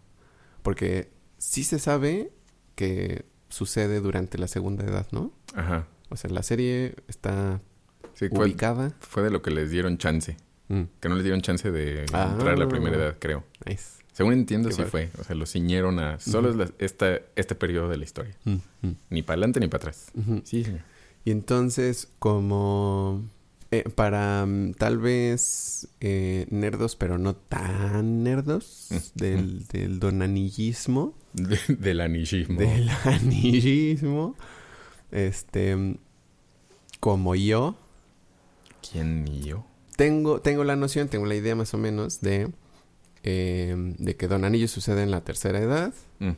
porque 0.62 1.10
sí 1.40 1.64
se 1.64 1.80
sabe 1.80 2.32
que 2.76 3.26
sucede 3.50 4.02
durante 4.02 4.38
la 4.38 4.48
segunda 4.48 4.86
edad, 4.86 5.08
¿no? 5.12 5.34
Ajá. 5.56 5.88
O 6.12 6.16
sea, 6.16 6.30
la 6.30 6.44
serie 6.44 6.94
está 7.08 7.60
Sí, 8.14 8.30
fue, 8.30 8.46
ubicada. 8.46 8.94
fue 9.00 9.24
de 9.24 9.32
lo 9.32 9.42
que 9.42 9.50
les 9.50 9.72
dieron 9.72 9.98
chance. 9.98 10.38
Mm, 10.70 10.84
Que 11.00 11.10
no 11.10 11.16
les 11.16 11.24
dieron 11.24 11.42
chance 11.42 11.70
de 11.72 12.06
Ah. 12.14 12.30
entrar 12.32 12.54
a 12.54 12.58
la 12.58 12.68
primera 12.68 12.96
edad, 12.96 13.16
creo. 13.20 13.44
nice. 13.66 14.00
Según 14.14 14.34
entiendo, 14.34 14.68
Qué 14.70 14.76
sí 14.76 14.82
padre. 14.84 14.92
fue. 14.92 15.22
O 15.22 15.24
sea, 15.24 15.36
lo 15.36 15.46
ciñeron 15.46 15.98
a... 16.00 16.20
Solo 16.20 16.64
es 16.64 16.74
esta, 16.80 17.20
este 17.36 17.56
periodo 17.56 17.88
de 17.90 17.98
la 17.98 18.04
historia. 18.04 18.36
Mm, 18.44 18.56
mm, 18.82 18.96
Ni 19.12 19.22
para 19.24 19.36
adelante 19.36 19.60
ni 19.62 19.68
para 19.68 19.78
atrás. 19.84 20.12
Sí, 20.44 20.64
señor. 20.66 20.82
Y 21.24 21.32
entonces, 21.32 22.10
como 22.20 23.24
eh, 23.72 23.84
para 23.96 24.46
tal 24.78 24.98
vez 24.98 25.88
eh, 26.02 26.48
nerdos, 26.50 26.96
pero 26.98 27.18
no 27.18 27.36
tan 27.36 28.24
nerdos, 28.24 28.90
del, 29.16 29.66
del 29.68 30.00
donanillismo, 30.00 31.16
De- 31.34 31.60
del 31.78 32.02
anishismo. 32.02 32.60
del 32.60 32.90
anillismo, 33.06 34.36
este, 35.12 35.98
como 37.00 37.36
yo, 37.36 37.76
¿Quién 38.92 39.24
ni 39.24 39.42
yo? 39.42 39.66
Tengo, 40.00 40.42
tengo 40.42 40.64
la 40.64 40.76
noción, 40.76 41.10
tengo 41.10 41.26
la 41.26 41.36
idea 41.36 41.56
más 41.56 41.74
o 41.74 41.78
menos 41.78 42.22
de, 42.22 42.50
eh, 43.24 43.76
de 44.00 44.16
que 44.16 44.28
Don 44.28 44.46
Anillo 44.46 44.68
sucede 44.68 45.04
en 45.04 45.12
la 45.12 45.22
tercera 45.22 45.60
edad, 45.60 45.94
Mm. 46.20 46.32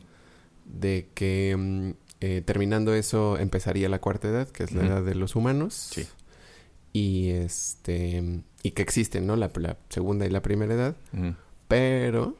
de 0.66 1.08
que 1.14 1.56
mm, 1.56 1.90
eh, 2.20 2.42
terminando 2.44 2.92
eso 2.94 3.38
empezaría 3.38 3.88
la 3.88 4.00
cuarta 4.00 4.28
edad, 4.28 4.48
que 4.48 4.64
es 4.64 4.72
la 4.72 4.84
edad 4.86 5.02
de 5.04 5.14
los 5.14 5.34
humanos. 5.36 5.74
Sí. 5.92 6.06
Y 6.92 7.30
este 7.30 8.42
y 8.62 8.70
que 8.72 8.82
existen, 8.82 9.26
¿no? 9.26 9.34
La, 9.36 9.50
la 9.56 9.76
segunda 9.88 10.26
y 10.26 10.30
la 10.30 10.42
primera 10.42 10.74
edad, 10.74 10.96
pero 11.68 12.36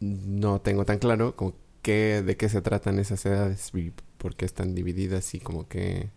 no 0.00 0.60
tengo 0.60 0.84
tan 0.84 0.98
claro 0.98 1.34
como 1.36 1.54
qué 1.82 2.22
de 2.24 2.36
qué 2.36 2.48
se 2.48 2.60
tratan 2.60 2.98
esas 2.98 3.24
edades 3.26 3.70
y 3.74 3.92
por 4.18 4.36
qué 4.36 4.44
están 4.44 4.74
divididas 4.74 5.34
y 5.34 5.40
como 5.40 5.66
que 5.68 6.10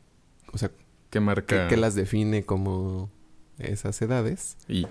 o 0.52 0.58
sea, 0.58 0.70
¿Qué 0.70 0.76
qué, 1.12 1.20
marca? 1.20 1.68
qué 1.68 1.78
las 1.78 1.96
define 1.96 2.44
como 2.44 3.10
esas 3.60 4.02
edades. 4.02 4.58
Y 4.68 4.88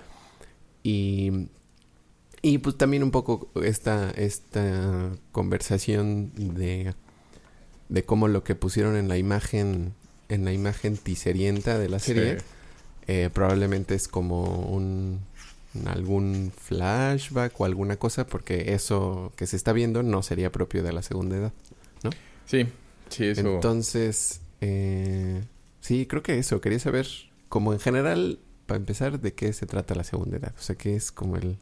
Y, 0.83 1.49
y 2.41 2.57
pues 2.59 2.77
también 2.77 3.03
un 3.03 3.11
poco 3.11 3.49
esta, 3.63 4.11
esta 4.11 5.11
conversación 5.31 6.31
de, 6.35 6.93
de 7.89 8.03
cómo 8.03 8.27
lo 8.29 8.43
que 8.43 8.55
pusieron 8.55 8.95
en 8.95 9.07
la 9.09 9.17
imagen, 9.17 9.93
en 10.29 10.45
la 10.45 10.53
imagen 10.53 10.95
tiserienta 10.97 11.77
de 11.77 11.89
la 11.89 11.99
serie, 11.99 12.39
Sí. 12.39 12.45
eh, 13.07 13.29
probablemente 13.33 13.95
es 13.95 14.07
como 14.07 14.43
un 14.69 15.19
algún 15.85 16.51
flashback 16.57 17.59
o 17.59 17.65
alguna 17.65 17.97
cosa, 17.97 18.25
porque 18.25 18.73
eso 18.73 19.33
que 19.35 19.45
se 19.45 19.55
está 19.55 19.71
viendo 19.73 20.01
no 20.01 20.23
sería 20.23 20.51
propio 20.51 20.81
de 20.81 20.93
la 20.93 21.01
segunda 21.03 21.35
edad. 21.37 21.53
Sí, 22.45 22.65
sí, 23.09 23.25
eso. 23.25 23.41
Entonces, 23.41 24.41
eh, 24.61 25.43
sí, 25.81 26.07
creo 26.07 26.23
que 26.23 26.39
eso. 26.39 26.61
Quería 26.61 26.79
saber, 26.79 27.07
como 27.49 27.73
en 27.73 27.79
general, 27.79 28.39
para 28.69 28.77
empezar, 28.79 29.19
de 29.19 29.33
qué 29.33 29.51
se 29.51 29.65
trata 29.65 29.93
la 29.95 30.03
segunda 30.05 30.37
edad. 30.37 30.53
O 30.57 30.61
sea, 30.61 30.75
qué 30.77 30.95
es 30.95 31.11
como 31.11 31.35
el... 31.35 31.57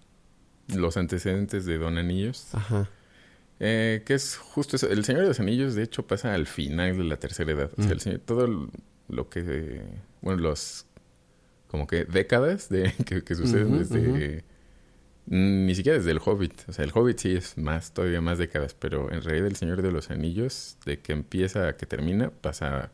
Los 0.75 0.97
antecedentes 0.97 1.65
de 1.65 1.77
Don 1.77 1.97
Anillos. 1.97 2.49
Ajá. 2.53 2.89
Eh, 3.59 4.03
que 4.05 4.13
es 4.13 4.35
justo 4.37 4.75
eso. 4.75 4.87
El 4.89 5.03
Señor 5.05 5.23
de 5.23 5.29
los 5.29 5.39
Anillos, 5.39 5.73
de 5.75 5.83
hecho, 5.83 6.05
pasa 6.05 6.33
al 6.33 6.45
final 6.45 6.97
de 6.97 7.03
la 7.05 7.17
tercera 7.17 7.51
edad. 7.51 7.71
O 7.77 7.81
sea, 7.81 7.89
Mm. 7.89 7.93
el 7.93 7.99
señor- 8.01 8.21
todo 8.25 8.69
lo 9.07 9.29
que... 9.29 9.81
Bueno, 10.21 10.41
los... 10.41 10.85
Como 11.69 11.87
que 11.87 12.05
décadas 12.05 12.69
de 12.69 12.93
que, 13.05 13.23
que 13.23 13.35
suceden 13.35 13.79
desde... 13.79 14.43
Ni 15.29 15.75
siquiera 15.75 15.97
desde 15.97 16.11
el 16.11 16.19
Hobbit. 16.23 16.53
O 16.69 16.73
sea, 16.73 16.85
el 16.85 16.91
Hobbit 16.93 17.17
sí 17.19 17.35
es 17.35 17.57
más, 17.57 17.93
todavía 17.93 18.21
más 18.21 18.37
décadas. 18.37 18.73
Pero 18.73 19.11
en 19.11 19.21
realidad 19.21 19.47
el 19.47 19.55
Señor 19.55 19.81
de 19.81 19.91
los 19.91 20.09
Anillos, 20.11 20.77
de 20.85 20.99
que 20.99 21.13
empieza 21.13 21.67
a 21.69 21.77
que 21.77 21.85
termina, 21.85 22.29
pasa... 22.29 22.91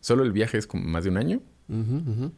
Solo 0.00 0.22
el 0.22 0.32
viaje 0.32 0.56
es 0.58 0.66
como 0.66 0.84
más 0.84 1.04
de 1.04 1.10
un 1.10 1.16
año. 1.16 1.40
Ujú, 1.68 1.96
ujú. 2.10 2.32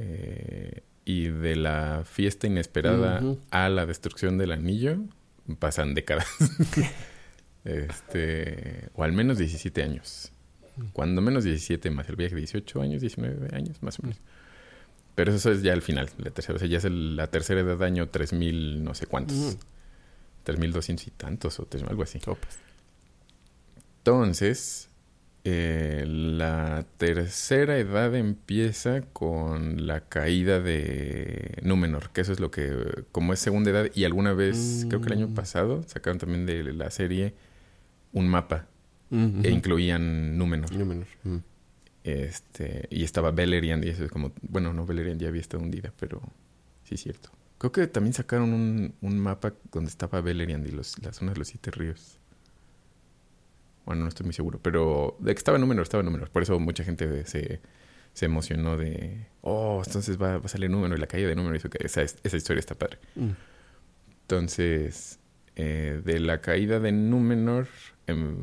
Eh, 0.00 0.82
y 1.04 1.28
de 1.28 1.56
la 1.56 2.02
fiesta 2.04 2.46
inesperada 2.46 3.18
Ujú. 3.18 3.40
a 3.50 3.68
la 3.68 3.84
destrucción 3.86 4.38
del 4.38 4.52
anillo 4.52 4.98
pasan 5.58 5.94
décadas. 5.94 6.26
este, 7.64 8.88
o 8.94 9.02
al 9.04 9.12
menos 9.12 9.38
17 9.38 9.82
años. 9.82 10.30
Cuando 10.92 11.20
menos 11.20 11.42
17 11.44 11.90
más 11.90 12.08
el 12.08 12.14
viaje, 12.16 12.36
18 12.36 12.80
años, 12.82 13.00
19 13.00 13.54
años, 13.56 13.82
más 13.82 13.98
o 13.98 14.02
menos. 14.02 14.18
Pero 15.16 15.32
eso 15.32 15.50
es 15.50 15.62
ya 15.62 15.72
el 15.72 15.82
final, 15.82 16.08
la 16.18 16.30
tercera, 16.30 16.54
o 16.54 16.58
sea, 16.60 16.68
ya 16.68 16.78
es 16.78 16.84
el- 16.84 17.16
la 17.16 17.26
tercera 17.26 17.60
edad 17.60 17.82
año 17.82 18.08
3000 18.08 18.84
no 18.84 18.94
sé 18.94 19.06
cuántos. 19.06 19.36
Ujú. 19.36 19.58
3200 20.44 21.06
y 21.08 21.10
tantos 21.10 21.58
o 21.58 21.64
algo 21.88 22.04
así. 22.04 22.20
Entonces, 23.98 24.87
eh, 25.50 26.04
la 26.06 26.84
tercera 26.98 27.78
edad 27.78 28.14
empieza 28.14 29.02
con 29.02 29.86
la 29.86 30.00
caída 30.08 30.60
de 30.60 31.58
Númenor, 31.62 32.10
que 32.10 32.20
eso 32.22 32.32
es 32.32 32.40
lo 32.40 32.50
que, 32.50 33.04
como 33.12 33.32
es 33.32 33.38
segunda 33.40 33.70
edad, 33.70 33.90
y 33.94 34.04
alguna 34.04 34.32
vez, 34.32 34.84
creo 34.88 35.00
que 35.00 35.06
el 35.08 35.12
año 35.18 35.28
Mm. 35.28 35.34
pasado, 35.34 35.82
sacaron 35.86 36.18
también 36.18 36.44
de 36.46 36.72
la 36.72 36.90
serie 36.90 37.34
un 38.12 38.28
mapa 38.28 38.66
Ujú, 39.10 39.20
e 39.42 39.48
ujú. 39.48 39.48
incluían 39.48 40.36
Númenor. 40.38 40.72
Númenor. 40.72 41.06
Mm. 41.24 41.36
Este, 42.04 42.86
y 42.90 43.04
estaba 43.04 43.30
Beleriand, 43.30 43.84
y 43.84 43.88
eso 43.88 44.04
es 44.04 44.10
como, 44.10 44.32
bueno, 44.42 44.72
no, 44.72 44.86
Beleriand 44.86 45.20
ya 45.20 45.28
había 45.28 45.40
estado 45.40 45.62
hundida, 45.62 45.92
pero 45.98 46.22
sí 46.84 46.94
es 46.94 47.02
cierto. 47.02 47.30
Creo 47.58 47.72
que 47.72 47.86
también 47.88 48.14
sacaron 48.14 48.52
un, 48.54 48.94
un 49.00 49.18
mapa 49.18 49.52
donde 49.72 49.90
estaba 49.90 50.20
Beleriand 50.20 50.66
y 50.66 50.70
los, 50.70 50.96
la 51.02 51.12
zona 51.12 51.32
de 51.32 51.38
los 51.38 51.48
siete 51.48 51.70
ríos. 51.70 52.17
Bueno, 53.88 54.02
no 54.02 54.08
estoy 54.10 54.24
muy 54.24 54.34
seguro, 54.34 54.60
pero 54.62 55.16
de 55.18 55.32
que 55.32 55.38
estaba 55.38 55.56
en 55.56 55.62
Númenor, 55.62 55.82
estaba 55.82 56.02
en 56.02 56.04
Númenor. 56.04 56.28
Por 56.28 56.42
eso 56.42 56.60
mucha 56.60 56.84
gente 56.84 57.24
se, 57.24 57.62
se 58.12 58.26
emocionó 58.26 58.76
de, 58.76 59.28
oh, 59.40 59.82
entonces 59.82 60.20
va, 60.20 60.36
va 60.36 60.44
a 60.44 60.48
salir 60.48 60.68
Númenor 60.68 60.98
y 60.98 61.00
la 61.00 61.06
caída 61.06 61.28
de 61.28 61.34
Númenor. 61.34 61.56
y 61.56 61.86
esa, 61.86 62.02
esa 62.02 62.36
historia 62.36 62.60
está 62.60 62.74
padre. 62.74 62.98
Mm. 63.14 63.30
Entonces, 64.20 65.20
eh, 65.56 66.02
de 66.04 66.20
la 66.20 66.42
caída 66.42 66.80
de 66.80 66.92
Númenor, 66.92 67.66
em, 68.06 68.36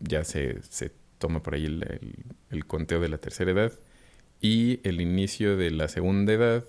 ya 0.00 0.24
se, 0.24 0.60
se, 0.68 0.90
toma 1.18 1.40
por 1.40 1.54
ahí 1.54 1.66
el, 1.66 2.66
conteo 2.66 2.98
de 2.98 3.10
la 3.10 3.18
tercera 3.18 3.52
edad. 3.52 3.72
Y 4.40 4.80
el 4.82 5.00
inicio 5.00 5.56
de 5.56 5.70
la 5.70 5.86
segunda 5.86 6.32
edad, 6.32 6.64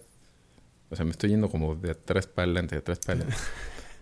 o 0.91 0.95
sea, 0.95 1.05
me 1.05 1.11
estoy 1.11 1.31
yendo 1.31 1.49
como 1.49 1.73
de 1.73 1.89
atrás 1.89 2.27
para 2.27 2.43
adelante, 2.43 2.75
de 2.75 2.79
atrás 2.81 2.99
para 2.99 3.21
adelante. 3.21 3.41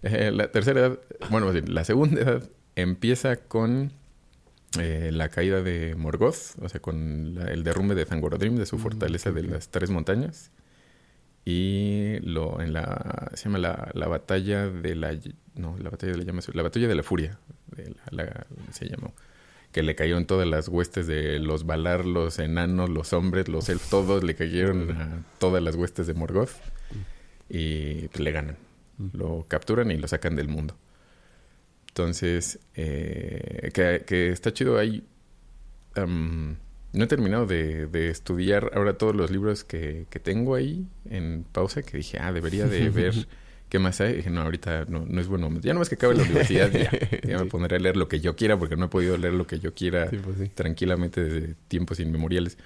Eh, 0.02 0.32
la 0.32 0.50
tercera 0.50 0.80
edad, 0.80 1.00
bueno, 1.30 1.52
la 1.52 1.84
segunda 1.84 2.22
edad 2.22 2.50
empieza 2.78 3.36
con 3.36 3.92
eh, 4.78 5.10
la 5.12 5.30
caída 5.30 5.62
de 5.62 5.96
Morgoth, 5.96 6.56
o 6.62 6.70
sea, 6.70 6.80
con 6.80 7.38
el 7.48 7.64
derrumbe 7.64 7.96
de 7.96 8.06
Zangorodrim, 8.06 8.56
de 8.56 8.66
su 8.66 8.78
mm, 8.78 8.80
fortaleza 8.80 9.32
de 9.32 9.44
las 9.44 9.70
tres 9.70 9.90
montañas. 9.90 10.52
Y 11.46 12.18
lo 12.22 12.62
en 12.62 12.74
la 12.74 13.32
se 13.34 13.46
llama 13.46 13.58
la, 13.58 13.90
la, 13.94 14.08
batalla 14.08 14.70
de 14.70 14.94
la 14.96 15.18
no, 15.56 15.78
la 15.80 15.90
batalla 15.90 16.12
de 16.12 16.18
la 16.20 16.24
llama, 16.26 16.42
la 16.54 16.64
batalla 16.64 16.88
de 16.88 16.96
la 16.96 17.02
furia, 17.02 17.40
de 17.76 17.96
la, 18.12 18.46
se 18.72 18.88
llamó 18.88 19.14
que 19.72 19.84
le 19.84 19.96
cayeron 19.96 20.26
todas 20.26 20.48
las 20.48 20.68
huestes 20.68 21.08
de 21.08 21.40
los 21.40 21.66
Valar, 21.66 22.06
los 22.06 22.40
enanos, 22.40 22.90
los 22.90 23.14
hombres, 23.14 23.48
los 23.48 23.70
elfos, 23.70 23.90
todos 23.90 24.24
le 24.24 24.36
cayeron 24.36 24.92
a 24.92 25.24
todas 25.38 25.62
las 25.62 25.76
huestes 25.76 26.08
de 26.08 26.14
Morgoth 26.14 26.52
y 27.50 28.08
pues, 28.08 28.20
le 28.20 28.32
ganan. 28.32 28.58
Mm. 28.98 29.08
Lo 29.14 29.46
capturan 29.48 29.92
y 29.92 29.98
lo 29.98 30.08
sacan 30.08 30.36
del 30.36 30.48
mundo. 30.48 30.76
Entonces, 32.00 32.60
eh, 32.76 33.72
que, 33.74 34.30
está 34.30 34.54
chido 34.54 34.78
ahí. 34.78 35.04
no 35.98 36.58
he 36.94 37.08
terminado 37.08 37.46
de, 37.46 38.10
estudiar 38.10 38.72
ahora 38.74 38.94
todos 38.98 39.14
los 39.14 39.30
libros 39.32 39.66
que, 39.66 40.08
tengo 40.24 40.56
ahí 40.56 40.88
en 41.10 41.44
pausa, 41.52 41.82
que 41.82 41.98
dije, 41.98 42.18
ah, 42.22 42.32
debería 42.32 42.68
de 42.68 42.90
ver 42.90 43.28
qué 43.68 43.80
más 43.80 44.00
hay. 44.00 44.14
dije, 44.14 44.30
no, 44.30 44.44
ahorita 44.44 44.86
no, 44.88 45.06
no 45.06 45.20
es 45.20 45.28
bueno. 45.28 45.60
Ya 45.60 45.74
no 45.74 45.80
más 45.80 45.90
que 45.90 45.96
acabe 45.96 46.16
la 46.16 46.24
universidad, 46.24 46.72
ya, 46.72 47.38
me 47.38 47.46
pondré 47.48 47.76
a 47.76 47.80
leer 47.80 47.98
lo 47.98 48.08
que 48.08 48.22
yo 48.22 48.38
quiera, 48.38 48.58
porque 48.58 48.78
no 48.78 48.86
he 48.86 48.90
podido 48.90 49.18
leer 49.18 49.34
lo 49.34 49.46
que 49.46 49.60
yo 49.60 49.74
quiera 49.74 50.10
pues 50.10 50.56
tranquilamente 50.56 51.22
desde 51.22 51.56
tiempos 51.68 52.00
inmemoriales. 52.00 52.58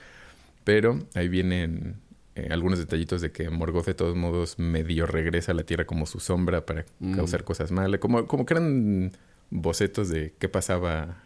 Pero 0.64 1.00
ahí 1.16 1.28
vienen 1.28 1.96
eh, 2.36 2.48
algunos 2.52 2.80
detallitos 2.80 3.22
de 3.22 3.32
que 3.32 3.50
Morgoth 3.50 3.86
de 3.86 3.94
todos 3.94 4.16
modos 4.16 4.58
medio 4.58 5.06
regresa 5.06 5.52
a 5.52 5.56
la 5.56 5.64
Tierra 5.64 5.86
como 5.86 6.06
su 6.06 6.20
sombra 6.20 6.66
para 6.66 6.86
mm. 7.00 7.16
causar 7.16 7.44
cosas 7.44 7.72
malas. 7.72 8.00
Como, 8.00 8.26
como 8.28 8.46
que 8.46 8.56
eran 8.56 9.12
bocetos 9.52 10.10
de 10.10 10.34
qué 10.40 10.50
pasaba 10.50 11.24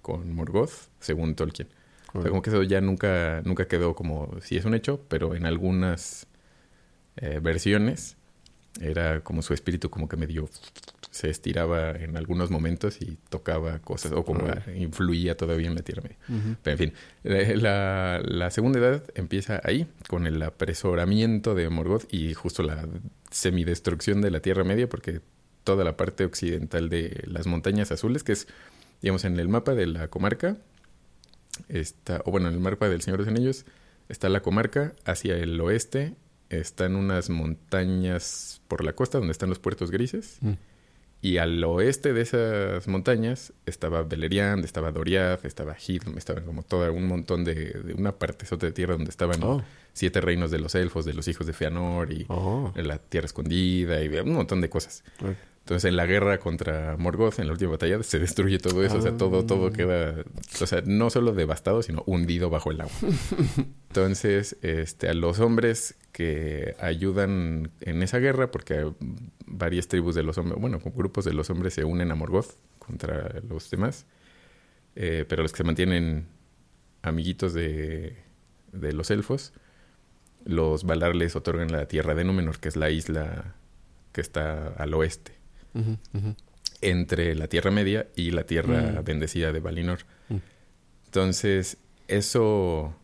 con 0.00 0.32
Morgoth, 0.32 0.88
según 0.98 1.34
Tolkien. 1.34 1.68
O 2.14 2.22
sea, 2.22 2.30
como 2.30 2.40
que 2.40 2.50
eso 2.50 2.62
ya 2.62 2.80
nunca, 2.80 3.42
nunca 3.44 3.68
quedó 3.68 3.94
como 3.94 4.34
si 4.40 4.56
es 4.56 4.64
un 4.64 4.74
hecho, 4.74 5.00
pero 5.08 5.34
en 5.34 5.44
algunas 5.44 6.26
eh, 7.16 7.40
versiones 7.42 8.16
era 8.80 9.20
como 9.20 9.42
su 9.42 9.52
espíritu 9.52 9.90
como 9.90 10.08
que 10.08 10.16
medio 10.16 10.48
se 11.16 11.30
estiraba 11.30 11.92
en 11.92 12.16
algunos 12.16 12.50
momentos 12.50 13.00
y 13.00 13.18
tocaba 13.28 13.78
cosas 13.78 14.12
o 14.12 14.24
como 14.24 14.46
influía 14.74 15.36
todavía 15.36 15.68
en 15.68 15.74
la 15.74 15.82
Tierra 15.82 16.02
Media. 16.02 16.18
Pero 16.62 16.72
en 16.72 16.78
fin, 16.78 16.92
eh, 17.24 17.56
la, 17.56 18.20
la, 18.22 18.50
segunda 18.50 18.78
edad 18.78 19.02
empieza 19.14 19.60
ahí 19.64 19.86
con 20.08 20.26
el 20.26 20.42
apresuramiento 20.42 21.54
de 21.54 21.68
Morgoth 21.70 22.12
y 22.12 22.34
justo 22.34 22.62
la 22.62 22.86
semidestrucción 23.30 24.20
de 24.20 24.30
la 24.30 24.40
Tierra 24.40 24.62
Media 24.62 24.88
porque 24.88 25.20
toda 25.64 25.84
la 25.84 25.96
parte 25.96 26.24
occidental 26.24 26.90
de 26.90 27.24
las 27.26 27.46
montañas 27.46 27.90
azules, 27.92 28.22
que 28.22 28.32
es, 28.32 28.46
digamos, 29.00 29.24
en 29.24 29.38
el 29.40 29.48
mapa 29.48 29.74
de 29.74 29.86
la 29.86 30.08
comarca, 30.08 30.58
está, 31.68 32.20
o 32.26 32.30
bueno, 32.30 32.48
en 32.48 32.54
el 32.54 32.60
mapa 32.60 32.88
del 32.88 33.00
Señor 33.00 33.20
de 33.20 33.24
los 33.24 33.34
Anillos, 33.34 33.64
está 34.10 34.28
la 34.28 34.42
comarca 34.42 34.94
hacia 35.04 35.36
el 35.36 35.58
oeste 35.60 36.14
están 36.50 36.96
unas 36.96 37.30
montañas 37.30 38.60
por 38.68 38.84
la 38.84 38.94
costa 38.94 39.18
donde 39.18 39.32
están 39.32 39.48
los 39.48 39.58
puertos 39.58 39.90
grises. 39.90 40.38
Mm. 40.40 40.52
Y 41.26 41.38
al 41.38 41.64
oeste 41.64 42.12
de 42.12 42.20
esas 42.20 42.86
montañas 42.86 43.52
estaba 43.66 44.04
Beleriand, 44.04 44.64
estaba 44.64 44.92
Doriath, 44.92 45.44
estaba 45.44 45.74
Hidm, 45.76 46.16
estaba 46.18 46.40
como 46.42 46.62
todo 46.62 46.92
un 46.92 47.08
montón 47.08 47.42
de, 47.42 47.72
de 47.72 47.94
una 47.94 48.12
partezota 48.12 48.66
de 48.66 48.70
tierra 48.70 48.94
donde 48.94 49.10
estaban 49.10 49.42
oh. 49.42 49.60
siete 49.92 50.20
reinos 50.20 50.52
de 50.52 50.60
los 50.60 50.76
elfos, 50.76 51.04
de 51.04 51.14
los 51.14 51.26
hijos 51.26 51.48
de 51.48 51.52
Feanor 51.52 52.12
y 52.12 52.26
oh. 52.28 52.72
la 52.76 52.98
tierra 52.98 53.26
escondida 53.26 54.00
y 54.04 54.08
un 54.20 54.34
montón 54.34 54.60
de 54.60 54.68
cosas. 54.68 55.02
Entonces, 55.66 55.88
en 55.88 55.96
la 55.96 56.06
guerra 56.06 56.38
contra 56.38 56.96
Morgoth, 56.96 57.40
en 57.40 57.48
la 57.48 57.52
última 57.52 57.72
batalla, 57.72 58.00
se 58.04 58.20
destruye 58.20 58.60
todo 58.60 58.84
eso. 58.84 58.98
O 58.98 59.02
sea, 59.02 59.16
todo, 59.16 59.44
todo 59.44 59.66
ah. 59.66 59.72
queda, 59.72 60.24
o 60.60 60.66
sea, 60.66 60.80
no 60.86 61.10
solo 61.10 61.32
devastado, 61.32 61.82
sino 61.82 62.04
hundido 62.06 62.50
bajo 62.50 62.70
el 62.70 62.82
agua. 62.82 62.94
Entonces, 63.88 64.56
este, 64.62 65.08
a 65.08 65.14
los 65.14 65.40
hombres 65.40 65.96
que 66.12 66.76
ayudan 66.78 67.72
en 67.80 68.00
esa 68.04 68.20
guerra, 68.20 68.52
porque 68.52 68.92
varias 69.44 69.88
tribus 69.88 70.14
de 70.14 70.22
los 70.22 70.38
hombres, 70.38 70.60
bueno, 70.60 70.78
grupos 70.94 71.24
de 71.24 71.32
los 71.32 71.50
hombres 71.50 71.74
se 71.74 71.82
unen 71.82 72.12
a 72.12 72.14
Morgoth 72.14 72.58
contra 72.78 73.40
los 73.48 73.68
demás, 73.68 74.06
eh, 74.94 75.24
pero 75.28 75.42
los 75.42 75.50
que 75.50 75.56
se 75.56 75.64
mantienen 75.64 76.28
amiguitos 77.02 77.54
de, 77.54 78.14
de 78.70 78.92
los 78.92 79.10
elfos, 79.10 79.52
los 80.44 80.84
Valar 80.84 81.16
les 81.16 81.34
otorgan 81.34 81.72
la 81.72 81.88
tierra 81.88 82.14
de 82.14 82.22
Númenor, 82.22 82.60
que 82.60 82.68
es 82.68 82.76
la 82.76 82.90
isla 82.90 83.56
que 84.12 84.20
está 84.20 84.68
al 84.68 84.94
oeste 84.94 85.36
entre 86.80 87.34
la 87.34 87.48
Tierra 87.48 87.70
Media 87.70 88.06
y 88.16 88.30
la 88.30 88.44
Tierra 88.44 89.00
mm. 89.00 89.04
bendecida 89.04 89.52
de 89.52 89.60
Valinor. 89.60 90.00
Mm. 90.28 90.36
Entonces, 91.06 91.78
eso, 92.08 92.94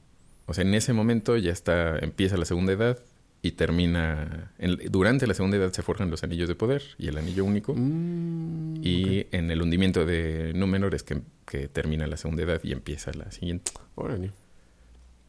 o 0.46 0.54
sea, 0.54 0.62
en 0.62 0.74
ese 0.74 0.92
momento 0.92 1.37
ya 1.37 1.52
está, 1.52 1.98
empieza 1.98 2.37
la 2.37 2.44
segunda 2.44 2.72
edad 2.72 2.98
y 3.44 3.52
termina, 3.52 4.52
durante 4.90 5.26
la 5.26 5.35
segunda 5.35 5.56
edad 5.56 5.72
se 5.72 5.82
forjan 5.82 6.11
los 6.11 6.22
anillos 6.22 6.48
de 6.48 6.54
poder 6.54 6.82
y 6.98 7.08
el 7.08 7.18
anillo 7.18 7.44
único. 7.44 7.74
Mm, 7.76 8.76
y 8.82 9.26
en 9.32 9.50
el 9.50 9.62
hundimiento 9.62 10.06
de 10.06 10.52
Númenor 10.54 10.94
es 10.94 11.02
que, 11.02 11.22
termina 11.68 12.06
la 12.06 12.16
segunda 12.16 12.44
edad 12.44 12.61
y 12.62 12.72
empieza 12.72 13.12
la 13.12 13.30
siguiente. 13.30 13.72
Órale. 13.94 14.30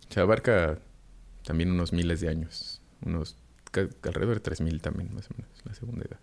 Se 0.10 0.20
abarca 0.20 0.80
también 1.44 1.72
unos 1.72 1.92
miles 1.92 2.22
de 2.22 2.30
años, 2.30 2.82
unos 3.04 3.36
alrededor 4.04 4.42
de 4.42 4.52
3.000 4.52 4.80
también, 4.82 5.14
más 5.16 5.28
o 5.32 5.34
menos, 5.36 5.52
la 5.66 5.74
segunda 5.74 6.06
edad 6.06 6.20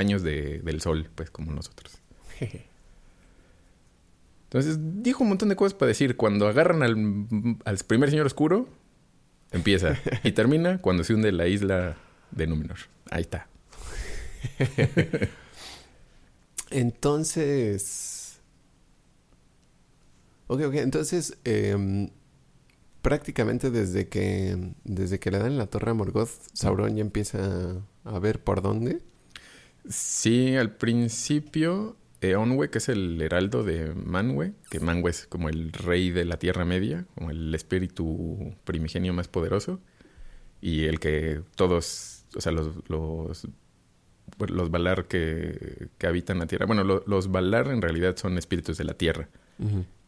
años 0.00 0.22
de, 0.22 0.58
del 0.60 0.80
sol, 0.80 1.08
pues 1.14 1.30
como 1.30 1.52
nosotros. 1.52 1.98
Entonces 4.44 4.78
dijo 5.02 5.22
un 5.22 5.28
montón 5.28 5.48
de 5.48 5.56
cosas 5.56 5.74
para 5.74 5.88
decir. 5.88 6.16
Cuando 6.16 6.48
agarran 6.48 6.82
al, 6.82 6.96
al 7.64 7.78
primer 7.86 8.10
señor 8.10 8.26
oscuro, 8.26 8.68
empieza. 9.52 9.96
y 10.24 10.32
termina 10.32 10.78
cuando 10.78 11.04
se 11.04 11.14
hunde 11.14 11.30
la 11.32 11.46
isla 11.46 11.96
de 12.32 12.46
Númenor. 12.46 12.78
Ahí 13.10 13.22
está. 13.22 13.46
Entonces. 16.70 18.40
Ok, 20.46 20.62
ok. 20.62 20.74
Entonces, 20.74 21.36
em, 21.44 22.10
prácticamente 23.02 23.70
desde 23.70 24.08
que, 24.08 24.74
desde 24.84 25.18
que 25.18 25.30
le 25.30 25.38
dan 25.38 25.58
la 25.58 25.66
torre 25.66 25.92
a 25.92 25.94
Morgoth, 25.94 26.30
Sauron 26.52 26.96
ya 26.96 27.02
empieza 27.02 27.76
a 28.04 28.18
ver 28.18 28.42
por 28.42 28.62
dónde. 28.62 29.00
Sí, 29.88 30.56
al 30.56 30.72
principio, 30.76 31.96
Eonwe, 32.20 32.70
que 32.70 32.78
es 32.78 32.88
el 32.88 33.20
heraldo 33.20 33.64
de 33.64 33.94
Manwe, 33.94 34.52
que 34.70 34.80
Manwe 34.80 35.10
es 35.10 35.26
como 35.26 35.48
el 35.48 35.72
rey 35.72 36.10
de 36.10 36.24
la 36.24 36.38
Tierra 36.38 36.64
Media, 36.64 37.06
como 37.14 37.30
el 37.30 37.54
espíritu 37.54 38.54
primigenio 38.64 39.12
más 39.12 39.28
poderoso, 39.28 39.80
y 40.60 40.84
el 40.84 41.00
que 41.00 41.42
todos, 41.54 42.24
o 42.36 42.40
sea, 42.40 42.52
los, 42.52 42.68
los, 42.88 43.48
los 44.38 44.70
Valar 44.70 45.06
que, 45.06 45.88
que 45.98 46.06
habitan 46.06 46.38
la 46.38 46.46
Tierra, 46.46 46.66
bueno, 46.66 46.84
los 46.84 47.30
Valar 47.30 47.68
en 47.68 47.80
realidad 47.80 48.16
son 48.16 48.36
espíritus 48.38 48.76
de 48.76 48.84
la 48.84 48.94
Tierra. 48.94 49.28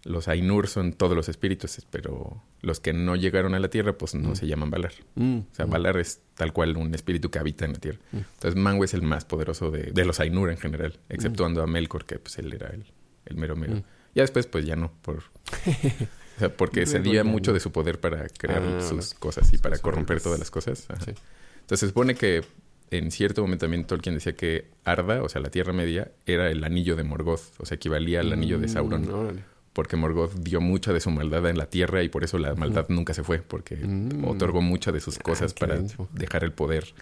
Los 0.04 0.26
Ainur 0.26 0.66
son 0.66 0.92
todos 0.92 1.16
los 1.16 1.28
espíritus, 1.28 1.78
pero 1.90 2.42
los 2.60 2.80
que 2.80 2.92
no 2.92 3.14
llegaron 3.14 3.54
a 3.54 3.60
la 3.60 3.68
Tierra, 3.68 3.96
pues 3.96 4.14
no 4.14 4.30
mm. 4.30 4.36
se 4.36 4.46
llaman 4.46 4.70
Valar. 4.70 4.92
Mm, 5.14 5.38
o 5.38 5.54
sea, 5.54 5.66
mm. 5.66 5.70
Valar 5.70 5.96
es 5.98 6.20
tal 6.34 6.52
cual 6.52 6.76
un 6.76 6.94
espíritu 6.94 7.30
que 7.30 7.38
habita 7.38 7.64
en 7.64 7.74
la 7.74 7.78
Tierra. 7.78 7.98
Entonces, 8.12 8.56
Mangue 8.56 8.84
es 8.84 8.94
el 8.94 9.02
más 9.02 9.24
poderoso 9.24 9.70
de, 9.70 10.04
los 10.04 10.18
Ainur 10.18 10.50
en 10.50 10.58
general, 10.58 10.98
exceptuando 11.08 11.62
a 11.62 11.66
Melkor, 11.66 12.04
que 12.04 12.18
pues 12.18 12.38
él 12.38 12.52
era 12.52 12.68
el, 12.68 12.84
el 13.26 13.36
mero 13.36 13.54
mero. 13.54 13.82
Ya 14.14 14.22
después, 14.22 14.46
pues 14.46 14.66
ya 14.66 14.76
no, 14.76 14.92
por... 15.02 15.18
o 16.36 16.38
sea, 16.38 16.56
porque 16.56 16.84
cedía 16.86 17.22
mucho 17.22 17.52
de 17.52 17.60
su 17.60 17.70
poder 17.70 18.00
para 18.00 18.28
crear 18.28 18.62
ah, 18.62 18.80
sus 18.80 19.14
cosas 19.14 19.52
y 19.52 19.58
para 19.58 19.78
corromper 19.78 20.20
todas 20.20 20.38
las 20.38 20.50
cosas. 20.50 20.86
Entonces, 20.90 21.80
se 21.80 21.86
supone 21.86 22.16
que 22.16 22.42
en 22.90 23.10
cierto 23.10 23.42
momento 23.42 23.64
también 23.64 23.86
Tolkien 23.86 24.16
decía 24.16 24.34
que 24.34 24.66
Arda, 24.84 25.22
o 25.22 25.28
sea, 25.28 25.40
la 25.40 25.50
Tierra 25.50 25.72
Media, 25.72 26.10
era 26.26 26.50
el 26.50 26.62
anillo 26.64 26.96
de 26.96 27.04
Morgoth, 27.04 27.40
o 27.58 27.64
sea, 27.64 27.76
equivalía 27.76 28.20
al 28.20 28.32
anillo 28.32 28.58
de 28.58 28.68
Sauron 28.68 29.42
porque 29.72 29.96
Morgoth 29.96 30.34
dio 30.34 30.60
mucha 30.60 30.92
de 30.92 31.00
su 31.00 31.10
maldad 31.10 31.48
en 31.48 31.56
la 31.56 31.66
tierra 31.66 32.02
y 32.02 32.08
por 32.08 32.24
eso 32.24 32.38
la 32.38 32.54
maldad 32.54 32.86
nunca 32.88 33.14
se 33.14 33.22
fue, 33.22 33.38
porque 33.38 33.76
mm. 33.76 34.24
otorgó 34.24 34.60
muchas 34.60 34.92
de 34.92 35.00
sus 35.00 35.18
ah, 35.18 35.22
cosas 35.22 35.54
para 35.54 35.80
dejar 36.12 36.44
el 36.44 36.52
poder 36.52 36.94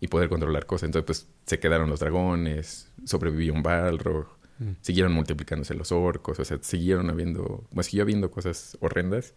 y 0.00 0.08
poder 0.08 0.28
controlar 0.28 0.66
cosas. 0.66 0.88
Entonces, 0.88 1.06
pues 1.06 1.28
se 1.46 1.58
quedaron 1.58 1.88
los 1.88 2.00
dragones, 2.00 2.90
sobrevivió 3.04 3.54
un 3.54 3.62
Balrog, 3.62 4.26
mm. 4.58 4.72
siguieron 4.82 5.12
multiplicándose 5.12 5.74
los 5.74 5.90
orcos, 5.90 6.38
o 6.38 6.44
sea, 6.44 6.58
siguieron 6.60 7.08
habiendo, 7.08 7.64
bueno, 7.70 7.82
siguió 7.82 8.02
habiendo 8.02 8.30
cosas 8.30 8.76
horrendas, 8.80 9.34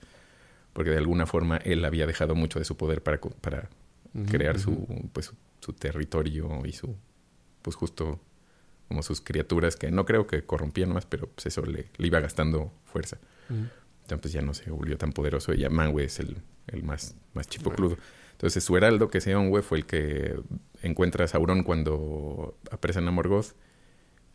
porque 0.73 0.91
de 0.91 0.97
alguna 0.97 1.25
forma 1.25 1.57
él 1.57 1.83
había 1.85 2.05
dejado 2.07 2.35
mucho 2.35 2.59
de 2.59 2.65
su 2.65 2.75
poder 2.75 3.01
para, 3.01 3.19
para 3.19 3.69
crear 4.29 4.59
su, 4.59 5.09
pues, 5.13 5.31
su, 5.61 5.73
territorio 5.73 6.65
y 6.65 6.73
su 6.73 6.95
pues 7.61 7.75
justo 7.75 8.19
como 8.91 9.03
sus 9.03 9.21
criaturas 9.21 9.77
que 9.77 9.89
no 9.89 10.03
creo 10.03 10.27
que 10.27 10.43
corrompían 10.43 10.91
más, 10.91 11.05
pero 11.05 11.27
pues 11.27 11.45
eso 11.45 11.65
le, 11.65 11.87
iba 11.97 12.19
gastando 12.19 12.73
fuerza. 12.83 13.19
Entonces 13.49 14.19
pues, 14.19 14.33
ya 14.33 14.41
no 14.41 14.53
se 14.53 14.69
volvió 14.69 14.97
tan 14.97 15.13
poderoso 15.13 15.53
y 15.53 15.59
ya 15.59 15.69
Manwë 15.69 16.03
es 16.03 16.19
el, 16.19 16.35
el 16.67 16.83
más, 16.83 17.15
más 17.33 17.47
chipocludo. 17.47 17.97
Entonces 18.33 18.65
su 18.65 18.75
heraldo, 18.75 19.07
que 19.07 19.21
se 19.21 19.29
llama 19.29 19.61
fue 19.61 19.77
el 19.77 19.85
que 19.85 20.37
encuentra 20.81 21.23
a 21.23 21.29
Sauron 21.29 21.63
cuando 21.63 22.57
apresan 22.69 23.07
a 23.07 23.11
Morgoth. 23.11 23.53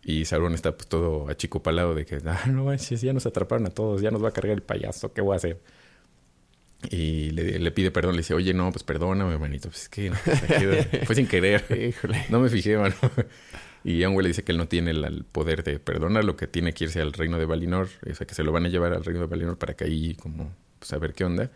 Y 0.03 0.25
Sauron 0.25 0.55
está 0.55 0.75
pues 0.75 0.89
todo 0.89 1.29
achicopalado 1.29 1.95
de 1.95 2.07
que, 2.07 2.19
ah, 2.25 2.45
no 2.47 2.65
manches, 2.65 3.03
ya 3.03 3.13
nos 3.13 3.27
atraparon 3.27 3.67
a 3.67 3.71
todos, 3.71 4.01
ya 4.01 4.11
nos 4.11 4.25
va 4.25 4.31
a 4.31 4.33
cargar 4.33 4.55
el 4.55 4.63
payaso, 4.63 5.13
¿qué 5.13 5.21
voy 5.21 5.35
a 5.35 5.37
hacer? 5.37 5.61
Y 6.89 7.31
le, 7.33 7.71
pide 7.73 7.91
perdón, 7.91 8.13
le 8.13 8.21
dice, 8.21 8.33
oye, 8.33 8.55
no, 8.55 8.73
pues 8.73 8.85
perdóname, 8.85 9.37
manito, 9.37 9.69
pues 9.69 9.83
es 9.83 9.89
que 9.91 10.13
fue 11.05 11.15
sin 11.15 11.27
querer, 11.27 11.95
no 12.31 12.41
me 12.41 12.49
fijé, 12.49 12.79
mano. 12.79 12.95
Y 13.87 14.03
Anwe 14.03 14.25
le 14.25 14.31
dice 14.31 14.43
que 14.43 14.51
él 14.51 14.59
no 14.59 14.67
tiene 14.67 14.91
el, 14.91 15.25
poder 15.31 15.63
de 15.63 15.79
perdonar, 15.79 16.25
lo 16.25 16.35
que 16.35 16.49
tiene 16.49 16.73
que 16.73 16.85
irse 16.85 17.01
al 17.01 17.13
reino 17.13 17.39
de 17.39 17.47
Valinor, 17.47 17.89
o 18.11 18.15
sea, 18.17 18.27
que 18.27 18.35
se 18.35 18.43
lo 18.43 18.51
van 18.51 18.67
a 18.67 18.69
llevar 18.69 18.93
al 18.93 19.05
reino 19.05 19.21
de 19.21 19.27
Valinor 19.29 19.59
para 19.59 19.75
que 19.75 19.85
ahí, 19.85 20.17
como, 20.17 20.53
pues 20.81 20.93
a 20.93 20.99
ver 20.99 21.15
qué 21.15 21.25
onda. 21.25 21.53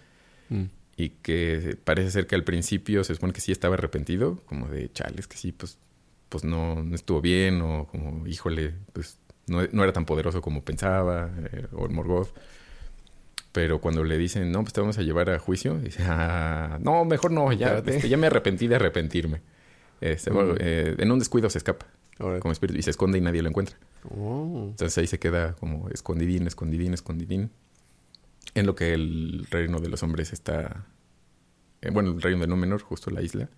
Mm. 0.48 0.66
Y 0.96 1.08
que 1.08 1.76
parece 1.82 2.12
ser 2.12 2.28
que 2.28 2.36
al 2.36 2.44
principio 2.44 3.02
se 3.02 3.16
supone 3.16 3.32
que 3.32 3.40
sí 3.40 3.50
estaba 3.50 3.74
arrepentido, 3.74 4.40
como 4.46 4.68
de 4.68 4.92
chales, 4.92 5.26
que 5.26 5.36
sí, 5.36 5.50
pues, 5.50 5.76
pues 6.28 6.44
no, 6.44 6.84
no 6.84 6.94
estuvo 6.94 7.20
bien, 7.20 7.62
o 7.62 7.88
como, 7.88 8.24
híjole, 8.28 8.74
pues 8.92 9.18
no, 9.48 9.66
no 9.72 9.82
era 9.82 9.92
tan 9.92 10.04
poderoso 10.04 10.40
como 10.40 10.62
pensaba, 10.62 11.32
eh, 11.50 11.66
o 11.72 11.86
el 11.86 11.90
Morgoth. 11.90 12.28
Pero 13.50 13.80
cuando 13.80 14.04
le 14.04 14.16
dicen, 14.18 14.52
no, 14.52 14.62
pues 14.62 14.72
te 14.72 14.80
vamos 14.80 14.98
a 14.98 15.02
llevar 15.02 15.30
a 15.30 15.40
juicio, 15.40 15.80
dice, 15.80 16.04
ah, 16.06 16.78
no, 16.80 17.04
mejor 17.04 17.32
no, 17.32 17.52
ya, 17.52 17.78
este, 17.84 18.08
ya 18.08 18.16
me 18.16 18.28
arrepentí 18.28 18.68
de 18.68 18.76
arrepentirme. 18.76 19.40
Este, 20.00 20.30
eh, 20.60 20.94
en 20.96 21.10
un 21.10 21.18
descuido 21.18 21.50
se 21.50 21.58
escapa 21.58 21.88
como 22.40 22.52
espíritu 22.52 22.78
y 22.78 22.83
se 22.83 22.90
esconde 22.90 23.18
y 23.18 23.20
nadie 23.20 23.42
lo 23.42 23.48
encuentra. 23.48 23.76
Oh. 24.11 24.66
Entonces 24.70 24.96
ahí 24.98 25.06
se 25.06 25.18
queda 25.18 25.54
como 25.54 25.88
escondidín, 25.88 26.46
escondidín, 26.46 26.94
escondidín. 26.94 27.50
En 28.54 28.66
lo 28.66 28.74
que 28.74 28.94
el 28.94 29.46
reino 29.50 29.80
de 29.80 29.88
los 29.88 30.02
hombres 30.02 30.33
está. 30.33 30.87
Eh, 31.83 31.90
bueno, 31.90 32.11
el 32.11 32.20
reino 32.20 32.40
de 32.40 32.46
Númenor, 32.46 32.83
justo 32.83 33.11
la 33.11 33.22
isla, 33.22 33.48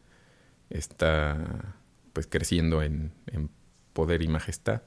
está 0.70 1.76
pues 2.12 2.26
creciendo 2.26 2.82
en, 2.82 3.12
en 3.26 3.50
poder 3.92 4.22
y 4.22 4.28
majestad. 4.28 4.82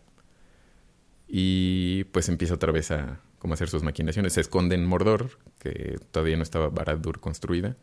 Y 1.28 2.06
pues 2.06 2.30
empieza 2.30 2.54
otra 2.54 2.72
vez 2.72 2.92
a 2.92 3.20
como 3.40 3.54
hacer 3.56 3.70
sus 3.70 3.84
maquinaciones. 3.84 4.34
Se 4.34 4.42
esconde 4.42 4.76
en 4.76 4.86
Mordor, 4.86 5.38
que 5.60 5.98
todavía 6.12 6.38
no 6.38 6.44
estaba 6.44 6.70
Barad-dûr 6.70 7.20
construida. 7.20 7.76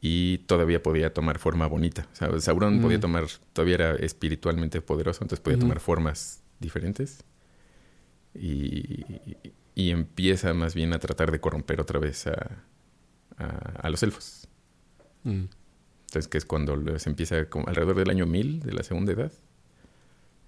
Y 0.00 0.38
todavía 0.38 0.82
podía 0.82 1.12
tomar 1.12 1.38
forma 1.38 1.66
bonita. 1.66 2.06
O 2.12 2.16
sea, 2.16 2.40
Sauron 2.40 2.80
podía 2.80 2.98
mm. 2.98 3.00
tomar, 3.00 3.24
todavía 3.52 3.74
era 3.74 3.94
espiritualmente 3.96 4.80
poderoso, 4.80 5.24
entonces 5.24 5.42
podía 5.42 5.58
tomar 5.58 5.80
formas 5.80 6.42
diferentes. 6.60 7.24
Y, 8.34 9.04
y, 9.74 9.90
empieza 9.90 10.52
más 10.52 10.74
bien 10.74 10.92
a 10.92 10.98
tratar 10.98 11.32
de 11.32 11.40
corromper 11.40 11.80
otra 11.80 11.98
vez 11.98 12.26
a, 12.26 12.64
a, 13.38 13.88
los 13.88 14.02
elfos. 14.02 14.46
Mm. 15.24 15.44
Entonces, 16.06 16.28
que 16.28 16.38
es 16.38 16.44
cuando 16.44 16.98
se 16.98 17.08
empieza 17.08 17.48
como 17.48 17.66
alrededor 17.66 17.96
del 17.96 18.10
año 18.10 18.26
1000 18.26 18.60
de 18.60 18.72
la 18.72 18.82
segunda 18.82 19.12
edad 19.12 19.32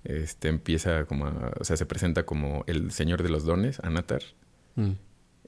este 0.04 0.48
empieza 0.48 1.04
como 1.04 1.26
o 1.61 1.64
sea, 1.64 1.76
se 1.76 1.87
presenta 1.87 2.24
como 2.24 2.64
el 2.66 2.90
señor 2.92 3.22
de 3.22 3.28
los 3.28 3.44
dones, 3.44 3.80
Anatar. 3.80 4.22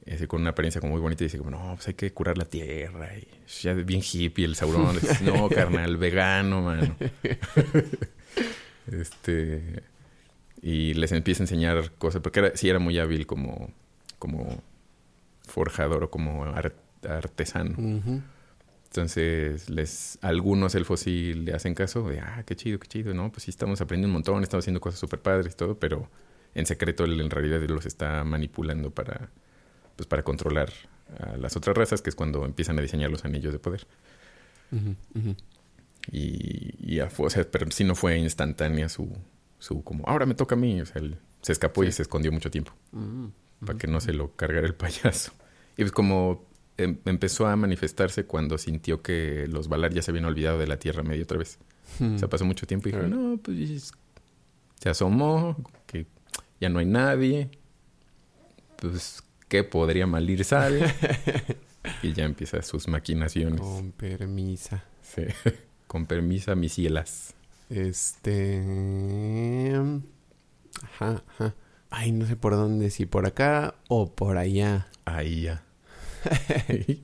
Mm. 0.07 0.25
con 0.25 0.41
una 0.41 0.51
apariencia 0.51 0.81
como 0.81 0.95
muy 0.95 1.01
bonita 1.01 1.25
y 1.25 1.27
dice 1.27 1.39
como, 1.39 1.51
no, 1.51 1.75
pues 1.75 1.89
hay 1.89 1.95
que 1.95 2.13
curar 2.13 2.39
la 2.39 2.45
tierra. 2.45 3.11
Y 3.17 3.27
ya 3.63 3.75
bien 3.75 4.01
hippie 4.03 4.45
el 4.45 4.55
Sauron. 4.57 4.99
no, 5.23 5.49
carnal, 5.51 5.97
vegano, 5.97 6.63
mano. 6.63 6.97
este... 8.91 9.83
Y 10.63 10.93
les 10.93 11.11
empieza 11.13 11.43
a 11.43 11.45
enseñar 11.45 11.91
cosas, 11.93 12.21
porque 12.21 12.41
era, 12.41 12.57
sí 12.57 12.69
era 12.69 12.79
muy 12.79 12.99
hábil 12.99 13.27
como, 13.27 13.71
como 14.19 14.63
forjador 15.47 16.05
o 16.05 16.11
como 16.11 16.45
artesano. 17.03 17.77
Entonces, 18.85 19.71
les, 19.71 20.19
algunos 20.21 20.75
elfos 20.75 21.01
sí 21.01 21.33
le 21.33 21.55
hacen 21.55 21.75
caso 21.75 22.07
de, 22.09 22.21
ah, 22.21 22.43
qué 22.45 22.57
chido, 22.57 22.79
qué 22.79 22.89
chido, 22.89 23.15
¿no? 23.15 23.33
Pues 23.33 23.45
sí 23.45 23.51
estamos 23.51 23.81
aprendiendo 23.81 24.09
un 24.09 24.15
montón, 24.15 24.43
estamos 24.43 24.65
haciendo 24.65 24.81
cosas 24.81 25.01
súper 25.01 25.21
padres 25.23 25.55
y 25.55 25.57
todo, 25.57 25.79
pero 25.79 26.11
en 26.55 26.67
secreto 26.67 27.05
él 27.05 27.21
en 27.21 27.31
realidad 27.31 27.63
los 27.63 27.87
está 27.87 28.23
manipulando 28.25 28.91
para, 28.91 29.31
pues 30.01 30.07
para 30.07 30.23
controlar 30.23 30.73
a 31.19 31.37
las 31.37 31.57
otras 31.57 31.77
razas, 31.77 32.03
que 32.03 32.11
es 32.11 32.17
cuando 32.17 32.45
empiezan 32.45 32.79
a 32.79 32.83
diseñar 32.83 33.11
los 33.11 33.25
anillos 33.25 33.53
de 33.53 33.59
poder. 33.59 33.87
Y, 36.11 36.95
y 36.95 37.01
o 37.01 37.31
sea, 37.31 37.51
pero 37.51 37.71
sí 37.71 37.85
no 37.85 37.95
fue 37.95 38.19
instantánea 38.19 38.89
su, 38.89 39.13
su 39.59 39.83
como, 39.85 40.07
ahora 40.07 40.27
me 40.27 40.35
toca 40.35 40.55
a 40.55 40.59
mí, 40.59 40.81
o 40.81 40.87
sea, 40.87 41.03
él 41.03 41.19
se 41.43 41.53
escapó 41.53 41.85
y 41.85 41.93
se 41.93 42.03
escondió 42.03 42.33
mucho 42.33 42.51
tiempo 42.51 42.73
mm, 42.93 43.27
para 43.65 43.79
que 43.79 43.87
no 43.87 44.01
se 44.01 44.13
lo 44.13 44.35
cargara 44.37 44.67
el 44.67 44.75
payaso. 44.77 45.33
Y 45.77 45.83
pues 45.83 45.93
como 45.93 46.51
Em, 46.81 46.97
empezó 47.05 47.47
a 47.47 47.57
manifestarse 47.57 48.25
cuando 48.25 48.57
sintió 48.57 49.03
que 49.03 49.47
los 49.49 49.69
Valar 49.69 49.93
ya 49.93 50.01
se 50.01 50.13
habían 50.13 50.25
olvidado 50.25 50.59
de 50.59 50.67
la 50.67 50.79
Tierra 50.79 51.03
Media 51.03 51.25
otra 51.25 51.37
vez. 51.37 51.59
Hmm. 51.99 52.17
Se 52.17 52.27
pasó 52.27 52.47
mucho 52.47 52.67
tiempo 52.67 52.89
y 52.89 52.93
dijo, 52.93 53.07
no, 53.07 53.37
pues 53.37 53.93
se 54.81 54.89
asomó, 54.89 55.57
que 55.87 56.07
ya 56.59 56.71
no 56.71 56.79
hay 56.79 56.87
nadie. 56.87 57.51
Pues, 58.77 59.23
¿qué 59.51 59.65
podría 59.65 60.07
mal 60.07 60.31
ir 60.31 60.45
sale? 60.45 60.87
y 62.03 62.15
ya 62.15 62.25
empieza 62.25 62.63
sus 62.63 62.89
maquinaciones. 62.89 63.61
Con 63.61 63.93
permisa. 63.93 64.85
Sí, 65.03 65.25
con 65.87 66.07
permisa, 66.07 66.55
mis 66.55 66.73
cielas. 66.73 67.35
Este... 67.69 68.63
Ajá, 70.83 71.23
ajá. 71.29 71.55
Ay, 71.91 72.13
no 72.13 72.25
sé 72.27 72.37
por 72.37 72.55
dónde, 72.55 72.91
si 72.91 73.05
por 73.05 73.27
acá 73.27 73.75
o 73.89 74.15
por 74.15 74.39
allá. 74.39 74.87
Ahí 75.05 75.43
ya. 75.43 75.65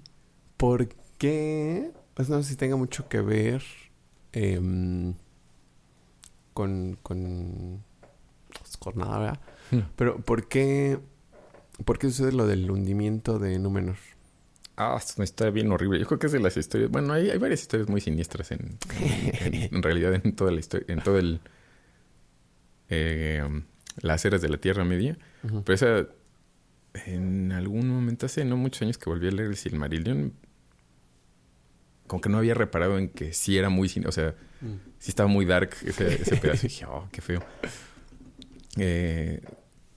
Porque, 0.56 1.90
pues 2.14 2.28
no 2.28 2.42
sé 2.42 2.50
si 2.50 2.56
tenga 2.56 2.76
mucho 2.76 3.08
que 3.08 3.20
ver 3.20 3.64
em, 4.32 5.14
con, 6.54 6.96
con, 7.02 7.82
pues, 8.60 8.76
con 8.76 8.96
nada, 8.96 9.18
¿verdad? 9.18 9.40
Hmm. 9.72 9.80
Pero, 9.96 10.18
¿por 10.18 10.46
qué, 10.46 11.00
¿por 11.84 11.98
qué 11.98 12.08
sucede 12.08 12.32
lo 12.32 12.46
del 12.46 12.70
hundimiento 12.70 13.38
de 13.38 13.58
Númenor? 13.58 13.96
Ah, 14.76 14.98
es 15.02 15.16
una 15.16 15.24
historia 15.24 15.50
bien 15.50 15.70
horrible. 15.72 15.98
Yo 15.98 16.06
creo 16.06 16.18
que 16.18 16.26
es 16.26 16.32
de 16.32 16.40
las 16.40 16.56
historias. 16.56 16.90
Bueno, 16.90 17.12
hay, 17.12 17.30
hay 17.30 17.38
varias 17.38 17.62
historias 17.62 17.88
muy 17.88 18.00
siniestras 18.00 18.50
en, 18.50 18.78
en, 19.00 19.82
realidad 19.82 20.14
en 20.14 20.36
toda 20.36 20.50
la 20.50 20.60
historia, 20.60 20.86
en 20.88 21.02
todo 21.02 21.18
el. 21.18 21.40
Eh, 22.90 23.42
las 24.02 24.24
eras 24.24 24.42
de 24.42 24.50
la 24.50 24.58
Tierra 24.58 24.84
Media. 24.84 25.16
Pero 25.42 25.74
esa 25.74 26.06
en 27.04 27.52
algún 27.52 27.88
momento, 27.88 28.26
hace 28.26 28.44
no 28.44 28.56
muchos 28.56 28.82
años 28.82 28.98
que 28.98 29.10
volví 29.10 29.28
a 29.28 29.30
leer 29.30 29.50
el 29.50 29.56
Silmarillion, 29.56 30.32
como 32.06 32.20
que 32.20 32.28
no 32.28 32.38
había 32.38 32.54
reparado 32.54 32.98
en 32.98 33.08
que 33.08 33.32
sí 33.32 33.58
era 33.58 33.68
muy... 33.68 33.90
O 34.06 34.12
sea, 34.12 34.34
mm. 34.60 34.74
sí 34.98 35.10
estaba 35.10 35.28
muy 35.28 35.44
dark 35.44 35.70
ese, 35.84 36.22
ese 36.22 36.36
pedazo. 36.36 36.66
y 36.66 36.68
dije, 36.68 36.86
oh, 36.86 37.08
qué 37.12 37.20
feo. 37.20 37.42
Eh, 38.78 39.42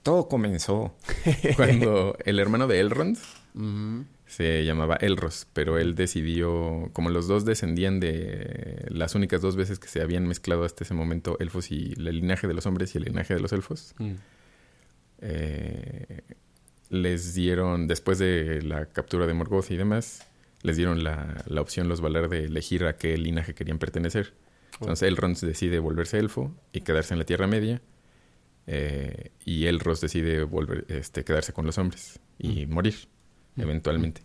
todo 0.02 0.28
comenzó 0.28 0.94
cuando 1.56 2.16
el 2.24 2.38
hermano 2.38 2.66
de 2.66 2.80
Elrond 2.80 3.18
se 4.26 4.64
llamaba 4.64 4.96
Elros, 5.00 5.48
pero 5.52 5.78
él 5.78 5.96
decidió, 5.96 6.88
como 6.92 7.10
los 7.10 7.26
dos 7.26 7.44
descendían 7.44 7.98
de 7.98 8.86
las 8.88 9.16
únicas 9.16 9.40
dos 9.40 9.56
veces 9.56 9.80
que 9.80 9.88
se 9.88 10.00
habían 10.00 10.26
mezclado 10.26 10.64
hasta 10.64 10.84
ese 10.84 10.94
momento 10.94 11.36
elfos 11.40 11.72
y 11.72 11.94
el 11.96 12.04
linaje 12.04 12.46
de 12.46 12.54
los 12.54 12.64
hombres 12.64 12.94
y 12.94 12.98
el 12.98 13.04
linaje 13.04 13.34
de 13.34 13.40
los 13.40 13.52
elfos, 13.52 13.94
mm. 13.98 14.12
eh, 15.22 16.20
les 16.90 17.34
dieron, 17.34 17.88
después 17.88 18.18
de 18.18 18.62
la 18.62 18.86
captura 18.86 19.26
de 19.26 19.34
Morgoth 19.34 19.70
y 19.72 19.76
demás, 19.76 20.24
les 20.62 20.76
dieron 20.76 21.02
la, 21.02 21.42
la 21.46 21.60
opción 21.60 21.88
los 21.88 22.00
Valar 22.00 22.28
de 22.28 22.44
elegir 22.44 22.84
a 22.84 22.96
qué 22.96 23.18
linaje 23.18 23.54
querían 23.54 23.78
pertenecer. 23.78 24.32
Entonces 24.80 25.08
Elrond 25.08 25.38
decide 25.40 25.78
volverse 25.78 26.18
elfo 26.18 26.54
y 26.72 26.82
quedarse 26.82 27.14
en 27.14 27.18
la 27.18 27.24
Tierra 27.24 27.46
Media. 27.46 27.82
Eh, 28.66 29.32
y 29.44 29.66
Elros 29.66 30.00
decide 30.00 30.44
volver, 30.44 30.84
este, 30.88 31.24
quedarse 31.24 31.52
con 31.52 31.66
los 31.66 31.78
hombres 31.78 32.20
y 32.38 32.66
morir, 32.66 32.94
eventualmente. 33.56 34.22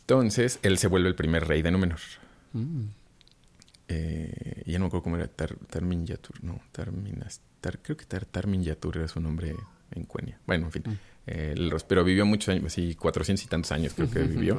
Entonces, 0.00 0.58
él 0.62 0.78
se 0.78 0.88
vuelve 0.88 1.08
el 1.08 1.14
primer 1.14 1.46
rey 1.46 1.62
de 1.62 1.70
Númenor. 1.70 2.00
Mm. 2.52 2.84
Eh, 3.88 4.62
ya 4.66 4.78
no 4.78 4.84
me 4.84 4.86
acuerdo 4.88 5.02
cómo 5.02 5.16
era 5.16 5.28
Tarmin 5.28 6.06
Yatur. 6.06 6.42
No, 6.42 6.60
Tarminas, 6.72 7.40
creo 7.82 7.96
que 7.96 8.04
Tarmin 8.04 8.62
Yatur 8.62 8.98
era 8.98 9.08
su 9.08 9.20
nombre 9.20 9.54
en 9.90 10.04
Cuenia. 10.04 10.40
Bueno, 10.46 10.66
en 10.66 10.72
fin. 10.72 10.82
Mm. 10.86 10.98
Eh, 11.26 11.54
pero 11.86 12.04
vivió 12.04 12.26
muchos 12.26 12.48
años, 12.48 12.64
así 12.66 12.94
400 12.94 13.44
y 13.44 13.48
tantos 13.48 13.72
años 13.72 13.92
creo 13.94 14.10
que 14.10 14.22
vivió. 14.22 14.58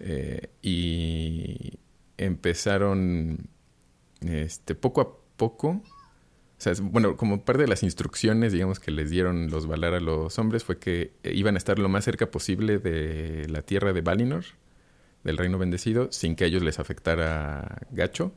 Eh, 0.00 0.50
y 0.62 1.78
empezaron 2.16 3.48
este, 4.20 4.74
poco 4.74 5.00
a 5.00 5.16
poco. 5.36 5.82
O 6.58 6.60
sea, 6.60 6.72
bueno, 6.80 7.16
como 7.16 7.44
parte 7.44 7.62
de 7.62 7.68
las 7.68 7.82
instrucciones, 7.82 8.52
digamos, 8.52 8.80
que 8.80 8.90
les 8.90 9.10
dieron 9.10 9.50
los 9.50 9.66
Valar 9.66 9.92
a 9.92 10.00
los 10.00 10.38
hombres 10.38 10.64
fue 10.64 10.78
que 10.78 11.12
iban 11.22 11.54
a 11.54 11.58
estar 11.58 11.78
lo 11.78 11.90
más 11.90 12.04
cerca 12.04 12.30
posible 12.30 12.78
de 12.78 13.46
la 13.50 13.60
tierra 13.60 13.92
de 13.92 14.00
Valinor, 14.00 14.44
del 15.22 15.36
reino 15.36 15.58
bendecido, 15.58 16.08
sin 16.12 16.34
que 16.34 16.44
a 16.44 16.46
ellos 16.46 16.62
les 16.62 16.78
afectara 16.78 17.82
gacho. 17.90 18.32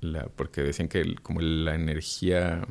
La, 0.00 0.26
porque 0.26 0.62
decían 0.62 0.88
que 0.88 1.16
como 1.16 1.40
la 1.42 1.74
energía, 1.74 2.66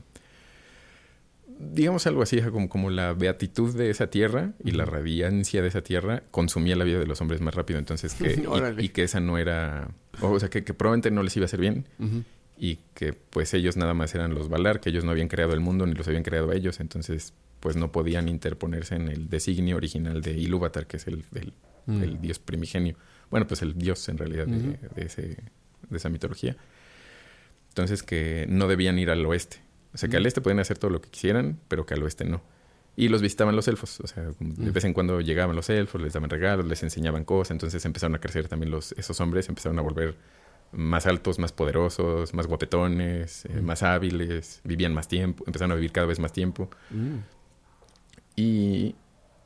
digamos 1.59 2.07
algo 2.07 2.23
así, 2.23 2.41
como, 2.41 2.67
como 2.67 2.89
la 2.89 3.13
beatitud 3.13 3.75
de 3.75 3.91
esa 3.91 4.09
tierra 4.09 4.53
y 4.63 4.71
la 4.71 4.85
radiancia 4.85 5.61
de 5.61 5.67
esa 5.67 5.81
tierra 5.81 6.23
consumía 6.31 6.75
la 6.75 6.83
vida 6.83 6.97
de 6.97 7.05
los 7.05 7.21
hombres 7.21 7.41
más 7.41 7.53
rápido, 7.53 7.77
entonces 7.77 8.15
que, 8.15 8.43
y, 8.79 8.89
que 8.89 9.03
esa 9.03 9.19
no 9.19 9.37
era, 9.37 9.91
o 10.21 10.39
sea, 10.39 10.49
que, 10.49 10.61
probablemente 10.61 11.11
no 11.11 11.21
les 11.21 11.35
iba 11.37 11.43
a 11.43 11.45
hacer 11.45 11.59
bien. 11.59 11.85
Y 12.57 12.79
que 12.93 13.13
pues 13.13 13.53
ellos 13.53 13.77
nada 13.77 13.93
más 13.93 14.13
eran 14.15 14.33
los 14.33 14.49
Valar, 14.49 14.79
que 14.79 14.89
ellos 14.89 15.03
no 15.03 15.11
habían 15.11 15.27
creado 15.27 15.53
el 15.53 15.59
mundo 15.59 15.85
ni 15.85 15.93
los 15.93 16.07
habían 16.07 16.23
creado 16.23 16.51
ellos, 16.51 16.79
entonces 16.79 17.33
pues 17.59 17.75
no 17.75 17.91
podían 17.91 18.27
interponerse 18.27 18.95
en 18.95 19.07
el 19.07 19.29
designio 19.29 19.77
original 19.77 20.21
de 20.21 20.31
Ilúvatar, 20.33 20.85
que 20.85 20.97
es 20.97 21.07
el, 21.07 21.23
el 21.87 22.21
dios 22.21 22.39
primigenio. 22.39 22.95
Bueno, 23.29 23.47
pues 23.47 23.61
el 23.61 23.73
dios 23.73 24.07
en 24.09 24.17
realidad 24.17 24.45
de, 24.45 24.77
ese, 24.97 25.37
de 25.89 25.97
esa 25.97 26.09
mitología. 26.09 26.55
Entonces 27.69 28.03
que 28.03 28.45
no 28.47 28.67
debían 28.67 28.99
ir 28.99 29.09
al 29.09 29.25
oeste. 29.25 29.57
O 29.93 29.97
sea, 29.97 30.07
que 30.09 30.17
al 30.17 30.25
este 30.25 30.41
podían 30.41 30.59
hacer 30.59 30.77
todo 30.77 30.91
lo 30.91 31.01
que 31.01 31.09
quisieran, 31.09 31.59
pero 31.67 31.85
que 31.85 31.93
al 31.95 32.03
oeste 32.03 32.25
no. 32.25 32.43
Y 32.95 33.07
los 33.07 33.23
visitaban 33.23 33.55
los 33.55 33.67
elfos. 33.67 33.99
O 34.01 34.07
sea, 34.07 34.29
de 34.39 34.71
vez 34.71 34.83
en 34.83 34.93
cuando 34.93 35.19
llegaban 35.21 35.55
los 35.55 35.69
elfos, 35.69 35.99
les 36.01 36.13
daban 36.13 36.29
regalos, 36.29 36.67
les 36.67 36.83
enseñaban 36.83 37.25
cosas. 37.25 37.51
Entonces 37.51 37.83
empezaron 37.85 38.13
a 38.15 38.19
crecer 38.19 38.47
también 38.47 38.71
los, 38.71 38.91
esos 38.93 39.19
hombres, 39.19 39.49
empezaron 39.49 39.79
a 39.79 39.81
volver 39.81 40.15
más 40.73 41.05
altos, 41.05 41.39
más 41.39 41.51
poderosos, 41.51 42.33
más 42.33 42.47
guapetones, 42.47 43.45
eh, 43.45 43.61
más 43.61 43.83
hábiles, 43.83 44.61
vivían 44.63 44.93
más 44.93 45.07
tiempo, 45.07 45.43
empezaron 45.47 45.71
a 45.71 45.75
vivir 45.75 45.91
cada 45.91 46.07
vez 46.07 46.19
más 46.19 46.33
tiempo. 46.33 46.69
Y 48.35 48.95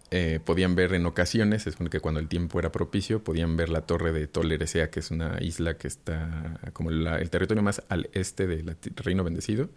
eh, 0.09 0.39
podían 0.43 0.75
ver 0.75 0.93
en 0.93 1.05
ocasiones, 1.05 1.67
es 1.67 1.75
que 1.75 1.99
cuando 1.99 2.19
el 2.19 2.27
tiempo 2.27 2.59
era 2.59 2.71
propicio, 2.71 3.23
podían 3.23 3.57
ver 3.57 3.69
la 3.69 3.81
torre 3.81 4.13
de 4.13 4.27
Toleresea, 4.27 4.89
que 4.89 5.01
es 5.01 5.11
una 5.11 5.37
isla 5.41 5.77
que 5.77 5.87
está 5.87 6.59
como 6.73 6.91
el 6.91 7.29
territorio 7.29 7.61
más 7.61 7.83
al 7.89 8.09
este 8.13 8.47
del 8.47 8.77
Reino 8.95 9.23
Bendecido. 9.23 9.69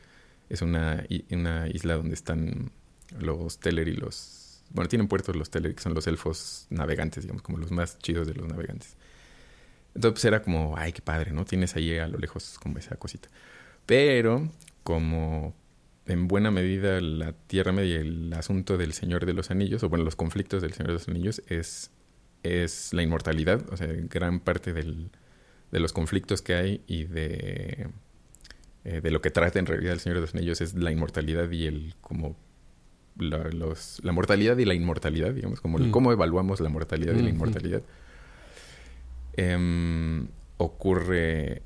Es 0.49 0.63
una, 0.63 1.05
una 1.31 1.69
isla 1.69 1.95
donde 1.95 2.15
están 2.15 2.71
los 3.19 3.59
Teller 3.59 3.89
y 3.89 3.95
los... 3.95 4.63
Bueno, 4.71 4.89
tienen 4.89 5.09
puertos 5.09 5.35
los 5.35 5.51
Teller, 5.51 5.75
que 5.75 5.83
son 5.83 5.95
los 5.95 6.07
elfos 6.07 6.67
navegantes, 6.71 7.25
digamos, 7.25 7.43
como 7.43 7.59
los 7.59 7.73
más 7.73 7.99
chidos 7.99 8.29
de 8.29 8.35
los 8.35 8.47
navegantes. 8.47 8.97
Entonces 9.95 10.13
pues, 10.13 10.25
era 10.25 10.43
como, 10.43 10.77
ay, 10.77 10.93
qué 10.93 11.03
padre, 11.03 11.33
¿no? 11.33 11.45
Tienes 11.45 11.77
ahí 11.77 11.99
a 11.99 12.07
lo 12.07 12.19
lejos 12.19 12.59
como 12.63 12.79
esa 12.79 12.97
cosita. 12.97 13.29
Pero 13.87 14.49
como 14.83 15.55
en 16.07 16.29
buena 16.29 16.51
medida 16.51 17.01
la 17.01 17.33
Tierra 17.33 17.73
Media 17.73 17.97
y 17.97 18.01
el 18.01 18.33
asunto 18.35 18.77
del 18.77 18.93
Señor 18.93 19.27
de 19.27 19.35
los 19.35 19.51
Anillos, 19.51 19.83
o 19.83 19.89
bueno, 19.89 20.05
los 20.05 20.17
conflictos 20.17 20.63
del 20.63 20.73
Señor 20.73 20.89
de 20.89 20.95
los 20.95 21.09
Anillos, 21.09 21.43
es, 21.49 21.91
es 22.43 22.93
la 22.93 23.03
inmortalidad. 23.03 23.63
O 23.73 23.77
sea, 23.77 23.89
gran 23.89 24.41
parte 24.41 24.73
del, 24.73 25.11
de 25.71 25.81
los 25.81 25.93
conflictos 25.93 26.43
que 26.43 26.55
hay 26.55 26.83
y 26.87 27.05
de, 27.05 27.89
eh, 28.85 29.01
de 29.01 29.11
lo 29.11 29.21
que 29.21 29.31
trata 29.31 29.59
en 29.59 29.67
realidad 29.67 29.93
el 29.93 30.01
Señor 30.01 30.17
de 30.17 30.23
los 30.23 30.35
Anillos 30.35 30.61
es 30.61 30.75
la 30.75 30.91
inmortalidad 30.91 31.51
y 31.51 31.67
el 31.67 31.95
como 32.01 32.37
la, 33.17 33.39
los, 33.51 34.01
la 34.03 34.13
mortalidad 34.13 34.57
y 34.59 34.65
la 34.65 34.75
inmortalidad, 34.75 35.33
digamos, 35.33 35.61
como 35.61 35.79
mm. 35.79 35.91
cómo 35.91 36.13
evaluamos 36.13 36.61
la 36.61 36.69
mortalidad 36.69 37.15
y 37.15 37.23
la 37.23 37.29
inmortalidad. 37.29 37.83
Em, 39.43 40.29
ocurre 40.59 41.63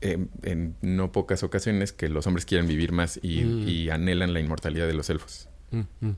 en, 0.00 0.74
no 0.82 1.12
pocas 1.12 1.44
ocasiones 1.44 1.92
que 1.92 2.08
los 2.08 2.26
hombres 2.26 2.46
quieren 2.46 2.66
vivir 2.66 2.90
más 2.90 3.20
y, 3.22 3.44
mm. 3.44 3.92
anhelan 3.92 4.32
la 4.32 4.40
inmortalidad 4.40 4.88
de 4.88 4.94
los 4.94 5.08
elfos. 5.08 5.48
Mm, 5.70 5.82
mm. 6.00 6.16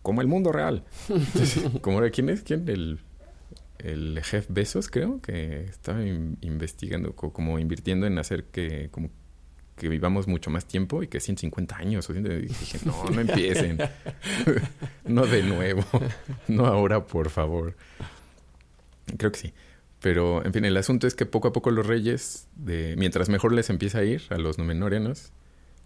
Como 0.00 0.22
el 0.22 0.28
mundo 0.28 0.50
real. 0.50 0.84
como, 1.82 2.00
¿Quién 2.10 2.30
es? 2.30 2.42
¿Quién? 2.42 2.66
El, 2.70 3.00
el 3.80 4.18
Jeff 4.22 4.46
Bezos, 4.48 4.88
creo, 4.88 5.20
que 5.20 5.64
estaba 5.64 6.02
investigando, 6.02 7.14
como 7.14 7.58
invirtiendo 7.58 8.06
en 8.06 8.18
hacer 8.18 8.44
que, 8.44 8.88
como 8.90 9.10
que 9.76 9.90
vivamos 9.90 10.26
mucho 10.26 10.48
más 10.48 10.64
tiempo 10.64 11.02
y 11.02 11.08
que 11.08 11.20
150 11.20 11.76
años. 11.76 12.08
Y 12.08 12.14
dije, 12.14 12.78
no, 12.86 13.10
no 13.10 13.20
empiecen. 13.20 13.76
no 15.04 15.26
de 15.26 15.42
nuevo. 15.42 15.84
no 16.48 16.64
ahora, 16.64 17.04
por 17.04 17.28
favor. 17.28 17.76
Creo 19.16 19.32
que 19.32 19.38
sí. 19.38 19.54
Pero, 20.00 20.44
en 20.44 20.52
fin, 20.52 20.64
el 20.64 20.76
asunto 20.76 21.06
es 21.06 21.14
que 21.14 21.24
poco 21.24 21.48
a 21.48 21.52
poco 21.52 21.70
los 21.70 21.86
reyes, 21.86 22.48
de, 22.56 22.94
mientras 22.98 23.28
mejor 23.28 23.52
les 23.52 23.70
empieza 23.70 23.98
a 23.98 24.04
ir 24.04 24.22
a 24.30 24.36
los 24.36 24.58
Númenóreanos, 24.58 25.32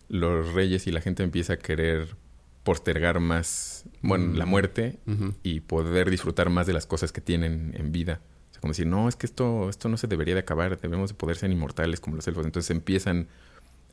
los 0.09 0.54
reyes 0.54 0.87
y 0.87 0.90
la 0.92 1.00
gente 1.00 1.22
empieza 1.22 1.52
a 1.52 1.57
querer 1.59 2.16
postergar 2.64 3.20
más, 3.20 3.85
bueno, 4.02 4.35
la 4.35 4.44
mm. 4.44 4.48
muerte 4.48 4.98
y 5.42 5.61
poder 5.61 6.11
disfrutar 6.11 6.50
más 6.50 6.66
de 6.66 6.72
las 6.72 6.87
cosas 6.87 7.12
que 7.12 7.20
tienen 7.20 7.74
en 7.78 7.92
vida. 7.92 8.20
O 8.50 8.52
sea, 8.52 8.61
como 8.61 8.72
decir, 8.72 8.87
no, 8.87 9.09
es 9.09 9.16
que 9.16 9.26
esto, 9.26 9.70
esto 9.70 9.88
no 9.88 9.96
se 9.96 10.07
debería 10.07 10.35
de 10.35 10.40
acabar, 10.40 10.81
debemos 10.81 11.11
de 11.11 11.14
poder 11.14 11.37
ser 11.37 11.50
inmortales 11.50 12.00
como 12.00 12.16
los 12.16 12.26
elfos. 12.26 12.44
Entonces 12.44 12.70
empiezan, 12.70 13.28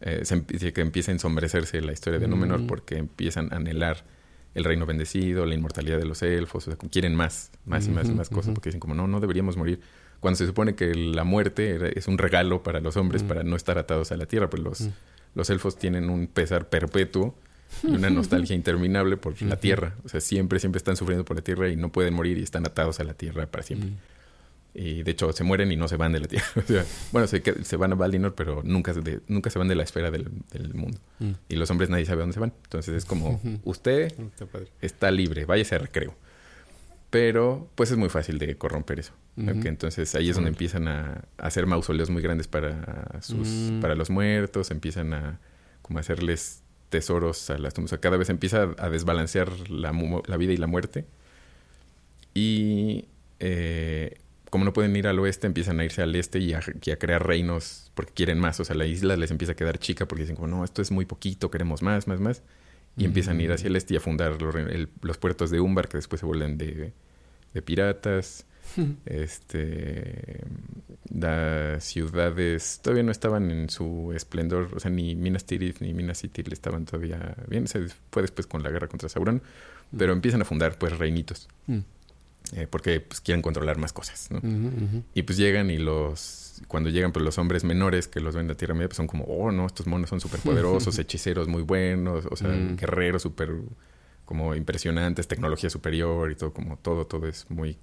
eh, 0.02 0.22
se 0.24 0.44
empieza 0.82 1.12
a 1.12 1.14
ensombrecerse 1.14 1.80
la 1.82 1.94
historia 1.94 2.20
de 2.20 2.28
Númenor 2.28 2.62
mm. 2.62 2.68
porque 2.68 2.98
empiezan 2.98 3.54
a 3.54 3.58
anhelar 3.58 4.04
el 4.56 4.64
reino 4.64 4.88
bendecido, 4.88 5.46
la 5.46 5.54
inmortalidad 5.54 6.00
de 6.00 6.06
los 6.06 6.24
elfos, 6.24 6.68
o 6.68 6.72
sea, 6.72 6.90
quieren 6.90 7.14
más, 7.14 7.52
más 7.66 7.88
y 7.88 7.92
más 7.92 8.08
y 8.08 8.14
más 8.14 8.30
cosas, 8.30 8.54
porque 8.54 8.70
dicen 8.70 8.80
como, 8.80 8.96
no, 8.96 9.08
no 9.08 9.20
deberíamos 9.20 9.58
morir 9.58 9.80
cuando 10.20 10.38
se 10.38 10.48
supone 10.48 10.74
que 10.74 10.96
la 10.96 11.24
muerte 11.24 11.98
es 11.98 12.08
un 12.08 12.18
regalo 12.18 12.64
para 12.64 12.80
los 12.80 12.98
hombres 12.98 13.22
para 13.22 13.44
no 13.44 13.56
estar 13.56 13.78
atados 13.78 14.12
a 14.12 14.18
la 14.18 14.26
tierra, 14.26 14.50
pues 14.50 14.64
los, 14.64 14.90
los 15.36 15.50
elfos 15.52 15.78
tienen 15.78 16.10
un 16.10 16.26
pesar 16.26 16.68
perpetuo 16.68 17.36
y 17.84 17.92
una 17.92 18.10
nostalgia 18.10 18.56
interminable 18.56 19.18
por 19.18 19.40
la 19.42 19.58
tierra. 19.58 19.94
O 20.04 20.10
sea, 20.10 20.22
siempre, 20.22 20.60
siempre 20.60 20.78
están 20.78 20.96
sufriendo 20.96 21.26
por 21.26 21.36
la 21.36 21.44
tierra 21.44 21.70
y 21.70 21.76
no 21.76 21.92
pueden 21.92 22.16
morir 22.16 22.40
y 22.40 22.44
están 22.44 22.66
atados 22.66 23.00
a 23.00 23.04
la 23.04 23.14
tierra 23.14 23.46
para 23.46 23.64
siempre. 23.64 23.92
Y 24.78 25.04
de 25.04 25.12
hecho 25.12 25.32
se 25.32 25.46
mueren 25.46 25.72
y 25.72 25.78
no 25.78 25.88
se 25.88 25.96
van 25.96 26.12
de 26.12 26.20
la 26.20 26.28
tierra. 26.28 26.46
bueno, 27.14 27.28
se, 27.28 27.42
se, 27.64 27.78
van 27.78 27.94
a 27.94 27.96
Valinor, 27.96 28.36
pero 28.36 28.62
nunca, 28.64 28.94
nunca 29.28 29.50
se 29.50 29.58
van 29.58 29.70
de 29.70 29.76
la 29.76 29.84
esfera 29.84 30.12
del, 30.12 30.30
mundo. 30.74 31.00
Y 31.48 31.56
los 31.56 31.72
hombres 31.72 31.90
nadie 31.90 32.06
sabe 32.06 32.20
dónde 32.20 32.34
se 32.34 32.42
van. 32.42 32.52
Entonces 32.64 32.94
es 32.94 33.06
como, 33.06 33.40
usted 33.64 34.14
está 34.82 35.12
libre, 35.12 35.46
váyase 35.46 35.76
a 35.76 35.78
recreo. 35.78 36.14
Pero 37.10 37.70
pues 37.76 37.92
es 37.92 37.98
muy 37.98 38.10
fácil 38.10 38.38
de 38.38 38.58
corromper 38.58 39.00
eso. 39.00 39.14
Entonces 39.38 40.14
ahí 40.16 40.30
es 40.30 40.36
donde 40.36 40.50
empiezan 40.50 40.90
a, 40.90 41.24
hacer 41.38 41.66
mausoleos 41.68 42.10
muy 42.10 42.22
grandes 42.22 42.48
para 42.48 43.22
sus 43.22 43.48
mm. 43.48 43.80
para 43.80 43.96
los 43.96 44.10
muertos, 44.10 44.72
empiezan 44.72 45.14
a 45.14 45.40
como 45.82 46.00
hacerles 46.00 46.64
tesoros 46.90 47.50
a 47.50 47.58
las 47.58 47.74
tumbas. 47.74 47.98
cada 48.00 48.18
vez 48.18 48.30
empieza 48.30 48.70
a 48.78 48.90
desbalancear 48.90 49.70
la, 49.70 49.92
vida 50.38 50.52
y 50.52 50.58
la 50.58 50.68
muerte. 50.68 51.06
Y 52.34 53.06
eh, 53.40 54.18
como 54.50 54.66
no 54.66 54.74
pueden 54.74 54.96
ir 54.96 55.08
al 55.08 55.20
oeste, 55.20 55.48
empiezan 55.48 55.80
a 55.80 55.86
irse 55.86 56.02
al 56.02 56.16
este 56.16 56.40
y 56.40 56.54
a, 56.54 56.62
crear 56.98 57.26
reinos 57.26 57.92
porque 57.94 58.14
quieren 58.14 58.40
más. 58.40 58.60
O 58.60 58.66
sea, 58.66 58.76
la 58.76 58.86
isla 58.86 59.16
les 59.16 59.32
empieza 59.32 59.54
a 59.54 59.56
quedar 59.56 59.80
chica 59.80 60.08
porque 60.08 60.24
dicen 60.24 60.36
como, 60.36 60.48
no, 60.48 60.64
esto 60.64 60.82
es 60.82 60.92
muy 60.92 61.06
poquito, 61.06 61.52
queremos 61.52 61.82
más, 61.82 62.08
más, 62.08 62.20
más. 62.20 62.42
Y 62.98 63.04
empiezan 63.04 63.40
a 63.40 63.44
ir 63.44 63.52
hacia 63.52 63.68
el 63.68 63.76
este 63.76 63.96
y 63.96 63.98
a 63.98 64.00
fundar 64.00 64.42
los, 64.42 64.56
los 65.02 65.18
puertos 65.18 65.52
de 65.52 65.60
Umbar 65.60 65.90
que 65.90 65.98
después 65.98 66.22
se 66.22 66.26
vuelven 66.26 66.58
de, 66.58 66.94
de 67.54 67.62
piratas. 67.62 68.46
este 69.06 70.42
las 71.14 71.84
ciudades 71.84 72.80
todavía 72.82 73.04
no 73.04 73.12
estaban 73.12 73.52
en 73.52 73.70
su 73.70 74.12
esplendor, 74.14 74.70
o 74.76 74.80
sea, 74.80 74.92
ni 74.92 75.16
Minas 75.16 75.46
Tirith 75.46 75.80
ni 75.80 75.94
Minas 75.94 76.24
Ithil 76.24 76.52
estaban 76.52 76.86
todavía 76.86 77.36
bien, 77.48 77.68
se 77.68 77.88
fue 78.12 78.24
después 78.24 78.48
con 78.48 78.64
la 78.64 78.72
guerra 78.72 78.88
contra 78.88 79.08
Sauron, 79.08 79.42
pero 79.96 80.14
empiezan 80.14 80.42
a 80.42 80.46
fundar 80.46 80.78
pues 80.78 80.98
reinitos. 80.98 81.48
Eh, 82.54 82.68
porque 82.70 83.00
pues 83.02 83.22
quieren 83.22 83.42
controlar 83.42 83.78
más 83.78 83.92
cosas, 83.92 84.30
¿no? 84.30 84.40
Y 85.14 85.24
pues 85.24 85.38
llegan 85.38 85.70
y 85.72 85.78
los 85.78 86.62
cuando 86.68 86.90
llegan 86.90 87.12
pues 87.12 87.26
los 87.26 87.38
hombres 87.38 87.64
menores 87.64 88.08
que 88.08 88.20
los 88.22 88.36
ven 88.36 88.48
de 88.48 88.56
Tierra 88.56 88.74
Media 88.76 88.88
pues 88.88 88.98
son 88.98 89.08
como, 89.08 89.26
"Oh, 89.26 89.52
no, 89.52 89.66
estos 89.66 89.88
monos 89.88 90.10
son 90.10 90.22
súper 90.22 90.40
poderosos, 90.40 90.98
hechiceros 91.00 91.48
muy 91.48 91.64
buenos, 91.64 92.26
o 92.30 92.36
sea, 92.36 92.50
guerreros 92.50 93.24
súper 93.24 93.52
como 94.26 94.56
impresionantes, 94.56 95.28
tecnología 95.28 95.70
superior 95.70 96.32
y 96.32 96.36
todo, 96.36 96.54
como 96.54 96.78
todo, 96.78 97.06
todo 97.08 97.28
es 97.28 97.50
muy, 97.50 97.78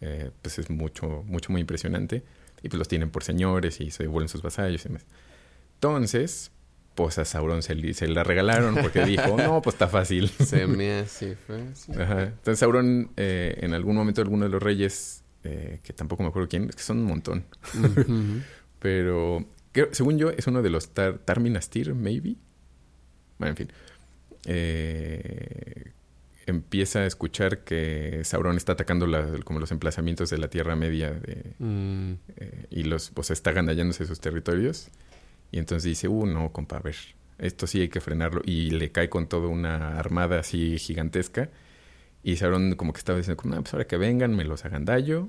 eh, 0.00 0.30
pues 0.42 0.58
es 0.58 0.68
mucho, 0.70 1.22
mucho, 1.26 1.50
muy 1.52 1.60
impresionante. 1.60 2.22
Y 2.62 2.68
pues 2.68 2.78
los 2.78 2.88
tienen 2.88 3.10
por 3.10 3.22
señores 3.24 3.80
y 3.80 3.90
se 3.90 4.06
vuelven 4.06 4.28
sus 4.28 4.42
vasallos 4.42 4.84
y 4.84 4.88
demás. 4.88 5.04
Entonces, 5.74 6.50
pues 6.96 7.18
a 7.18 7.24
Sauron 7.24 7.62
se, 7.62 7.94
se 7.94 8.08
la 8.08 8.24
regalaron 8.24 8.74
porque 8.74 9.04
dijo, 9.04 9.36
no, 9.36 9.62
pues 9.62 9.74
está 9.74 9.86
fácil. 9.86 10.28
Se 10.44 10.66
me 10.66 10.98
hace 10.98 11.36
fácil. 11.36 11.94
Entonces 12.00 12.58
Sauron, 12.58 13.10
eh, 13.16 13.58
en 13.60 13.72
algún 13.74 13.94
momento, 13.94 14.20
alguno 14.20 14.46
de 14.46 14.50
los 14.50 14.60
reyes, 14.62 15.22
eh, 15.44 15.78
que 15.84 15.92
tampoco 15.92 16.24
me 16.24 16.30
acuerdo 16.30 16.48
quién, 16.48 16.68
es 16.68 16.74
que 16.74 16.82
son 16.82 16.98
un 16.98 17.04
montón. 17.04 17.44
Pero, 18.80 19.44
según 19.92 20.18
yo, 20.18 20.30
es 20.30 20.48
uno 20.48 20.62
de 20.62 20.70
los 20.70 20.88
tar 20.88 21.18
Tarminastir, 21.18 21.94
maybe. 21.94 22.34
Bueno, 23.38 23.50
en 23.50 23.56
fin 23.56 23.68
eh, 24.46 25.90
empieza 26.46 27.00
a 27.00 27.06
escuchar 27.06 27.64
que 27.64 28.20
Sauron 28.24 28.56
está 28.56 28.72
atacando 28.72 29.06
como 29.44 29.58
los 29.58 29.72
emplazamientos 29.72 30.30
de 30.30 30.38
la 30.38 30.48
Tierra 30.48 30.76
Media 30.76 31.20
mm. 31.58 32.12
eh, 32.36 32.66
y 32.70 32.84
los 32.84 33.10
pues 33.10 33.30
está 33.30 33.52
gandallándose 33.52 34.06
sus 34.06 34.20
territorios. 34.20 34.88
Y 35.52 35.58
entonces 35.58 35.84
dice, 35.84 36.08
uh, 36.08 36.26
no, 36.26 36.52
compa, 36.52 36.76
a 36.76 36.80
ver, 36.80 36.96
esto 37.38 37.66
sí 37.66 37.80
hay 37.80 37.88
que 37.88 38.00
frenarlo. 38.00 38.42
Y 38.44 38.70
le 38.70 38.92
cae 38.92 39.08
con 39.08 39.28
toda 39.28 39.48
una 39.48 39.98
armada 39.98 40.40
así 40.40 40.78
gigantesca. 40.78 41.50
Y 42.22 42.36
Sauron 42.36 42.74
como 42.74 42.92
que 42.92 42.98
estaba 42.98 43.18
diciendo, 43.18 43.40
no, 43.44 43.62
pues 43.62 43.72
ahora 43.74 43.86
que 43.86 43.96
vengan, 43.96 44.34
me 44.34 44.44
los 44.44 44.64
agandallo. 44.64 45.28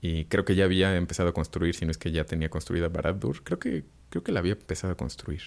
Y 0.00 0.26
creo 0.26 0.44
que 0.44 0.54
ya 0.54 0.64
había 0.64 0.96
empezado 0.96 1.30
a 1.30 1.34
construir, 1.34 1.74
si 1.74 1.84
no 1.84 1.90
es 1.90 1.98
que 1.98 2.12
ya 2.12 2.24
tenía 2.24 2.48
construida 2.50 2.88
Barad-dûr. 2.88 3.42
Creo 3.42 3.58
que, 3.58 3.84
creo 4.10 4.22
que 4.22 4.32
la 4.32 4.40
había 4.40 4.52
empezado 4.52 4.92
a 4.92 4.96
construir. 4.96 5.42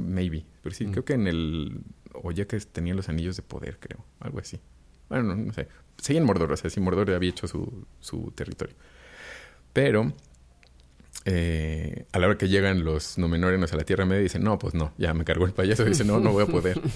Maybe. 0.00 0.44
Pero 0.62 0.74
sí, 0.74 0.86
Mm. 0.86 0.90
creo 0.92 1.04
que 1.04 1.12
en 1.14 1.26
el... 1.28 1.80
O 2.14 2.30
ya 2.32 2.46
que 2.46 2.58
tenía 2.60 2.94
los 2.94 3.08
anillos 3.08 3.36
de 3.36 3.42
poder, 3.42 3.78
creo. 3.78 4.04
Algo 4.20 4.38
así. 4.40 4.58
Bueno, 5.08 5.24
no, 5.24 5.36
no 5.36 5.52
sé. 5.52 5.68
Seguía 5.98 6.20
en 6.20 6.26
Mordor, 6.26 6.50
o 6.52 6.56
sea, 6.56 6.70
sí, 6.70 6.80
Mordor 6.80 7.10
había 7.12 7.30
hecho 7.30 7.46
su, 7.46 7.86
su 8.00 8.32
territorio. 8.34 8.74
Pero 9.72 10.12
eh, 11.26 12.04
a 12.12 12.18
la 12.18 12.26
hora 12.26 12.36
que 12.38 12.48
llegan 12.48 12.84
los 12.84 13.16
Númenóreanos 13.16 13.72
a 13.72 13.76
la 13.76 13.84
Tierra 13.84 14.04
Media, 14.04 14.22
dicen, 14.22 14.42
no, 14.44 14.58
pues 14.58 14.74
no, 14.74 14.92
ya 14.98 15.14
me 15.14 15.24
cargó 15.24 15.46
el 15.46 15.52
payaso. 15.52 15.84
Dice, 15.84 16.04
no, 16.04 16.20
no 16.20 16.32
voy 16.32 16.44
a 16.44 16.46
poder. 16.46 16.80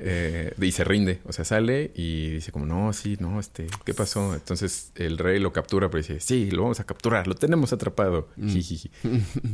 Eh, 0.00 0.52
y 0.60 0.72
se 0.72 0.84
rinde, 0.84 1.20
o 1.24 1.32
sea, 1.32 1.44
sale 1.44 1.90
y 1.94 2.30
dice 2.30 2.52
como, 2.52 2.66
no, 2.66 2.92
sí, 2.92 3.16
no, 3.20 3.40
este, 3.40 3.66
¿qué 3.84 3.94
pasó? 3.94 4.34
Entonces 4.34 4.92
el 4.94 5.18
rey 5.18 5.40
lo 5.40 5.52
captura, 5.52 5.90
pero 5.90 5.98
dice, 6.02 6.20
sí, 6.20 6.50
lo 6.50 6.62
vamos 6.62 6.80
a 6.80 6.84
capturar, 6.84 7.26
lo 7.26 7.34
tenemos 7.34 7.72
atrapado. 7.72 8.28
Mm. 8.36 8.58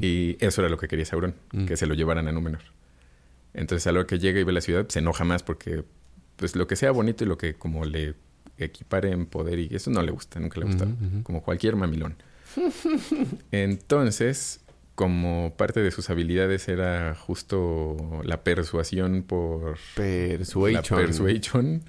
Y 0.01 0.37
eso 0.45 0.61
era 0.61 0.69
lo 0.69 0.77
que 0.79 0.89
quería 0.89 1.05
Sauron, 1.07 1.35
Mm. 1.53 1.65
que 1.67 1.77
se 1.77 1.87
lo 1.87 1.95
llevaran 1.95 2.29
a 2.29 2.33
Númenor. 2.33 2.61
Entonces 3.55 3.87
a 3.87 3.93
la 3.93 4.01
hora 4.01 4.07
que 4.07 4.19
llega 4.19 4.41
y 4.41 4.45
ve 4.45 4.53
la 4.53 4.61
ciudad, 4.61 4.87
se 4.89 4.99
enoja 4.99 5.25
más 5.25 5.43
porque, 5.43 5.85
pues, 6.37 6.57
lo 6.57 6.67
que 6.67 6.77
sea 6.77 6.91
bonito 6.91 7.25
y 7.25 7.27
lo 7.27 7.39
que 7.39 7.55
como 7.55 7.85
le 7.85 8.15
equipare 8.59 9.11
en 9.13 9.27
poder 9.27 9.59
y 9.59 9.69
eso 9.75 9.91
no 9.91 10.03
le 10.03 10.13
gusta, 10.13 10.41
nunca 10.41 10.61
le 10.61 10.67
ujú. 10.67 11.23
Como 11.23 11.43
cualquier 11.43 11.77
mamilón. 11.77 12.17
Entonces, 13.53 14.61
como 14.95 15.55
parte 15.57 15.81
de 15.81 15.91
sus 15.91 16.11
habilidades 16.11 16.69
era 16.69 17.15
justo 17.15 17.97
la 18.25 18.43
persuasión 18.45 19.23
por 19.23 19.77
Persuasion. 19.97 20.73
la 20.73 20.83
persuasion 20.83 21.83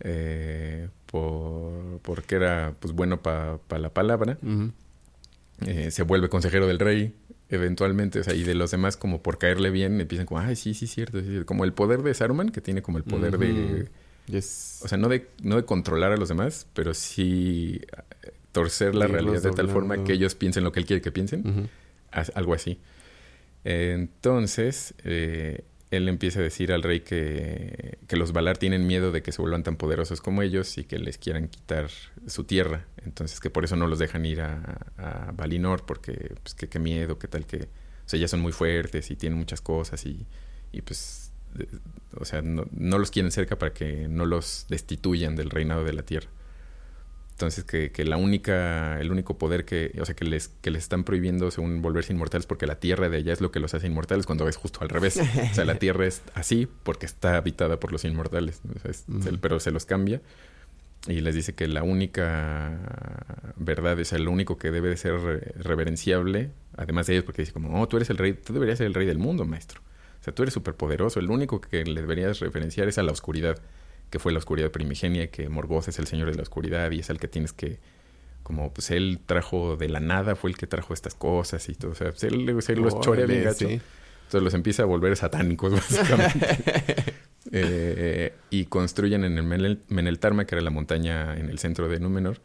eh, 0.00 0.88
por, 1.06 2.00
porque 2.02 2.36
era 2.36 2.74
pues 2.78 2.94
bueno 2.94 3.22
para 3.22 3.58
la 3.78 3.92
palabra. 3.92 4.38
Eh, 5.66 5.90
se 5.90 6.02
vuelve 6.04 6.28
consejero 6.28 6.68
del 6.68 6.78
rey 6.78 7.14
eventualmente 7.48 8.20
o 8.20 8.22
sea 8.22 8.34
y 8.34 8.44
de 8.44 8.54
los 8.54 8.70
demás 8.70 8.96
como 8.96 9.22
por 9.22 9.38
caerle 9.38 9.70
bien 9.70 10.00
empiezan 10.00 10.26
como 10.26 10.38
ay 10.40 10.54
sí 10.54 10.74
sí 10.74 10.86
cierto, 10.86 11.18
sí, 11.20 11.26
cierto". 11.26 11.46
como 11.46 11.64
el 11.64 11.72
poder 11.72 12.02
de 12.02 12.14
Saruman 12.14 12.50
que 12.50 12.60
tiene 12.60 12.82
como 12.82 12.98
el 12.98 13.04
poder 13.04 13.38
de. 13.38 13.88
Yes. 14.26 14.80
o 14.84 14.88
sea 14.88 14.98
no 14.98 15.08
de 15.08 15.26
no 15.42 15.56
de 15.56 15.64
controlar 15.64 16.12
a 16.12 16.16
los 16.18 16.28
demás 16.28 16.66
pero 16.74 16.92
sí 16.94 17.80
torcer 18.52 18.94
la 18.94 19.06
realidad 19.12 19.42
de 19.42 19.50
tal 19.56 19.66
forma 19.74 19.96
que 20.04 20.12
ellos 20.14 20.34
piensen 20.34 20.64
lo 20.64 20.72
que 20.72 20.80
él 20.80 20.86
quiere 20.86 21.02
que 21.02 21.12
piensen 21.12 21.68
algo 22.34 22.54
así. 22.54 22.80
Entonces, 23.64 24.94
eh, 25.04 25.64
él 25.90 26.08
empieza 26.08 26.40
a 26.40 26.42
decir 26.42 26.72
al 26.72 26.82
rey 26.82 27.00
que, 27.00 27.98
que 28.06 28.16
los 28.16 28.32
Valar 28.32 28.58
tienen 28.58 28.86
miedo 28.86 29.10
de 29.12 29.22
que 29.22 29.32
se 29.32 29.40
vuelvan 29.40 29.62
tan 29.62 29.76
poderosos 29.76 30.20
como 30.20 30.42
ellos 30.42 30.76
y 30.78 30.84
que 30.84 30.98
les 30.98 31.18
quieran 31.18 31.48
quitar 31.48 31.88
su 32.26 32.44
tierra. 32.44 32.86
Entonces, 33.04 33.40
que 33.40 33.50
por 33.50 33.64
eso 33.64 33.76
no 33.76 33.86
los 33.86 33.98
dejan 33.98 34.24
ir 34.26 34.40
a, 34.42 34.78
a 34.98 35.32
Valinor, 35.32 35.84
porque, 35.86 36.34
pues, 36.42 36.54
que 36.54 36.68
qué 36.68 36.78
miedo, 36.78 37.18
qué 37.18 37.28
tal 37.28 37.46
que... 37.46 37.62
O 37.64 38.10
sea, 38.10 38.18
ya 38.18 38.28
son 38.28 38.40
muy 38.40 38.52
fuertes 38.52 39.10
y 39.10 39.16
tienen 39.16 39.38
muchas 39.38 39.60
cosas 39.60 40.04
y, 40.06 40.26
y 40.72 40.80
pues, 40.82 41.30
de- 41.54 41.68
o 42.16 42.24
sea, 42.24 42.40
no, 42.42 42.66
no 42.70 42.98
los 42.98 43.10
quieren 43.10 43.30
cerca 43.30 43.58
para 43.58 43.72
que 43.74 44.08
no 44.08 44.24
los 44.24 44.66
destituyan 44.70 45.36
del 45.36 45.50
reinado 45.50 45.84
de 45.84 45.92
la 45.92 46.02
tierra. 46.02 46.28
Entonces, 47.38 47.62
que, 47.62 47.92
que 47.92 48.04
la 48.04 48.16
única, 48.16 49.00
el 49.00 49.12
único 49.12 49.38
poder 49.38 49.64
que, 49.64 49.96
o 50.00 50.04
sea, 50.04 50.16
que 50.16 50.24
les, 50.24 50.48
que 50.48 50.72
les 50.72 50.82
están 50.82 51.04
prohibiendo 51.04 51.52
según 51.52 51.80
volverse 51.82 52.12
inmortales, 52.12 52.46
porque 52.46 52.66
la 52.66 52.80
tierra 52.80 53.08
de 53.08 53.18
allá 53.18 53.32
es 53.32 53.40
lo 53.40 53.52
que 53.52 53.60
los 53.60 53.74
hace 53.74 53.86
inmortales, 53.86 54.26
cuando 54.26 54.48
es 54.48 54.56
justo 54.56 54.80
al 54.82 54.88
revés. 54.88 55.18
O 55.52 55.54
sea, 55.54 55.64
la 55.64 55.74
tierra 55.78 56.04
es 56.04 56.20
así 56.34 56.66
porque 56.82 57.06
está 57.06 57.36
habitada 57.36 57.78
por 57.78 57.92
los 57.92 58.04
inmortales, 58.04 58.60
O 58.74 58.80
sea, 58.80 58.90
es- 58.90 59.04
Ujú. 59.08 59.22
se- 59.22 59.38
pero 59.38 59.60
se 59.60 59.70
los 59.70 59.84
cambia 59.86 60.20
y 61.06 61.20
les 61.20 61.32
dice 61.36 61.54
que 61.54 61.68
la 61.68 61.84
única 61.84 63.52
verdad, 63.56 63.96
o 63.98 64.04
sea, 64.04 64.18
lo 64.18 64.32
único 64.32 64.58
que 64.58 64.72
debe 64.72 64.88
de 64.88 64.96
ser 64.96 65.14
re- 65.20 65.52
reverenciable, 65.62 66.50
además 66.76 67.06
de 67.06 67.14
ellos, 67.14 67.24
porque 67.24 67.42
dice 67.42 67.52
como, 67.52 67.80
oh, 67.80 67.86
tú 67.86 67.98
eres 67.98 68.10
el 68.10 68.18
rey, 68.18 68.32
tú 68.32 68.52
deberías 68.52 68.78
ser 68.78 68.88
el 68.88 68.94
rey 68.94 69.06
del 69.06 69.18
mundo, 69.18 69.44
maestro. 69.44 69.80
O 70.20 70.24
sea, 70.24 70.34
tú 70.34 70.42
eres 70.42 70.52
súper 70.54 70.74
poderoso, 70.74 71.20
el 71.20 71.30
único 71.30 71.60
que 71.60 71.84
le 71.84 72.00
deberías 72.00 72.40
referenciar 72.40 72.88
es 72.88 72.98
a 72.98 73.04
la 73.04 73.12
oscuridad 73.12 73.58
que 74.10 74.18
fue 74.18 74.32
la 74.32 74.38
oscuridad 74.38 74.70
primigenia, 74.70 75.30
que 75.30 75.48
Morgoth 75.48 75.88
es 75.88 75.98
el 75.98 76.06
señor 76.06 76.30
de 76.30 76.36
la 76.36 76.42
oscuridad 76.42 76.90
y 76.90 77.00
es 77.00 77.10
el 77.10 77.18
que 77.18 77.28
tienes 77.28 77.52
que, 77.52 77.78
como 78.42 78.72
pues 78.72 78.90
él 78.90 79.20
trajo 79.24 79.76
de 79.76 79.88
la 79.88 80.00
nada, 80.00 80.34
fue 80.36 80.50
el 80.50 80.56
que 80.56 80.66
trajo 80.66 80.94
estas 80.94 81.14
cosas 81.14 81.68
y 81.68 81.74
todo, 81.74 81.92
o 81.92 81.94
sea, 81.94 82.10
pues, 82.10 82.24
él, 82.24 82.48
él 82.48 82.78
los 82.80 83.00
chorea 83.00 83.26
bien 83.26 83.44
gacho. 83.44 83.68
sí. 83.68 83.80
Entonces 84.28 84.44
los 84.44 84.52
empieza 84.52 84.82
a 84.82 84.86
volver 84.86 85.16
satánicos, 85.16 85.72
básicamente. 85.90 86.46
Eh, 87.50 88.34
y 88.50 88.66
construyen 88.66 89.24
en 89.24 89.38
el 89.38 89.42
Menel, 89.42 89.80
Meneltarma, 89.88 90.44
que 90.44 90.54
era 90.54 90.60
la 90.60 90.68
montaña 90.68 91.34
en 91.34 91.48
el 91.48 91.58
centro 91.58 91.88
de 91.88 91.98
Númenor, 91.98 92.42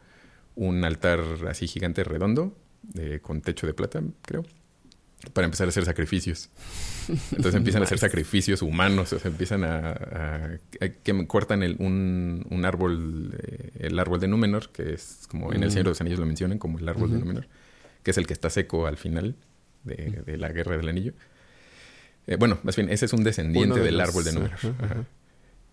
un 0.54 0.82
altar 0.82 1.20
así 1.46 1.66
gigante 1.66 2.02
redondo, 2.02 2.56
eh, 2.98 3.18
con 3.20 3.42
techo 3.42 3.66
de 3.66 3.74
plata, 3.74 4.02
creo, 4.22 4.44
para 5.32 5.44
empezar 5.46 5.66
a 5.66 5.70
hacer 5.70 5.84
sacrificios. 5.84 6.48
Entonces 7.08 7.54
empiezan 7.54 7.82
a 7.82 7.84
hacer 7.84 7.98
sacrificios 8.08 8.62
humanos, 8.62 9.12
o 9.12 9.18
sea, 9.18 9.30
empiezan 9.30 9.64
a, 9.64 9.90
a- 9.90 10.58
a- 10.80 10.88
que 10.88 11.26
cortan 11.26 11.62
el- 11.62 11.76
un, 11.78 12.46
un 12.50 12.64
árbol, 12.64 13.34
eh, 13.42 13.70
el 13.80 13.98
árbol 13.98 14.20
de 14.20 14.28
Númenor, 14.28 14.70
que 14.70 14.94
es 14.94 15.26
como 15.28 15.52
en 15.52 15.62
el 15.62 15.68
Mm. 15.68 15.72
Señor 15.72 15.84
de 15.84 15.90
los 15.90 16.00
Anillos 16.00 16.18
lo 16.20 16.26
mencionan, 16.26 16.58
como 16.58 16.78
el 16.78 16.88
árbol 16.88 17.10
de. 17.12 17.18
Númenor, 17.18 17.46
que 18.02 18.10
es 18.10 18.18
el 18.18 18.26
que 18.26 18.32
está 18.32 18.50
seco 18.50 18.86
al 18.86 18.96
final 18.96 19.34
de, 19.84 20.22
de 20.24 20.36
la 20.38 20.50
Guerra 20.50 20.76
del 20.76 20.88
Anillo. 20.88 21.12
Eh, 22.26 22.36
bueno, 22.36 22.58
más 22.62 22.74
bien, 22.76 22.88
ese 22.88 23.04
es 23.06 23.12
un 23.12 23.22
descendiente 23.22 23.78
de 23.80 23.84
del 23.86 23.98
los- 23.98 24.08
árbol 24.08 24.24
de 24.24 24.32
Númenor. 24.32 24.54
ajá, 24.56 24.68
Ajá. 24.78 24.84
ajá. 24.86 25.04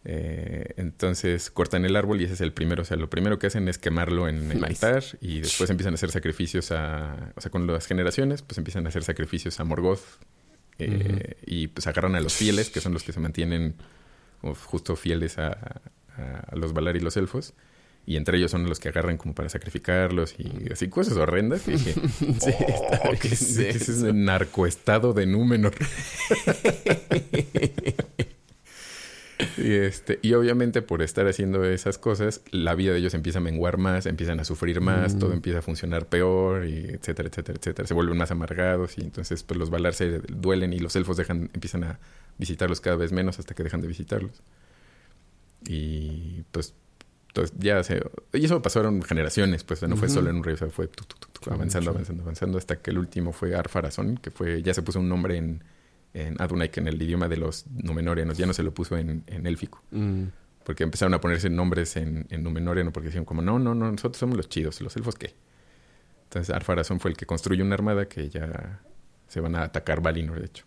Eh, 0.03 0.73
entonces 0.77 1.51
cortan 1.51 1.85
el 1.85 1.95
árbol 1.95 2.19
y 2.21 2.23
ese 2.23 2.33
es 2.33 2.41
el 2.41 2.53
primero. 2.53 2.81
O 2.81 2.85
sea, 2.85 2.97
lo 2.97 3.09
primero 3.09 3.37
que 3.39 3.47
hacen 3.47 3.67
es 3.67 3.77
quemarlo 3.77 4.27
en 4.27 4.51
el 4.51 4.59
Nice. 4.61 4.65
altar 4.85 5.03
y 5.21 5.41
después 5.41 5.69
empiezan 5.69 5.93
a 5.93 5.95
hacer 5.95 6.09
sacrificios 6.11 6.71
a. 6.71 7.33
O 7.35 7.41
sea, 7.41 7.51
con 7.51 7.67
las 7.67 7.85
generaciones, 7.85 8.41
pues 8.41 8.57
empiezan 8.57 8.85
a 8.85 8.89
hacer 8.89 9.03
sacrificios 9.03 9.59
a 9.59 9.63
Morgoth. 9.63 10.01
eh, 10.79 11.35
Y 11.45 11.67
pues 11.67 11.85
agarran 11.87 12.15
a 12.15 12.19
los 12.21 12.33
fieles, 12.33 12.69
que 12.71 12.81
son 12.81 12.93
los 12.93 13.03
que 13.03 13.13
se 13.13 13.19
mantienen 13.19 13.75
como 14.39 14.55
justo 14.55 14.95
fieles 14.95 15.37
a, 15.37 15.49
a- 16.17 16.39
a 16.51 16.55
los 16.55 16.73
Valar 16.73 16.95
y 16.95 16.99
los 16.99 17.15
elfos. 17.17 17.53
Y 18.03 18.15
entre 18.17 18.39
ellos 18.39 18.49
son 18.49 18.67
los 18.67 18.79
que 18.79 18.89
agarran 18.89 19.17
como 19.17 19.35
para 19.35 19.47
sacrificarlos 19.49 20.33
y 20.39 20.71
así 20.73 20.87
cosas 20.89 21.13
horrendas. 21.17 21.67
Y 21.67 21.73
dije, 21.73 21.93
Sí, 22.41 22.51
"Oh, 23.03 23.11
bien 23.11 23.17
¿qué 23.21 23.27
es, 23.27 23.39
qué 23.55 23.69
es 23.69 23.87
denso. 23.87 23.91
ese 23.91 24.13
narcoestado 24.13 25.13
de 25.13 25.27
Númenor? 25.27 25.75
Y, 29.57 29.73
este, 29.73 30.19
y 30.21 30.33
obviamente 30.33 30.81
por 30.81 31.01
estar 31.01 31.27
haciendo 31.27 31.63
esas 31.65 31.97
cosas, 31.97 32.41
la 32.51 32.75
vida 32.75 32.91
de 32.93 32.99
ellos 32.99 33.13
empieza 33.13 33.39
a 33.39 33.41
menguar 33.41 33.77
más, 33.77 34.05
empiezan 34.05 34.39
a 34.39 34.45
sufrir 34.45 34.81
más, 34.81 35.15
Mm. 35.15 35.19
todo 35.19 35.33
empieza 35.33 35.59
a 35.59 35.61
funcionar 35.61 36.07
peor, 36.07 36.65
y 36.67 36.85
etcétera, 36.89 37.29
etcétera, 37.29 37.57
etcétera. 37.59 37.87
Se 37.87 37.93
vuelven 37.93 38.17
más 38.17 38.31
amargados 38.31 38.97
y 38.97 39.01
entonces 39.01 39.43
pues 39.43 39.57
los 39.57 39.69
Valar 39.69 39.93
se 39.93 40.19
duelen 40.19 40.73
y 40.73 40.79
los 40.79 40.95
elfos 40.95 41.17
dejan, 41.17 41.49
empiezan 41.53 41.83
a 41.83 41.99
visitarlos 42.37 42.81
cada 42.81 42.95
vez 42.95 43.11
menos 43.11 43.39
hasta 43.39 43.53
que 43.53 43.63
dejan 43.63 43.81
de 43.81 43.87
visitarlos. 43.87 44.41
Y 45.67 46.43
pues 46.51 46.73
entonces, 47.27 47.55
ya 47.59 47.81
se... 47.83 48.03
Y 48.33 48.45
eso 48.45 48.61
pasaron 48.61 49.01
generaciones, 49.03 49.63
pues 49.63 49.81
no 49.83 49.95
fue 49.95 50.09
solo 50.09 50.29
en 50.29 50.35
un 50.37 50.43
rey, 50.43 50.55
o 50.55 50.57
sea, 50.57 50.67
fue 50.69 50.87
tu, 50.87 51.05
tu, 51.05 51.15
tu, 51.17 51.49
avanzando, 51.49 51.91
avanzando, 51.91 52.23
avanzando, 52.23 52.57
hasta 52.57 52.75
que 52.77 52.91
el 52.91 52.97
último 52.97 53.31
fue 53.31 53.55
Arpharazón, 53.55 54.17
que 54.17 54.31
fue, 54.31 54.61
ya 54.61 54.73
se 54.73 54.81
puso 54.81 54.99
un 54.99 55.07
nombre 55.07 55.37
en, 55.37 55.63
en 56.13 56.35
Adunai, 56.41 56.69
que 56.69 56.79
en 56.79 56.87
el 56.87 57.01
idioma 57.01 57.27
de 57.27 57.37
los 57.37 57.65
Númenóreanos, 57.67 58.37
ya 58.37 58.45
no 58.45 58.53
se 58.53 58.63
lo 58.63 58.73
puso 58.73 58.97
en, 58.97 59.23
en 59.27 59.47
élfico. 59.47 59.83
Mm. 59.91 60.25
Porque 60.63 60.83
empezaron 60.83 61.13
a 61.13 61.21
ponerse 61.21 61.49
nombres 61.49 61.95
en, 61.95 62.27
en 62.29 62.43
Númenóreano, 62.43 62.91
porque 62.91 63.07
decían 63.07 63.25
como, 63.25 63.41
no, 63.41 63.59
no, 63.59 63.73
no, 63.73 63.91
nosotros 63.91 64.17
somos 64.17 64.37
los 64.37 64.49
chidos, 64.49 64.81
¿los 64.81 64.95
elfos 64.95 65.15
qué? 65.15 65.33
Entonces 66.25 66.53
Arpharazón 66.53 66.99
fue 66.99 67.11
el 67.11 67.17
que 67.17 67.25
construyó 67.25 67.63
una 67.63 67.73
armada 67.73 68.07
que 68.07 68.29
ya 68.29 68.81
se 69.27 69.39
van 69.41 69.55
a 69.55 69.63
atacar 69.63 70.01
Valinor, 70.01 70.39
de 70.39 70.45
hecho. 70.45 70.65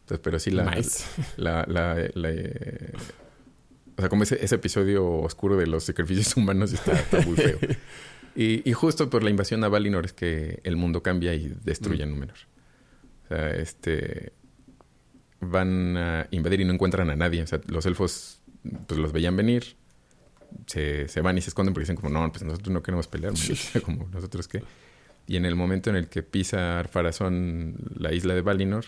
Entonces, 0.00 0.18
pero 0.22 0.38
sí 0.38 0.50
la... 0.50 0.64
Nice. 0.74 1.04
la, 1.36 1.64
la, 1.68 1.94
la, 2.14 2.30
eh, 2.30 2.92
o 3.96 4.00
sea, 4.00 4.08
como 4.08 4.24
ese, 4.24 4.44
ese 4.44 4.56
episodio 4.56 5.06
oscuro 5.06 5.56
de 5.56 5.66
los 5.66 5.84
sacrificios 5.84 6.36
humanos 6.36 6.72
está, 6.72 6.92
está 6.92 7.20
muy 7.20 7.36
feo. 7.36 7.58
Y, 8.34 8.66
y 8.66 8.72
justo 8.72 9.10
por 9.10 9.22
la 9.22 9.28
invasión 9.28 9.62
a 9.62 9.68
Valinor 9.68 10.06
es 10.06 10.14
que 10.14 10.60
el 10.64 10.76
mundo 10.76 11.02
cambia 11.02 11.34
y 11.34 11.54
destruye 11.64 12.06
Mm. 12.06 12.08
Númenor. 12.08 12.36
Sea, 13.32 13.50
este... 13.50 14.32
Van 15.40 15.96
a 15.96 16.28
invadir 16.30 16.60
y 16.60 16.64
no 16.64 16.72
encuentran 16.72 17.10
a 17.10 17.16
nadie. 17.16 17.42
O 17.42 17.46
sea, 17.46 17.60
los 17.66 17.84
elfos 17.86 18.40
pues 18.86 19.00
los 19.00 19.12
veían 19.12 19.36
venir. 19.36 19.76
Se, 20.66 21.08
se 21.08 21.20
van 21.20 21.38
y 21.38 21.40
se 21.40 21.50
esconden 21.50 21.74
porque 21.74 21.84
dicen 21.84 21.96
como, 21.96 22.10
no, 22.10 22.30
pues 22.30 22.44
nosotros 22.44 22.72
no 22.72 22.82
queremos 22.82 23.08
pelear. 23.08 23.32
man". 23.32 23.82
como, 23.84 24.08
¿nosotros 24.12 24.46
qué? 24.46 24.62
Y 25.26 25.36
en 25.36 25.44
el 25.44 25.56
momento 25.56 25.90
en 25.90 25.96
el 25.96 26.08
que 26.08 26.22
pisa 26.22 26.78
Arpharazón 26.78 27.76
la 27.96 28.12
isla 28.12 28.34
de 28.34 28.42
Valinor 28.42 28.84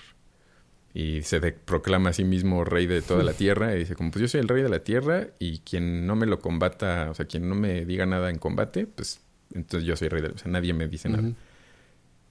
y 0.92 1.22
se 1.22 1.40
proclama 1.52 2.10
a 2.10 2.12
sí 2.12 2.24
mismo 2.24 2.64
rey 2.64 2.86
de 2.86 3.02
toda 3.02 3.24
la 3.24 3.32
tierra 3.32 3.74
y 3.74 3.80
dice 3.80 3.96
como, 3.96 4.12
pues 4.12 4.22
yo 4.22 4.28
soy 4.28 4.40
el 4.40 4.48
rey 4.48 4.62
de 4.62 4.68
la 4.68 4.80
tierra 4.80 5.28
y 5.40 5.58
quien 5.58 6.06
no 6.06 6.14
me 6.14 6.26
lo 6.26 6.38
combata, 6.38 7.08
o 7.10 7.14
sea, 7.14 7.26
quien 7.26 7.48
no 7.48 7.56
me 7.56 7.84
diga 7.84 8.06
nada 8.06 8.30
en 8.30 8.38
combate, 8.38 8.86
pues 8.86 9.20
entonces 9.52 9.86
yo 9.86 9.96
soy 9.96 10.08
rey 10.08 10.22
de... 10.22 10.28
O 10.28 10.38
sea, 10.38 10.50
nadie 10.50 10.72
me 10.72 10.86
dice 10.86 11.08
nada. 11.08 11.32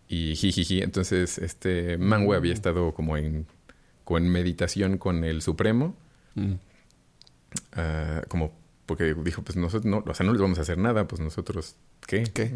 Y 0.08 0.36
jijiji, 0.36 0.82
entonces 0.82 1.38
este 1.38 1.97
Manwë 1.97 2.36
había 2.36 2.54
estado 2.54 2.93
como 2.93 3.18
en, 3.18 3.47
como 4.04 4.18
en 4.20 4.30
meditación 4.30 4.97
con 4.97 5.24
el 5.24 5.41
Supremo 5.41 5.95
Mm. 6.36 6.54
ah, 7.74 8.22
como 8.28 8.51
porque 8.86 9.14
dijo, 9.24 9.43
pues 9.43 9.56
nosotros 9.56 9.86
no, 9.86 10.04
o 10.06 10.14
sea, 10.14 10.26
no 10.26 10.34
les 10.34 10.41
vamos 10.41 10.58
a 10.60 10.62
hacer 10.64 10.78
nada, 10.78 11.08
pues 11.08 11.22
nosotros, 11.22 11.76
¿qué? 12.06 12.24
¿Qué? 12.24 12.51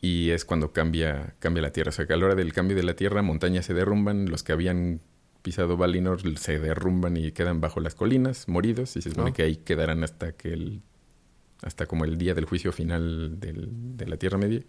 Y 0.00 0.30
es 0.30 0.44
cuando 0.44 0.72
cambia, 0.72 1.34
cambia 1.38 1.62
la 1.62 1.72
tierra. 1.72 1.88
O 1.90 1.92
sea, 1.92 2.06
que 2.06 2.12
a 2.12 2.16
la 2.16 2.26
hora 2.26 2.34
del 2.34 2.52
cambio 2.52 2.76
de 2.76 2.82
la 2.82 2.94
tierra, 2.94 3.22
montañas 3.22 3.64
se 3.66 3.72
derrumban, 3.74 4.28
los 4.28 4.42
que 4.42 4.52
habían 4.52 5.00
pisado 5.42 5.76
Valinor 5.76 6.20
se 6.38 6.58
derrumban 6.58 7.16
y 7.16 7.32
quedan 7.32 7.60
bajo 7.60 7.80
las 7.80 7.94
colinas, 7.94 8.48
moridos, 8.48 8.96
y 8.96 9.02
se 9.02 9.10
supone 9.10 9.30
Oh. 9.30 9.32
que 9.32 9.42
ahí 9.44 9.56
quedarán 9.56 10.04
hasta 10.04 10.32
que 10.32 10.52
el, 10.52 10.82
hasta 11.62 11.86
como 11.86 12.04
el 12.04 12.18
día 12.18 12.34
del 12.34 12.44
juicio 12.44 12.72
final 12.72 13.38
del- 13.40 13.96
de 13.96 14.06
la 14.06 14.16
Tierra 14.18 14.38
Media. 14.38 14.62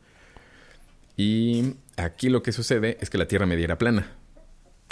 Y 1.17 1.75
aquí 1.97 2.29
lo 2.29 2.41
que 2.43 2.51
sucede 2.51 2.97
es 3.01 3.09
que 3.09 3.17
la 3.17 3.27
Tierra 3.27 3.45
Media 3.45 3.65
era 3.65 3.77
plana. 3.77 4.11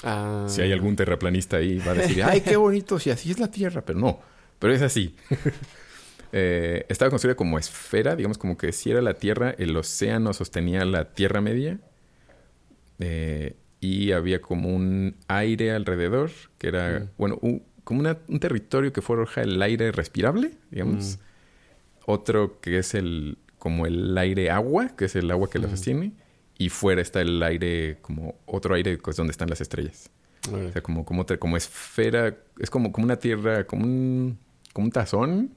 Ah, 0.03 0.45
Si 0.47 0.61
hay 0.61 0.71
algún 0.71 0.95
terraplanista 0.95 1.57
ahí, 1.57 1.77
va 1.79 1.91
a 1.91 1.95
decir, 1.95 2.23
ay, 2.23 2.41
qué 2.41 2.55
bonito, 2.55 2.99
si 2.99 3.09
así 3.11 3.31
es 3.31 3.39
la 3.39 3.49
Tierra, 3.51 3.81
pero 3.85 3.99
no, 3.99 4.19
pero 4.59 4.73
es 4.73 4.81
así. 4.81 5.15
Eh, 6.33 6.85
estaba 6.87 7.09
construida 7.11 7.35
como 7.35 7.59
esfera, 7.59 8.15
digamos 8.15 8.37
como 8.37 8.57
que 8.57 8.71
si 8.71 8.89
era 8.89 9.01
la 9.01 9.15
Tierra, 9.15 9.53
el 9.57 9.75
océano 9.75 10.31
sostenía 10.31 10.85
la 10.85 11.13
Tierra 11.13 11.41
Media 11.41 11.77
eh, 12.99 13.57
y 13.81 14.13
había 14.13 14.39
como 14.41 14.69
un 14.73 15.17
aire 15.27 15.71
alrededor, 15.73 16.31
que 16.57 16.69
era, 16.69 16.99
Mm. 17.01 17.09
bueno, 17.17 17.37
un- 17.41 17.63
como 17.83 17.99
una- 17.99 18.17
un 18.29 18.39
territorio 18.39 18.93
que 18.93 19.01
forja 19.01 19.41
el 19.41 19.61
aire 19.61 19.91
respirable, 19.91 20.51
digamos. 20.69 21.17
Mm. 21.17 21.21
Otro 22.05 22.61
que 22.61 22.77
es 22.77 22.93
el 22.93 23.37
como 23.61 23.85
el 23.85 24.17
aire 24.17 24.49
agua, 24.49 24.89
que 24.97 25.05
es 25.05 25.15
el 25.15 25.29
agua 25.29 25.47
que 25.47 25.59
Mm. 25.59 25.69
sostiene. 25.69 26.11
Y 26.57 26.69
fuera 26.69 26.99
está 26.99 27.21
el 27.21 27.41
aire, 27.43 27.97
como 28.01 28.39
otro 28.47 28.73
aire, 28.73 28.97
que 28.97 29.11
es 29.11 29.15
donde 29.15 29.29
están 29.31 29.49
las 29.51 29.61
estrellas. 29.61 30.09
O 30.51 30.71
sea, 30.71 30.81
como, 30.81 31.05
como, 31.05 31.23
como 31.37 31.55
esfera, 31.57 32.35
es 32.57 32.71
como, 32.71 32.91
como 32.91 33.05
una 33.05 33.17
tierra, 33.17 33.65
como 33.67 33.83
un, 33.85 34.39
como 34.73 34.85
un 34.85 34.91
tazón, 34.91 35.51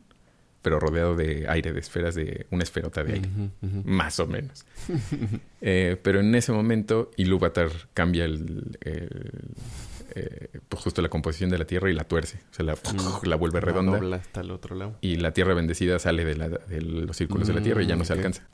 pero 0.61 0.79
rodeado 0.79 1.17
de 1.17 1.47
aire, 1.49 1.73
de 1.73 1.81
esferas, 1.81 2.15
de 2.15 2.47
una 2.51 2.63
esferota 2.65 3.03
de 3.03 3.15
aire, 3.15 3.29
más 3.85 4.21
o 4.21 4.27
menos. 4.27 4.67
Eh, 5.67 5.97
pero 6.03 6.21
en 6.21 6.35
ese 6.35 6.53
momento, 6.53 7.11
Ilúvatar 7.17 7.71
cambia 7.95 8.27
el, 8.27 8.77
el, 8.83 9.09
eh, 10.15 10.49
pues 10.69 10.83
justo 10.83 11.03
la 11.03 11.09
composición 11.09 11.51
de 11.51 11.59
la 11.59 11.65
tierra 11.67 11.91
y 11.91 11.95
la 11.95 12.05
tuerce. 12.05 12.39
O 12.51 12.55
sea, 12.55 12.65
la, 12.65 12.75
Mm. 12.75 12.77
la 13.29 13.37
vuelve 13.37 13.61
La 13.61 13.67
redonda. 13.67 13.93
dobla 13.99 14.17
hasta 14.17 14.41
el 14.41 14.51
otro 14.51 14.75
lado. 14.77 14.97
Y 15.01 15.17
la 15.17 15.33
tierra 15.33 15.55
bendecida 15.55 15.99
sale 15.99 16.25
de, 16.25 16.37
la- 16.37 16.49
de 16.49 16.81
los 16.83 17.17
círculos 17.17 17.49
de 17.49 17.55
la 17.55 17.63
tierra 17.63 17.83
y 17.83 17.87
ya 17.87 17.97
no 17.97 18.05
se 18.05 18.13
Mm, 18.15 18.17
ok. 18.17 18.19
alcanza. 18.19 18.49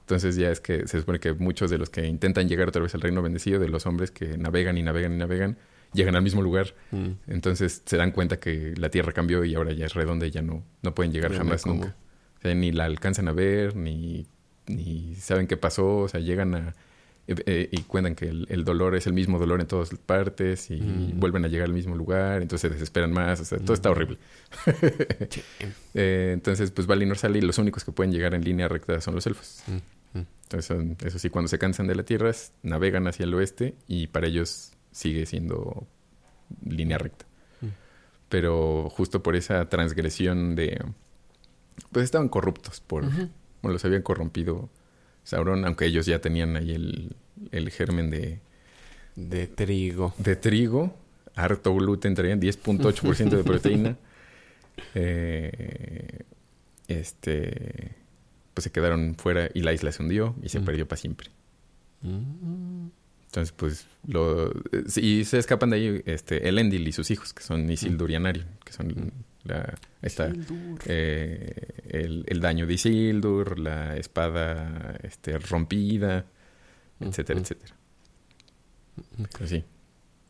Entonces 0.00 0.36
ya 0.36 0.50
es 0.50 0.60
que 0.60 0.86
se 0.88 0.98
supone 0.98 1.20
que 1.20 1.32
muchos 1.32 1.70
de 1.70 1.78
los 1.78 1.88
que 1.88 2.06
intentan 2.06 2.48
llegar 2.48 2.68
otra 2.68 2.82
vez 2.82 2.94
al 2.94 3.00
reino 3.00 3.22
bendecido, 3.22 3.60
de 3.60 3.68
los 3.68 3.86
hombres 3.86 4.10
que 4.10 4.36
navegan 4.36 4.76
y 4.76 4.82
navegan 4.82 5.12
y 5.14 5.16
navegan, 5.16 5.58
llegan 5.94 6.16
al 6.16 6.22
mismo 6.22 6.42
lugar. 6.42 6.74
Mm. 6.90 7.10
Entonces 7.28 7.82
se 7.86 7.96
dan 7.96 8.10
cuenta 8.10 8.38
que 8.38 8.74
la 8.76 8.90
tierra 8.90 9.12
cambió 9.12 9.44
y 9.44 9.54
ahora 9.54 9.72
ya 9.72 9.86
es 9.86 9.94
redonda 9.94 10.26
y 10.26 10.30
ya 10.30 10.42
no, 10.42 10.64
no 10.82 10.94
pueden 10.94 11.12
llegar 11.12 11.30
Ya 11.32 11.38
jamás 11.38 11.66
nunca. 11.66 11.94
O 12.38 12.40
sea, 12.42 12.54
ni 12.54 12.72
la 12.72 12.84
alcanzan 12.86 13.28
a 13.28 13.32
ver, 13.32 13.76
ni, 13.76 14.26
ni 14.66 15.14
saben 15.14 15.46
qué 15.46 15.56
pasó. 15.56 15.98
O 15.98 16.08
sea, 16.08 16.20
llegan 16.20 16.54
a... 16.56 16.74
eh, 17.32 17.42
eh, 17.46 17.68
y 17.70 17.82
cuentan 17.82 18.14
que 18.14 18.26
el, 18.28 18.46
el 18.50 18.64
dolor 18.64 18.94
es 18.94 19.06
el 19.06 19.12
mismo 19.12 19.38
dolor 19.38 19.60
en 19.60 19.66
todas 19.66 19.90
partes 20.06 20.70
y 20.70 20.80
Mm. 20.80 21.20
vuelven 21.20 21.44
a 21.44 21.48
llegar 21.48 21.66
al 21.68 21.74
mismo 21.74 21.94
lugar, 21.96 22.42
entonces 22.42 22.68
se 22.68 22.74
desesperan 22.74 23.12
más, 23.12 23.40
o 23.40 23.44
sea, 23.44 23.58
todo 23.58 23.74
está 23.74 23.90
horrible. 23.90 24.18
Eh, 25.94 26.30
entonces, 26.32 26.70
pues 26.70 26.86
Valinor 26.86 27.18
sale 27.18 27.38
y 27.38 27.42
los 27.42 27.58
únicos 27.58 27.84
que 27.84 27.92
pueden 27.92 28.12
llegar 28.12 28.34
en 28.34 28.42
línea 28.44 28.68
recta 28.68 29.00
son 29.00 29.14
los 29.14 29.26
elfos. 29.26 29.62
Mm. 29.66 30.18
Entonces, 30.44 30.64
son- 30.66 30.96
eso 31.04 31.18
sí, 31.18 31.30
cuando 31.30 31.48
se 31.48 31.58
cansan 31.58 31.86
de 31.86 31.94
la 31.94 32.02
tierra, 32.04 32.30
s- 32.30 32.52
navegan 32.62 33.06
hacia 33.06 33.24
el 33.24 33.34
oeste 33.34 33.74
y 33.88 34.06
para 34.08 34.26
ellos 34.26 34.72
sigue 34.90 35.26
siendo 35.26 35.86
línea 36.64 36.98
recta. 36.98 37.26
Pero 38.28 38.88
justo 38.90 39.22
por 39.22 39.36
esa 39.36 39.68
transgresión 39.68 40.54
de... 40.54 40.82
Pues 41.90 42.04
estaban 42.04 42.28
corruptos 42.30 42.80
por... 42.80 43.04
Bueno, 43.04 43.74
los 43.74 43.84
habían 43.84 44.00
corrompido 44.02 44.70
Sauron, 45.24 45.64
aunque 45.64 45.86
ellos 45.86 46.06
ya 46.06 46.20
tenían 46.20 46.56
ahí 46.56 46.72
el, 46.72 47.16
el 47.50 47.70
germen 47.70 48.10
de, 48.10 48.40
De 49.16 49.46
trigo. 49.46 50.14
de 50.18 50.36
trigo, 50.36 50.96
harto 51.34 51.74
gluten, 51.74 52.14
traían 52.14 52.40
10.8% 52.40 53.30
de 53.36 53.44
proteína. 53.44 53.96
Eh, 54.94 56.20
este, 56.88 57.94
pues 58.54 58.64
se 58.64 58.72
quedaron 58.72 59.14
fuera 59.16 59.50
y 59.52 59.60
la 59.60 59.72
isla 59.72 59.92
se 59.92 60.02
hundió 60.02 60.34
y 60.42 60.48
se 60.48 60.60
Mm. 60.60 60.64
perdió 60.64 60.88
para 60.88 61.00
siempre. 61.00 61.28
Mm. 62.02 62.86
Entonces, 63.26 63.52
pues, 63.52 63.86
lo, 64.06 64.50
eh, 64.50 64.84
y 64.96 65.24
se 65.24 65.38
escapan 65.38 65.70
de 65.70 65.76
ahí 65.76 66.02
este, 66.06 66.48
Elendil 66.48 66.86
y 66.88 66.92
sus 66.92 67.10
hijos, 67.10 67.32
que 67.32 67.42
son 67.42 67.70
Isildur 67.70 68.10
y 68.10 68.14
Anarion, 68.14 68.46
que 68.64 68.72
son 68.72 68.88
Mm. 68.88 69.10
La, 69.44 69.60
ahí 69.60 70.06
está, 70.06 70.32
eh, 70.86 71.54
el, 71.88 72.24
el 72.26 72.40
daño 72.40 72.66
de 72.66 72.74
Isildur, 72.74 73.58
la 73.58 73.96
espada 73.96 74.98
este, 75.02 75.38
rompida, 75.38 76.26
etcétera, 77.00 77.40
etcétera. 77.40 77.74
Pues 79.38 79.50
sí. 79.50 79.64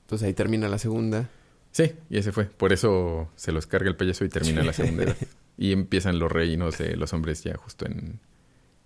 Entonces 0.03 0.29
ahí 0.29 0.35
termina 0.35 0.69
la 0.69 0.79
segunda. 0.79 1.29
Sí, 1.71 1.93
y 2.11 2.19
ese 2.19 2.33
fue. 2.33 2.45
Por 2.45 2.73
eso 2.73 3.31
se 3.35 3.51
los 3.51 3.67
carga 3.67 3.89
el 3.89 3.97
pellezo 3.97 4.25
y 4.25 4.29
termina 4.29 4.63
la 4.63 4.73
segunda 4.73 5.05
edad. 5.05 5.17
Y 5.57 5.73
empiezan 5.73 6.19
los 6.19 6.31
reinos 6.31 6.79
de 6.79 6.97
los 6.97 7.13
hombres 7.13 7.43
ya 7.45 7.57
justo 7.57 7.87
en, 7.87 8.21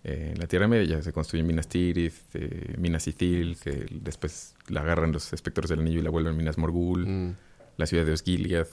eh, 0.04 0.30
en 0.32 0.38
la 0.38 0.46
Tierra 0.46 0.68
Media. 0.68 0.96
Ya 0.96 1.02
se 1.02 1.12
construyen 1.12 1.46
Minas 1.46 1.68
Tirith, 1.68 2.14
eh, 2.34 2.74
Minas 2.78 3.06
Ithil, 3.08 3.56
que 3.56 3.86
después 3.90 4.54
la 4.68 4.82
agarran 4.82 5.12
los 5.12 5.32
espectros 5.32 5.68
del 5.68 5.80
anillo 5.80 6.00
y 6.00 6.02
la 6.02 6.10
vuelven 6.10 6.36
Minas 6.36 6.58
Morgul. 6.58 7.06
Mm. 7.06 7.36
La 7.76 7.86
ciudad 7.86 8.04
de 8.04 8.12
Osgiliath. 8.12 8.68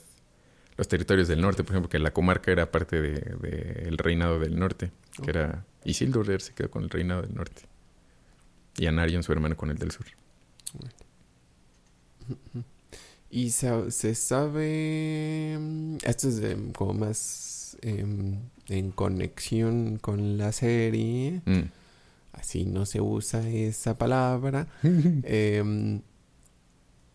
Los 0.77 0.87
territorios 0.87 1.27
del 1.27 1.41
norte, 1.41 1.63
por 1.63 1.73
ejemplo, 1.73 1.89
que 1.89 1.99
la 1.99 2.11
comarca 2.11 2.51
era 2.51 2.71
parte 2.71 2.99
del 3.01 3.39
de, 3.41 3.85
el 3.87 3.97
reinado 3.97 4.39
del 4.39 4.57
norte. 4.57 4.91
Que 5.23 5.29
era 5.29 5.65
Isildur, 5.85 6.41
se 6.41 6.53
quedó 6.53 6.71
con 6.71 6.83
el 6.83 6.89
reinado 6.89 7.21
del 7.21 7.33
norte. 7.35 7.63
Y 8.77 8.87
Anarion, 8.87 9.21
su 9.23 9.31
hermano, 9.31 9.55
con 9.55 9.69
el 9.69 9.77
del 9.77 9.91
sur. 9.91 10.05
Y 13.29 13.49
sa- 13.51 13.89
se, 13.91 14.15
sabe... 14.15 15.57
mm, 15.59 15.97
Esto 16.03 16.29
es 16.29 16.39
em, 16.39 16.71
como 16.71 16.93
más 16.93 17.77
em, 17.81 18.37
en 18.69 18.91
conexión 18.91 19.97
con 19.99 20.37
la 20.37 20.51
serie. 20.51 21.41
Mm. 21.45 21.63
Así 22.33 22.65
no 22.65 22.85
se 22.85 23.01
usa 23.01 23.47
esa 23.47 23.97
palabra. 23.97 24.67
Em, 24.83 26.01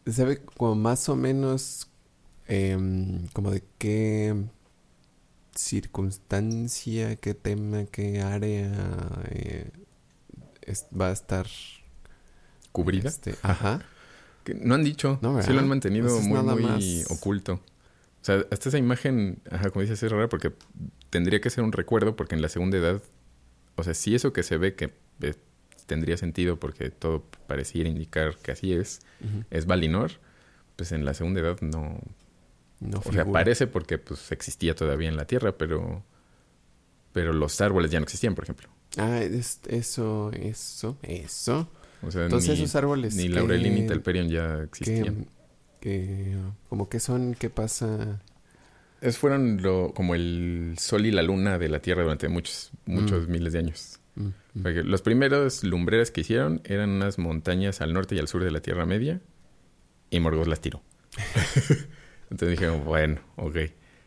se 0.07 0.13
sabe 0.13 0.39
como 0.57 0.75
más 0.75 1.09
o 1.09 1.17
menos 1.17 1.89
em, 2.49 3.27
como 3.35 3.51
de 3.51 3.63
qué 3.79 4.35
circunstancia, 5.55 7.17
qué 7.17 7.35
tema, 7.35 7.85
qué 7.87 8.21
área 8.21 8.73
eh, 9.31 9.71
es- 10.63 10.87
va 10.99 11.09
a 11.09 11.13
estar 11.13 11.47
¿Cubrida? 12.73 13.09
este, 13.09 13.35
ajá. 13.43 13.83
Que 14.45 14.55
no 14.55 14.75
han 14.75 14.85
dicho, 14.85 15.19
No, 15.23 15.43
sí 15.43 15.53
lo 15.53 15.61
han 15.61 15.69
mantenido 15.69 16.07
Pues 16.09 16.21
es 16.21 16.27
muy, 16.27 16.39
nada 16.39 16.55
muy 16.55 16.63
más- 16.65 17.11
oculto. 17.11 17.55
O 17.55 18.25
sea, 18.25 18.45
hasta 18.51 18.69
esa 18.69 18.79
imagen, 18.79 19.41
ajá, 19.51 19.71
como 19.71 19.83
dices, 19.83 20.03
es 20.03 20.11
rara 20.11 20.29
porque 20.29 20.53
tendría 21.11 21.41
que 21.41 21.51
ser 21.51 21.65
un 21.65 21.73
recuerdo 21.73 22.17
porque 22.17 22.35
en 22.35 22.43
la 22.43 22.49
segunda 22.49 22.77
edad, 22.79 23.03
o 23.77 23.83
sea, 23.85 23.95
si 23.95 24.15
eso 24.15 24.33
que 24.33 24.43
se 24.43 24.57
ve 24.59 24.75
que 24.75 24.93
eh, 25.23 25.35
tendría 25.87 26.17
sentido 26.17 26.59
porque 26.59 26.91
todo 26.91 27.25
pareciera 27.47 27.89
indicar 27.89 28.37
que 28.39 28.53
así 28.53 28.73
es, 28.73 29.01
es 29.51 29.67
Valinor, 29.67 30.13
pues 30.77 30.93
en 30.93 31.05
la 31.05 31.15
segunda 31.15 31.41
edad 31.41 31.61
no... 31.61 31.99
No 32.81 33.03
o 33.05 33.13
sea, 33.13 33.25
parece 33.25 33.67
porque 33.67 33.99
pues 33.99 34.31
existía 34.33 34.75
todavía 34.75 35.09
en 35.09 35.17
la 35.17 35.27
Tierra, 35.27 35.57
pero... 35.57 36.05
Pero 37.13 37.33
los 37.33 37.61
árboles 37.61 37.91
ya 37.91 37.99
no 37.99 38.05
existían, 38.05 38.35
por 38.35 38.45
ejemplo. 38.45 38.69
Ah, 38.97 39.21
es- 39.21 39.61
eso, 39.69 40.31
eso, 40.33 40.97
eso. 41.03 41.69
O 42.03 42.11
sea, 42.11 42.25
Entonces 42.25 42.57
ni, 42.59 42.63
esos 42.65 42.77
árboles 42.77 43.17
ni 43.17 43.29
Laurelin 43.29 43.75
ni 43.75 43.87
Telperion 43.87 44.29
ya 44.29 44.63
existían. 44.63 45.27
que 45.81 46.37
como 46.69 46.89
que 46.89 47.01
son, 47.01 47.35
¿qué 47.35 47.51
pasa? 47.51 48.21
Es, 49.01 49.19
fueron 49.19 49.63
lo, 49.63 49.93
como 49.95 50.15
el 50.15 50.75
sol 50.79 51.07
y 51.07 51.11
la 51.11 51.23
luna 51.23 51.59
de 51.59 51.69
la 51.69 51.81
Tierra 51.81 52.03
durante 52.03 52.29
muchos, 52.29 52.71
muchos 52.87 53.27
Mm. 53.27 53.31
miles 53.33 53.53
de 53.53 53.59
años. 53.61 53.99
Mm, 54.15 54.29
mm. 54.55 54.67
Los 54.85 55.03
primeros 55.03 55.65
lumbreras 55.65 56.11
que 56.11 56.21
hicieron 56.21 56.61
eran 56.65 56.91
unas 56.91 57.19
montañas 57.19 57.81
al 57.81 57.93
norte 57.93 58.15
y 58.15 58.19
al 58.21 58.29
sur 58.29 58.45
de 58.45 58.51
la 58.53 58.61
Tierra 58.61 58.87
Media 58.87 59.21
y 60.11 60.21
Morgoth 60.21 60.47
las 60.47 60.61
tiró. 60.61 60.83
Entonces 62.31 62.51
dijeron, 62.59 62.85
bueno, 62.85 63.21
ok. 63.37 63.57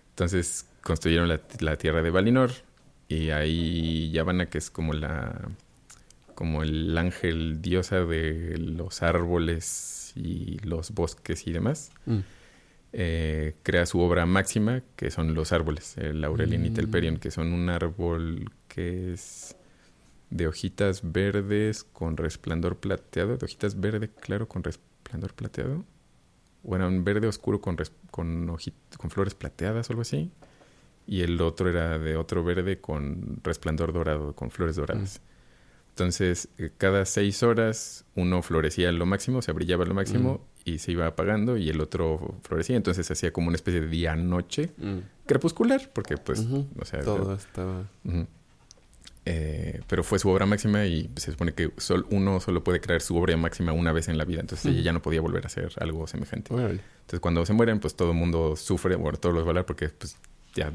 Entonces 0.09 0.67
construyeron 0.83 1.27
la, 1.27 1.41
la 1.59 1.77
Tierra 1.77 2.01
de 2.01 2.09
Valinor 2.11 2.51
y 3.07 3.29
ahí 3.31 4.11
Yavanna, 4.11 4.47
que 4.49 4.57
es 4.57 4.69
como 4.69 4.93
la 4.93 5.47
como 6.35 6.63
el 6.63 6.97
ángel 6.97 7.61
diosa 7.61 8.03
de 8.03 8.57
los 8.57 9.03
árboles 9.03 10.11
y 10.15 10.57
los 10.65 10.91
bosques 10.91 11.45
y 11.45 11.51
demás, 11.51 11.91
Mm. 12.07 12.19
eh, 12.93 13.53
crea 13.63 13.85
su 13.85 13.99
obra 13.99 14.25
máxima, 14.25 14.81
que 14.95 15.11
son 15.11 15.35
los 15.35 15.51
árboles, 15.51 15.97
el 15.97 16.23
y 16.23 16.57
Mm. 16.69 16.73
Telperion, 16.73 17.17
que 17.17 17.29
son 17.31 17.53
un 17.53 17.69
árbol 17.69 18.51
que 18.67 19.13
es 19.13 19.55
de 20.31 20.47
hojitas 20.47 21.01
verdes 21.11 21.83
con 21.83 22.17
resplandor 22.17 22.77
plateado, 22.77 23.37
de 23.37 23.45
hojitas 23.45 23.79
verde 23.79 24.09
claro 24.09 24.47
con 24.47 24.63
resplandor 24.63 25.33
plateado, 25.33 25.85
o 26.63 26.75
era 26.75 26.87
un 26.87 27.03
verde 27.03 27.27
oscuro 27.27 27.61
con, 27.61 27.77
con, 28.11 28.57
con 28.97 29.09
flores 29.09 29.35
plateadas 29.35 29.89
o 29.89 29.93
algo 29.93 30.01
así, 30.01 30.31
y 31.07 31.21
el 31.21 31.41
otro 31.41 31.69
era 31.69 31.97
de 31.97 32.15
otro 32.15 32.43
verde 32.43 32.79
con 32.79 33.39
resplandor 33.43 33.93
dorado, 33.93 34.33
con 34.33 34.51
flores 34.51 34.75
doradas. 34.75 35.19
Mm. 35.19 35.31
Entonces, 35.89 36.47
eh, 36.57 36.71
cada 36.77 37.05
seis 37.05 37.43
horas 37.43 38.05
uno 38.15 38.41
florecía 38.41 38.91
lo 38.91 39.05
máximo, 39.05 39.41
se 39.41 39.51
brillaba 39.51 39.85
lo 39.85 39.93
máximo 39.93 40.45
mm. 40.65 40.69
y 40.69 40.77
se 40.79 40.93
iba 40.93 41.05
apagando 41.05 41.57
y 41.57 41.69
el 41.69 41.81
otro 41.81 42.35
florecía. 42.43 42.77
Entonces 42.77 43.09
hacía 43.11 43.33
como 43.33 43.49
una 43.49 43.55
especie 43.55 43.81
de 43.81 43.87
día-noche 43.87 44.71
mm. 44.77 44.97
crepuscular, 45.25 45.91
porque 45.93 46.17
pues, 46.17 46.47
o 46.79 46.85
sea... 46.85 47.01
Todo 47.01 47.33
estaba... 47.35 47.89
Eh, 49.23 49.81
pero 49.87 50.03
fue 50.03 50.17
su 50.17 50.29
obra 50.29 50.45
máxima 50.47 50.85
y 50.85 51.11
se 51.15 51.31
supone 51.31 51.53
que 51.53 51.71
uno 52.09 52.39
solo 52.39 52.63
puede 52.63 52.81
crear 52.81 53.01
su 53.01 53.15
obra 53.15 53.37
máxima 53.37 53.71
una 53.71 53.91
vez 53.91 54.07
en 54.07 54.17
la 54.17 54.25
vida. 54.25 54.41
Entonces 54.41 54.71
ella 54.71 54.81
ya 54.81 54.93
no 54.93 55.01
podía 55.01 55.21
volver 55.21 55.43
a 55.43 55.47
hacer 55.47 55.71
algo 55.79 56.07
semejante. 56.07 56.53
Entonces 56.53 57.19
cuando 57.19 57.45
se 57.45 57.53
mueren, 57.53 57.79
pues 57.79 57.95
todo 57.95 58.11
el 58.11 58.17
mundo 58.17 58.55
sufre, 58.55 58.95
bueno, 58.95 59.17
todos 59.19 59.35
los 59.35 59.45
valar 59.45 59.65
porque 59.65 59.89
pues 59.89 60.17
ya, 60.55 60.71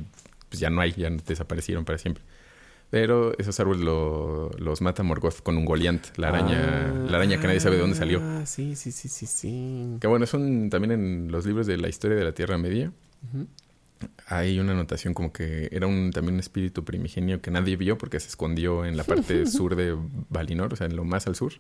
pues 0.49 0.61
ya 0.61 0.71
no 0.71 0.81
hay, 0.81 0.93
ya 0.93 1.11
desaparecieron 1.11 1.85
para 1.85 1.99
siempre. 1.99 2.23
Pero 2.89 3.37
esos 3.37 3.59
árboles 3.59 3.83
los 3.85 4.81
mata 4.81 5.03
Morgoth 5.03 5.43
con 5.43 5.57
un 5.57 5.65
Goliant, 5.65 6.17
la 6.17 6.29
araña, 6.29 6.93
la 7.09 7.17
araña 7.17 7.41
que 7.41 7.49
nadie 7.49 7.59
sabe 7.59 7.75
de 7.75 7.81
dónde 7.81 7.97
salió. 7.97 8.21
Ah, 8.23 8.47
sí, 8.47 8.77
sí, 8.77 8.93
sí, 8.93 9.09
sí, 9.09 9.27
sí. 9.27 9.97
Que 10.01 10.07
bueno, 10.07 10.25
son 10.27 10.71
también 10.71 10.93
en 10.93 11.33
los 11.33 11.47
libros 11.47 11.67
de 11.67 11.79
la 11.79 11.89
historia 11.89 12.17
de 12.17 12.23
la 12.23 12.33
Tierra 12.33 12.59
Media 12.59 12.93
hay 14.27 14.59
una 14.59 14.73
anotación 14.73 15.15
como 15.15 15.33
que 15.33 15.69
era 15.73 15.87
un, 15.87 16.11
también 16.11 16.35
un 16.35 16.41
espíritu 16.41 16.85
primigenio 16.85 17.41
que 17.41 17.51
nadie 17.51 17.77
vio 17.77 17.97
porque 17.99 18.21
se 18.21 18.29
escondió 18.29 18.85
en 18.85 18.97
la 18.97 19.05
parte 19.05 19.47
sur 19.47 19.77
de 19.77 19.97
Valinor, 20.29 20.73
o 20.73 20.77
sea, 20.77 20.87
en 20.87 20.97
lo 20.97 21.05
más 21.05 21.27
al 21.27 21.37
sur, 21.37 21.53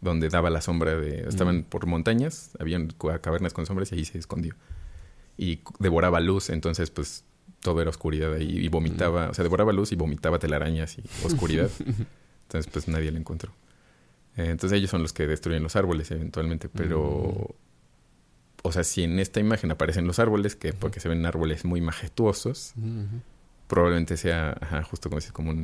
donde 0.00 0.28
daba 0.28 0.50
la 0.50 0.60
sombra 0.60 0.96
de... 0.96 1.28
Estaban 1.28 1.64
por 1.64 1.86
montañas, 1.86 2.50
habían 2.58 2.94
cavernas 3.20 3.52
con 3.52 3.66
sombras 3.66 3.92
y 3.92 3.96
ahí 3.96 4.04
se 4.04 4.18
escondió. 4.18 4.54
Y 5.36 5.60
devoraba 5.78 6.20
luz, 6.20 6.50
entonces 6.50 6.90
pues 6.90 7.24
todo 7.60 7.80
era 7.80 7.90
oscuridad 7.90 8.32
ahí 8.34 8.58
y 8.58 8.68
vomitaba, 8.68 9.30
o 9.30 9.34
sea, 9.34 9.42
devoraba 9.42 9.72
luz 9.72 9.92
y 9.92 9.96
vomitaba 9.96 10.38
telarañas 10.38 10.98
y 10.98 11.02
oscuridad. 11.26 11.70
Entonces 12.46 12.70
pues 12.72 12.88
nadie 12.88 13.10
le 13.10 13.18
encontró. 13.18 13.52
Eh, 14.36 14.50
entonces 14.50 14.78
ellos 14.78 14.90
son 14.90 15.02
los 15.02 15.12
que 15.12 15.26
destruyen 15.26 15.62
los 15.62 15.76
árboles 15.76 16.10
eventualmente, 16.10 16.68
pero 16.68 17.54
o 18.66 18.72
sea, 18.72 18.84
si 18.84 19.04
en 19.04 19.18
esta 19.18 19.40
imagen 19.40 19.70
aparecen 19.70 20.06
los 20.06 20.18
árboles, 20.18 20.56
que 20.56 20.72
porque 20.72 21.00
se 21.00 21.08
ven 21.08 21.24
árboles 21.24 21.64
muy 21.64 21.80
majestuosos, 21.80 22.74
probablemente 23.66 24.16
sea, 24.16 24.58
justo 24.90 25.08
como 25.08 25.18
dices, 25.18 25.32
como 25.32 25.54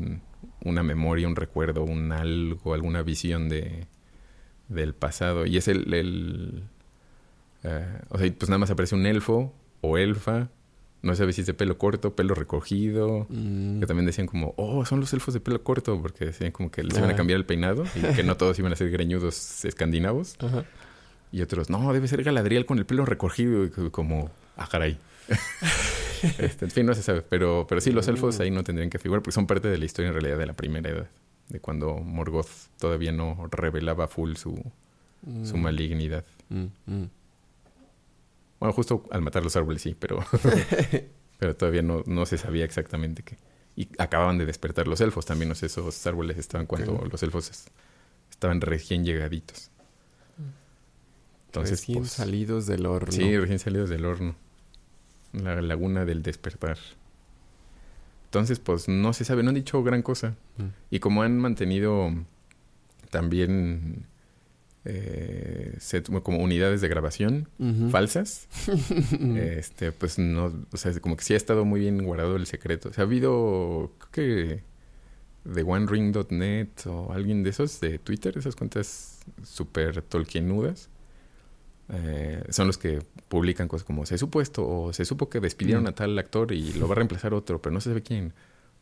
una 0.65 0.83
memoria, 0.83 1.27
un 1.27 1.37
recuerdo, 1.37 1.85
un 1.85 2.13
algo, 2.13 2.75
alguna 2.75 3.03
visión 3.03 3.49
de 3.49 3.87
del 4.69 4.95
pasado. 4.95 5.45
Y 5.47 5.57
es 5.57 5.69
el, 5.69 5.93
el 5.93 6.65
eh, 7.65 8.01
o 8.09 8.19
sea, 8.19 8.33
pues 8.33 8.49
nada 8.49 8.59
más 8.59 8.71
aparece 8.71 8.95
un 8.95 9.07
elfo 9.07 9.53
o 9.81 9.99
elfa, 9.99 10.49
no 11.03 11.15
sabes 11.17 11.35
si 11.35 11.41
es 11.41 11.47
de 11.49 11.55
pelo 11.55 11.79
corto, 11.79 12.15
pelo 12.15 12.35
recogido, 12.35 13.27
mm. 13.29 13.81
que 13.81 13.87
también 13.87 14.07
decían 14.07 14.27
como, 14.27 14.55
oh, 14.57 14.85
son 14.85 15.01
los 15.01 15.13
elfos 15.13 15.35
de 15.35 15.41
pelo 15.41 15.63
corto, 15.63 16.01
porque 16.01 16.27
decían 16.27 16.53
como 16.53 16.71
que 16.71 16.85
les 16.85 16.97
iban 16.97 17.11
a 17.11 17.17
cambiar 17.17 17.39
el 17.39 17.45
peinado 17.45 17.85
y 17.97 18.15
que 18.15 18.23
no 18.23 18.37
todos 18.37 18.59
iban 18.59 18.73
a 18.73 18.77
ser 18.77 18.91
greñudos 18.91 19.65
escandinavos. 19.65 20.37
Ajá. 20.39 20.65
Y 21.33 21.41
otros, 21.41 21.71
no, 21.71 21.93
debe 21.95 22.07
ser 22.09 22.23
Galadriel 22.23 22.67
con 22.67 22.79
el 22.79 22.85
pelo 22.85 23.07
recogido, 23.07 23.65
y 23.65 23.71
como, 23.91 24.31
ah, 24.57 24.69
caray. 24.71 24.99
este, 26.39 26.67
en 26.67 26.71
fin, 26.71 26.87
no 26.87 26.95
se 26.95 27.03
sabe. 27.03 27.23
Pero, 27.23 27.67
pero 27.67 27.81
sí, 27.81 27.91
los 27.91 28.07
elfos 28.07 28.39
ahí 28.39 28.51
no 28.51 28.63
tendrían 28.63 28.91
que 28.91 28.99
figurar, 28.99 29.23
porque 29.23 29.35
son 29.35 29.47
parte 29.47 29.69
de 29.69 29.79
la 29.79 29.85
historia 29.87 30.09
en 30.09 30.15
realidad 30.15 30.39
de 30.39 30.47
la 30.47 30.53
primera 30.53 30.91
edad. 30.91 31.11
De 31.49 31.59
cuando 31.59 31.95
Morgoth 31.95 32.51
todavía 32.79 33.13
no 33.13 33.49
revelaba 33.51 34.09
full 34.09 34.35
su, 34.35 34.63
su 35.43 35.57
mm. 35.57 35.61
malignidad. 35.61 36.25
Mm, 36.51 36.67
mm. 36.87 37.11
Bueno, 38.61 38.73
justo 38.75 39.05
al 39.11 39.23
matar 39.23 39.43
los 39.43 39.57
árboles 39.57 39.83
sí, 39.83 39.97
pero, 39.99 40.25
pero 41.39 41.57
todavía 41.57 41.83
no, 41.83 42.03
no 42.07 42.27
se 42.27 42.37
sabía 42.37 42.65
exactamente 42.65 43.23
qué. 43.23 43.39
Y 43.75 43.89
acababan 43.99 44.37
de 44.37 44.45
despertar 44.45 44.87
los 44.87 45.01
elfos 45.01 45.25
también, 45.25 45.49
no 45.49 45.55
sé, 45.55 45.67
esos 45.67 46.07
árboles 46.07 46.37
estaban 46.37 46.67
cuando 46.67 47.07
los 47.11 47.23
elfos 47.23 47.51
estaban 48.31 48.61
recién 48.61 49.05
llegaditos. 49.05 49.71
Entonces, 51.53 51.81
recién 51.81 51.99
pues, 51.99 52.13
salidos 52.13 52.67
del 52.67 52.87
horno. 52.87 53.13
Sí, 53.13 53.37
recién 53.37 53.59
salidos 53.59 53.91
del 53.91 54.07
horno. 54.07 54.35
La 55.35 55.61
laguna 55.61 56.07
del 56.07 56.23
despertar. 56.23 56.79
Entonces, 58.25 58.59
pues 58.59 58.89
no 58.89 59.13
se 59.13 59.27
sabe, 59.27 59.43
no 59.43 59.51
han 59.51 59.57
dicho 59.57 59.83
gran 59.83 60.01
cosa. 60.01 60.35
Mm. 60.57 60.63
Y 60.91 61.01
como 61.01 61.23
han 61.23 61.39
mantenido 61.39 62.11
también 63.11 64.07
eh, 64.87 65.77
como 66.23 66.39
unidades 66.39 66.81
de 66.81 66.89
grabación 66.89 67.49
falsas, 67.91 68.49
este, 69.37 69.93
pues 69.93 70.19
no, 70.19 70.53
o 70.73 70.77
sea, 70.79 70.99
como 71.01 71.19
que 71.19 71.25
sí 71.25 71.35
ha 71.35 71.37
estado 71.37 71.67
muy 71.67 71.81
bien 71.81 72.03
guardado 72.03 72.37
el 72.37 72.47
secreto. 72.47 72.89
O 72.89 72.93
sea, 72.95 73.05
ha 73.05 73.07
habido, 73.07 73.93
creo 73.99 74.11
que 74.11 74.63
de 75.45 75.63
OneRing.net 75.63 76.69
o 76.87 77.13
alguien 77.13 77.43
de 77.43 77.51
esos 77.51 77.79
de 77.81 77.99
Twitter, 77.99 78.39
esas 78.39 78.57
cuentas 78.57 79.21
súper 79.43 80.01
tolkienudas, 80.01 80.89
eh, 81.93 82.43
son 82.49 82.67
los 82.67 82.79
que 82.79 83.03
publican 83.29 83.69
cosas 83.69 83.85
como 83.85 84.07
se 84.07 84.17
supuesto 84.17 84.67
o 84.67 84.93
se 84.93 85.05
supo 85.05 85.29
que 85.29 85.41
despidieron 85.41 85.85
mm. 85.85 85.89
a 85.89 85.93
tal 85.93 86.19
actor 86.19 86.53
y 86.53 86.73
lo 86.73 86.89
va 86.89 86.95
a 86.95 86.97
reemplazar 86.97 87.35
otro, 87.35 87.61
pero 87.61 87.73
no 87.73 87.81
se 87.81 87.91
sabe 87.91 88.03
quién. 88.03 88.33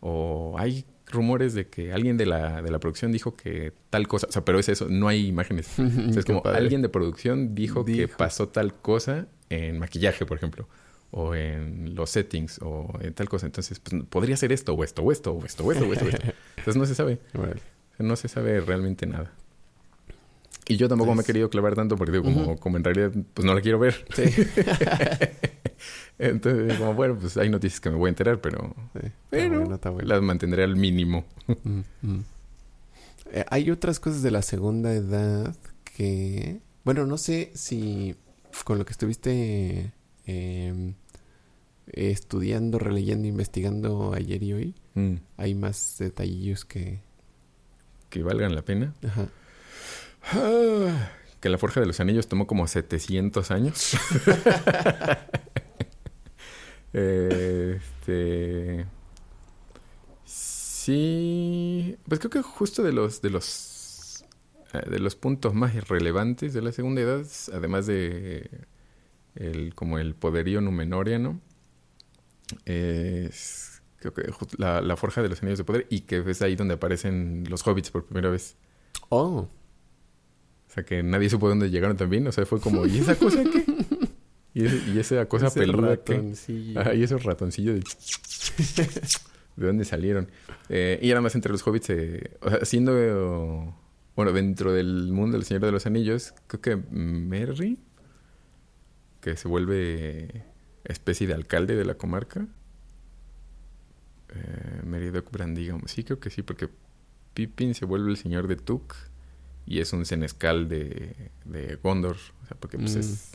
O 0.01 0.55
hay 0.59 0.85
rumores 1.07 1.55
de 1.55 1.67
que 1.67 1.93
alguien 1.93 2.17
de 2.17 2.27
la, 2.27 2.63
de 2.63 2.71
la 2.71 2.79
producción 2.79 3.11
dijo 3.11 3.35
que 3.35 3.73
tal 3.91 4.07
cosa, 4.07 4.29
o 4.29 4.33
sea, 4.33 4.45
pero 4.45 4.61
es 4.61 4.69
eso, 4.69 4.87
no 4.89 5.09
hay 5.09 5.27
imágenes. 5.27 5.77
es 6.17 6.25
como 6.25 6.43
alguien 6.45 6.83
de 6.83 6.89
producción 6.89 7.55
dijo, 7.55 7.85
que 7.85 8.07
pasó 8.07 8.49
tal 8.49 8.75
cosa 8.75 9.27
en 9.49 9.81
maquillaje, 9.81 10.25
por 10.25 10.37
ejemplo, 10.37 10.69
o 11.11 11.35
en 11.35 11.97
los 11.97 12.11
settings, 12.11 12.61
o 12.63 12.97
en 13.01 13.13
tal 13.15 13.29
cosa. 13.29 13.47
Entonces, 13.47 13.81
pues, 13.81 14.05
podría 14.05 14.37
ser 14.37 14.53
esto, 14.53 14.75
o 14.75 14.85
esto, 14.85 15.03
o 15.03 15.11
esto, 15.11 15.33
o 15.33 15.45
esto, 15.45 15.65
o 15.65 15.73
esto, 15.73 15.85
o 15.85 15.93
esto. 15.93 16.07
Entonces 16.59 16.77
no 16.77 16.87
se 16.87 16.95
sabe. 16.95 17.19
no 17.99 18.15
se 18.15 18.29
sabe 18.29 18.61
realmente 18.61 19.07
nada. 19.07 19.33
Y 20.71 20.77
yo 20.77 20.89
tampoco 20.89 21.17
me 21.17 21.23
he 21.23 21.25
querido 21.25 21.51
clavar 21.51 21.75
tanto 21.75 21.97
porque 21.97 22.13
digo, 22.13 22.23
como, 22.23 22.57
como 22.57 22.77
en 22.77 22.85
realidad, 22.85 23.11
pues 23.35 23.45
no 23.45 23.55
la 23.55 23.61
quiero 23.61 23.81
ver. 23.81 24.07
Sí. 24.15 24.23
Entonces, 26.19 26.79
como 26.79 26.95
bueno, 26.95 27.19
pues 27.19 27.37
hay 27.39 27.49
noticias 27.49 27.81
que 27.81 27.91
me 27.91 27.97
voy 27.97 28.07
a 28.07 28.11
enterar, 28.11 28.41
pero, 28.41 28.77
pero 29.31 29.65
las 30.05 30.23
mantendré 30.23 30.63
al 30.63 30.77
mínimo. 30.77 31.25
Eh, 33.33 33.45
hay 33.51 33.73
otras 33.73 33.99
cosas 33.99 34.23
de 34.23 34.31
la 34.31 34.43
segunda 34.43 34.93
edad 34.93 35.57
que, 35.83 36.61
bueno, 36.85 37.05
no 37.05 37.19
sé 37.19 37.51
si 37.55 38.15
con 38.63 38.79
lo 38.79 38.85
que 38.85 38.93
estuviste 38.93 39.93
em, 40.27 40.95
estudiando, 41.89 42.79
releyendo, 42.79 43.27
investigando 43.27 44.15
ayer 44.15 44.41
y 44.45 44.53
hoy, 44.53 44.75
mm. 44.95 45.15
hay 45.37 45.55
más 45.57 45.97
detallillos 45.99 46.65
que... 46.65 47.01
Que 48.09 48.23
valgan 48.23 48.55
la 48.55 48.63
pena. 48.63 48.95
Ajá 49.05 49.29
que 51.41 51.49
la 51.49 51.59
Forja 51.59 51.81
de 51.81 51.87
los 51.87 52.01
Anillos 52.01 52.29
tomó 52.29 52.47
como 52.47 52.67
700 52.67 53.51
años. 53.51 53.97
este. 56.93 58.87
Sí. 60.25 61.97
Pues 62.07 62.21
creo 62.21 62.31
que 62.31 62.43
justo 62.43 62.83
de 62.83 62.93
los. 62.93 63.23
de 63.23 63.31
los. 63.31 64.25
Eh, 64.73 64.89
de 64.89 64.99
los 65.01 65.17
puntos 65.17 65.55
más 65.55 65.89
relevantes 65.89 66.53
de 66.53 66.63
la 66.63 66.73
segunda 66.73 67.01
edad, 67.01 67.27
además 67.53 67.87
de. 67.87 68.67
El, 69.35 69.75
como 69.75 69.99
el 69.99 70.15
poderío 70.15 70.61
numenoriano. 70.61 71.41
Es. 72.67 73.83
Creo 73.97 74.15
que 74.15 74.33
la, 74.57 74.81
la 74.81 74.97
Forja 74.97 75.23
de 75.23 75.29
los 75.29 75.43
Anillos 75.43 75.59
de 75.59 75.65
Poder. 75.65 75.87
Y 75.91 76.03
que 76.03 76.23
es 76.27 76.43
ahí 76.43 76.57
donde 76.57 76.75
aparecen 76.75 77.45
los 77.49 77.67
hobbits 77.67 77.91
por 77.91 78.05
primera 78.05 78.31
vez. 78.31 78.57
Oh. 79.09 79.49
O 80.71 80.73
sea, 80.73 80.85
que 80.85 81.03
nadie 81.03 81.29
supo 81.29 81.49
dónde 81.49 81.69
llegaron 81.69 81.97
también. 81.97 82.25
O 82.29 82.33
sea, 82.33 82.47
fue 82.47 82.61
como, 82.61 82.87
¿y 82.87 82.99
esa 82.99 83.17
cosa 83.17 83.43
qué? 83.43 83.65
Y, 84.53 84.99
esa 84.99 85.27
cosa 85.27 85.47
ese 85.47 85.61
peluda 85.61 85.91
ratoncillo. 85.91 86.93
y 86.93 87.03
esos 87.05 87.23
ratoncillos 87.23 87.77
de... 87.77 87.85
¿De 89.57 89.67
dónde 89.67 89.85
salieron? 89.85 90.29
Eh, 90.69 90.99
y 91.01 91.13
además 91.13 91.37
entre 91.37 91.53
los 91.53 91.65
hobbits, 91.65 91.91
eh, 91.91 92.37
o 92.41 92.51
sea, 92.51 92.65
siendo... 92.65 92.93
bueno, 94.17 94.33
dentro 94.33 94.73
del 94.73 95.13
mundo 95.13 95.37
del 95.37 95.47
Señor 95.47 95.65
de 95.65 95.71
los 95.71 95.87
Anillos, 95.87 96.35
creo 96.49 96.61
que 96.61 96.77
Merry, 96.77 97.79
que 99.21 99.37
se 99.37 99.47
vuelve 99.47 100.45
especie 100.85 101.29
de 101.29 101.35
alcalde 101.35 101.77
de 101.77 101.85
la 101.85 101.95
comarca. 101.95 102.49
Eh, 104.35 104.81
Meridoc 104.85 105.31
Brandigam. 105.31 105.83
Sí, 105.87 106.03
creo 106.03 106.19
que 106.19 106.31
sí, 106.31 106.43
porque 106.43 106.69
Pippin 107.35 107.75
se 107.75 107.85
vuelve 107.85 108.11
el 108.11 108.17
señor 108.17 108.49
de 108.49 108.57
Tuk 108.57 108.95
y 109.71 109.79
es 109.79 109.93
un 109.93 110.05
senescal 110.05 110.69
de, 110.69 111.31
de 111.45 111.77
Gondor, 111.77 112.17
o 112.17 112.47
sea, 112.49 112.57
porque 112.59 112.77
pues 112.77 112.97
es, 112.97 113.31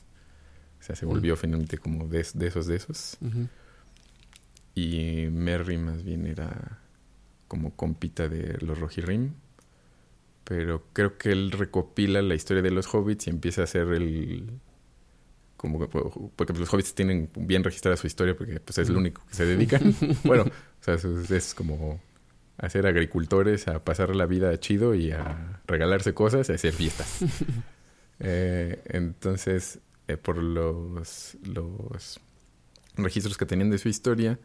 o 0.81 0.83
sea, 0.83 0.93
se 0.93 1.05
volvió 1.05 1.37
finalmente 1.37 1.77
como 1.77 2.09
de, 2.09 2.27
de, 2.33 2.47
esos 2.47 2.67
de 2.67 2.75
esos. 2.75 3.17
Y 4.75 5.27
Merry 5.31 5.77
más 5.77 6.03
bien 6.03 6.27
era 6.27 6.81
como 7.47 7.73
compita 7.77 8.27
de 8.27 8.57
los 8.59 8.77
Rohirrim, 8.77 9.31
pero 10.43 10.83
creo 10.91 11.17
que 11.17 11.31
él 11.31 11.51
recopila 11.51 12.21
la 12.21 12.35
historia 12.35 12.61
de 12.61 12.71
los 12.71 12.93
hobbits 12.93 13.27
y 13.27 13.29
empieza 13.29 13.61
a 13.61 13.63
hacer 13.63 13.87
el 13.93 14.59
como 15.55 15.87
porque 16.35 16.51
los 16.51 16.73
hobbits 16.73 16.95
tienen 16.95 17.29
bien 17.33 17.63
registrada 17.63 17.95
su 17.95 18.07
historia 18.07 18.35
porque 18.35 18.59
pues 18.59 18.77
es 18.77 18.89
lo 18.89 18.99
único 18.99 19.25
que 19.25 19.35
se 19.35 19.45
dedican. 19.45 19.95
bueno, 20.25 20.43
o 20.43 20.83
sea, 20.83 20.95
es, 20.95 21.53
como 21.53 22.01
hacer 22.57 22.87
agricultores, 22.87 23.67
a 23.67 23.83
pasar 23.83 24.15
la 24.15 24.25
vida 24.25 24.57
chido 24.59 24.95
y 24.95 25.11
a 25.11 25.61
regalarse 25.67 26.13
cosas, 26.13 26.49
a 26.49 26.53
hacer 26.53 26.73
fiestas. 26.73 27.19
Eh, 28.17 28.81
entonces, 28.85 29.79
eh, 30.07 30.15
por 30.15 30.37
los, 30.37 31.35
los 31.43 32.21
registros 32.95 33.37
que 33.37 33.45
tenían 33.45 33.69
de 33.69 33.77
su 33.77 33.89
historia, 33.89 34.39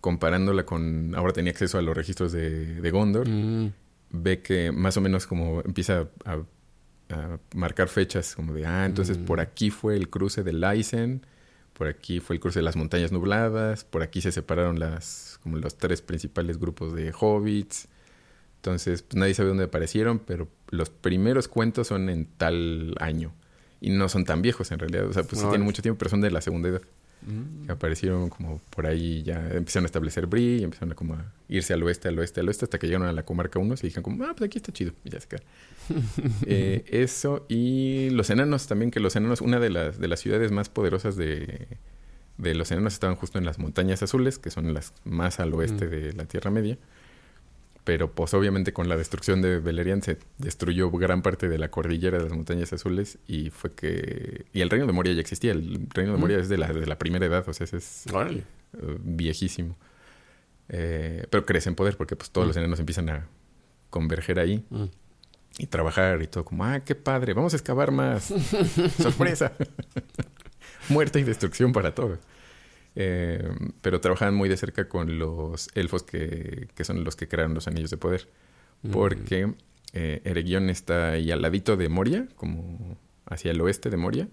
comparándola 0.00 0.64
con, 0.64 1.12
ahora 1.16 1.32
tenía 1.32 1.50
acceso 1.50 1.76
a 1.76 1.82
los 1.82 1.96
registros 1.96 2.30
de, 2.30 2.80
de 2.80 2.90
Gondor, 2.92 3.28
mm. 3.28 3.72
ve 4.10 4.42
que 4.42 4.70
más 4.70 4.96
o 4.96 5.00
menos 5.00 5.26
como 5.26 5.60
empieza 5.62 6.08
a 6.24 6.38
marcar 7.54 7.88
fechas, 7.88 8.34
como 8.34 8.52
de, 8.52 8.66
ah, 8.66 8.86
entonces 8.86 9.18
por 9.18 9.38
mm. 9.38 9.42
aquí 9.42 9.70
fue 9.70 9.96
el 9.96 10.08
cruce 10.08 10.42
de 10.42 10.52
Lysen, 10.52 11.26
por 11.72 11.88
aquí 11.88 12.20
fue 12.20 12.36
el 12.36 12.40
cruce 12.40 12.60
de 12.60 12.64
las 12.64 12.76
montañas 12.76 13.12
nubladas, 13.12 13.84
por 13.84 14.02
aquí 14.02 14.20
se 14.20 14.32
separaron 14.32 14.78
las, 14.78 15.33
como 15.44 15.58
los 15.58 15.76
tres 15.76 16.02
principales 16.02 16.58
grupos 16.58 16.94
de 16.94 17.12
hobbits. 17.12 17.86
Entonces, 18.56 19.02
pues, 19.02 19.16
nadie 19.16 19.34
sabe 19.34 19.50
dónde 19.50 19.64
aparecieron, 19.64 20.18
pero 20.18 20.48
los 20.70 20.88
primeros 20.88 21.46
cuentos 21.48 21.86
son 21.86 22.08
en 22.08 22.24
tal 22.24 22.94
año. 22.98 23.32
Y 23.80 23.90
no 23.90 24.08
son 24.08 24.24
tan 24.24 24.40
viejos 24.40 24.72
en 24.72 24.78
realidad. 24.78 25.06
O 25.06 25.12
sea, 25.12 25.22
pues 25.22 25.40
sí 25.40 25.46
tienen 25.46 25.62
mucho 25.62 25.82
tiempo, 25.82 25.98
pero 25.98 26.08
son 26.08 26.22
de 26.22 26.30
la 26.30 26.40
segunda 26.40 26.70
edad. 26.70 26.80
Que 27.66 27.72
aparecieron 27.72 28.28
como 28.28 28.60
por 28.70 28.86
ahí, 28.86 29.22
ya 29.22 29.48
empezaron 29.50 29.84
a 29.84 29.86
establecer 29.86 30.26
Brie, 30.26 30.58
y 30.58 30.62
empezaron 30.62 30.92
a 30.92 30.94
como 30.94 31.14
a 31.14 31.32
irse 31.48 31.72
al 31.72 31.82
oeste, 31.82 32.08
al 32.08 32.18
oeste, 32.18 32.40
al 32.40 32.48
oeste, 32.48 32.66
hasta 32.66 32.78
que 32.78 32.86
llegaron 32.86 33.08
a 33.08 33.12
la 33.12 33.24
comarca 33.24 33.58
1 33.58 33.74
y 33.74 33.82
dijeron 33.82 34.02
como, 34.02 34.24
ah, 34.24 34.34
pues 34.36 34.48
aquí 34.48 34.58
está 34.58 34.72
chido. 34.72 34.92
Y 35.04 35.10
ya 35.10 35.20
se 35.20 35.28
quedaron. 35.28 35.48
Eh, 36.46 36.84
eso 36.88 37.44
y 37.48 38.08
los 38.10 38.30
enanos 38.30 38.66
también, 38.66 38.90
que 38.90 39.00
los 39.00 39.16
enanos, 39.16 39.42
una 39.42 39.60
de 39.60 39.70
las, 39.70 39.98
de 39.98 40.08
las 40.08 40.20
ciudades 40.20 40.52
más 40.52 40.70
poderosas 40.70 41.16
de, 41.16 41.78
de 42.38 42.54
los 42.54 42.70
enanos 42.72 42.94
estaban 42.94 43.16
justo 43.16 43.38
en 43.38 43.44
las 43.44 43.58
montañas 43.58 44.02
azules, 44.02 44.38
que 44.38 44.50
son 44.50 44.74
las 44.74 44.92
más 45.04 45.40
al 45.40 45.54
oeste 45.54 45.86
mm. 45.86 45.90
de 45.90 46.12
la 46.12 46.24
Tierra 46.26 46.50
Media. 46.50 46.78
Pero 47.84 48.10
pues 48.12 48.32
obviamente 48.32 48.72
con 48.72 48.88
la 48.88 48.96
destrucción 48.96 49.42
de 49.42 49.58
Beleriand 49.58 50.02
se 50.02 50.18
destruyó 50.38 50.90
gran 50.90 51.20
parte 51.20 51.50
de 51.50 51.58
la 51.58 51.70
cordillera 51.70 52.16
de 52.16 52.24
las 52.24 52.32
montañas 52.32 52.72
azules 52.72 53.18
y 53.26 53.50
fue 53.50 53.74
que... 53.74 54.46
Y 54.54 54.62
el 54.62 54.70
reino 54.70 54.86
de 54.86 54.92
Moria 54.92 55.12
ya 55.12 55.20
existía, 55.20 55.52
el 55.52 55.86
reino 55.92 56.12
de 56.12 56.18
Moria 56.18 56.38
es 56.38 56.48
de 56.48 56.56
la, 56.56 56.72
de 56.72 56.86
la 56.86 56.98
primera 56.98 57.26
edad, 57.26 57.46
o 57.46 57.52
sea, 57.52 57.64
ese 57.64 57.76
es 57.76 58.06
uh, 58.10 58.98
viejísimo. 59.02 59.76
Eh, 60.70 61.26
pero 61.28 61.44
crece 61.44 61.68
en 61.68 61.74
poder 61.74 61.98
porque 61.98 62.16
pues 62.16 62.30
todos 62.30 62.46
los 62.46 62.56
enanos 62.56 62.80
empiezan 62.80 63.10
a 63.10 63.28
converger 63.90 64.38
ahí 64.38 64.64
y 65.58 65.66
trabajar 65.66 66.22
y 66.22 66.26
todo 66.26 66.44
como, 66.46 66.64
ah, 66.64 66.80
qué 66.80 66.94
padre, 66.94 67.34
vamos 67.34 67.52
a 67.52 67.56
excavar 67.56 67.90
más. 67.90 68.24
Sorpresa. 68.98 69.52
Muerte 70.88 71.20
y 71.20 71.24
destrucción 71.24 71.72
para 71.72 71.94
todos. 71.94 72.18
Eh, 72.96 73.50
pero 73.80 74.00
trabajaban 74.00 74.34
muy 74.34 74.48
de 74.48 74.56
cerca 74.56 74.88
con 74.88 75.18
los 75.18 75.68
elfos 75.74 76.02
que, 76.04 76.68
que 76.74 76.84
son 76.84 77.02
los 77.04 77.16
que 77.16 77.28
crearon 77.28 77.54
los 77.54 77.66
anillos 77.66 77.90
de 77.90 77.96
poder. 77.96 78.28
Mm. 78.82 78.90
Porque 78.90 79.54
eh, 79.92 80.20
Eregion 80.24 80.70
está 80.70 81.10
ahí 81.10 81.30
al 81.30 81.42
ladito 81.42 81.76
de 81.76 81.88
Moria, 81.88 82.28
como 82.36 82.98
hacia 83.26 83.50
el 83.50 83.60
oeste 83.60 83.90
de 83.90 83.96
Moria. 83.96 84.28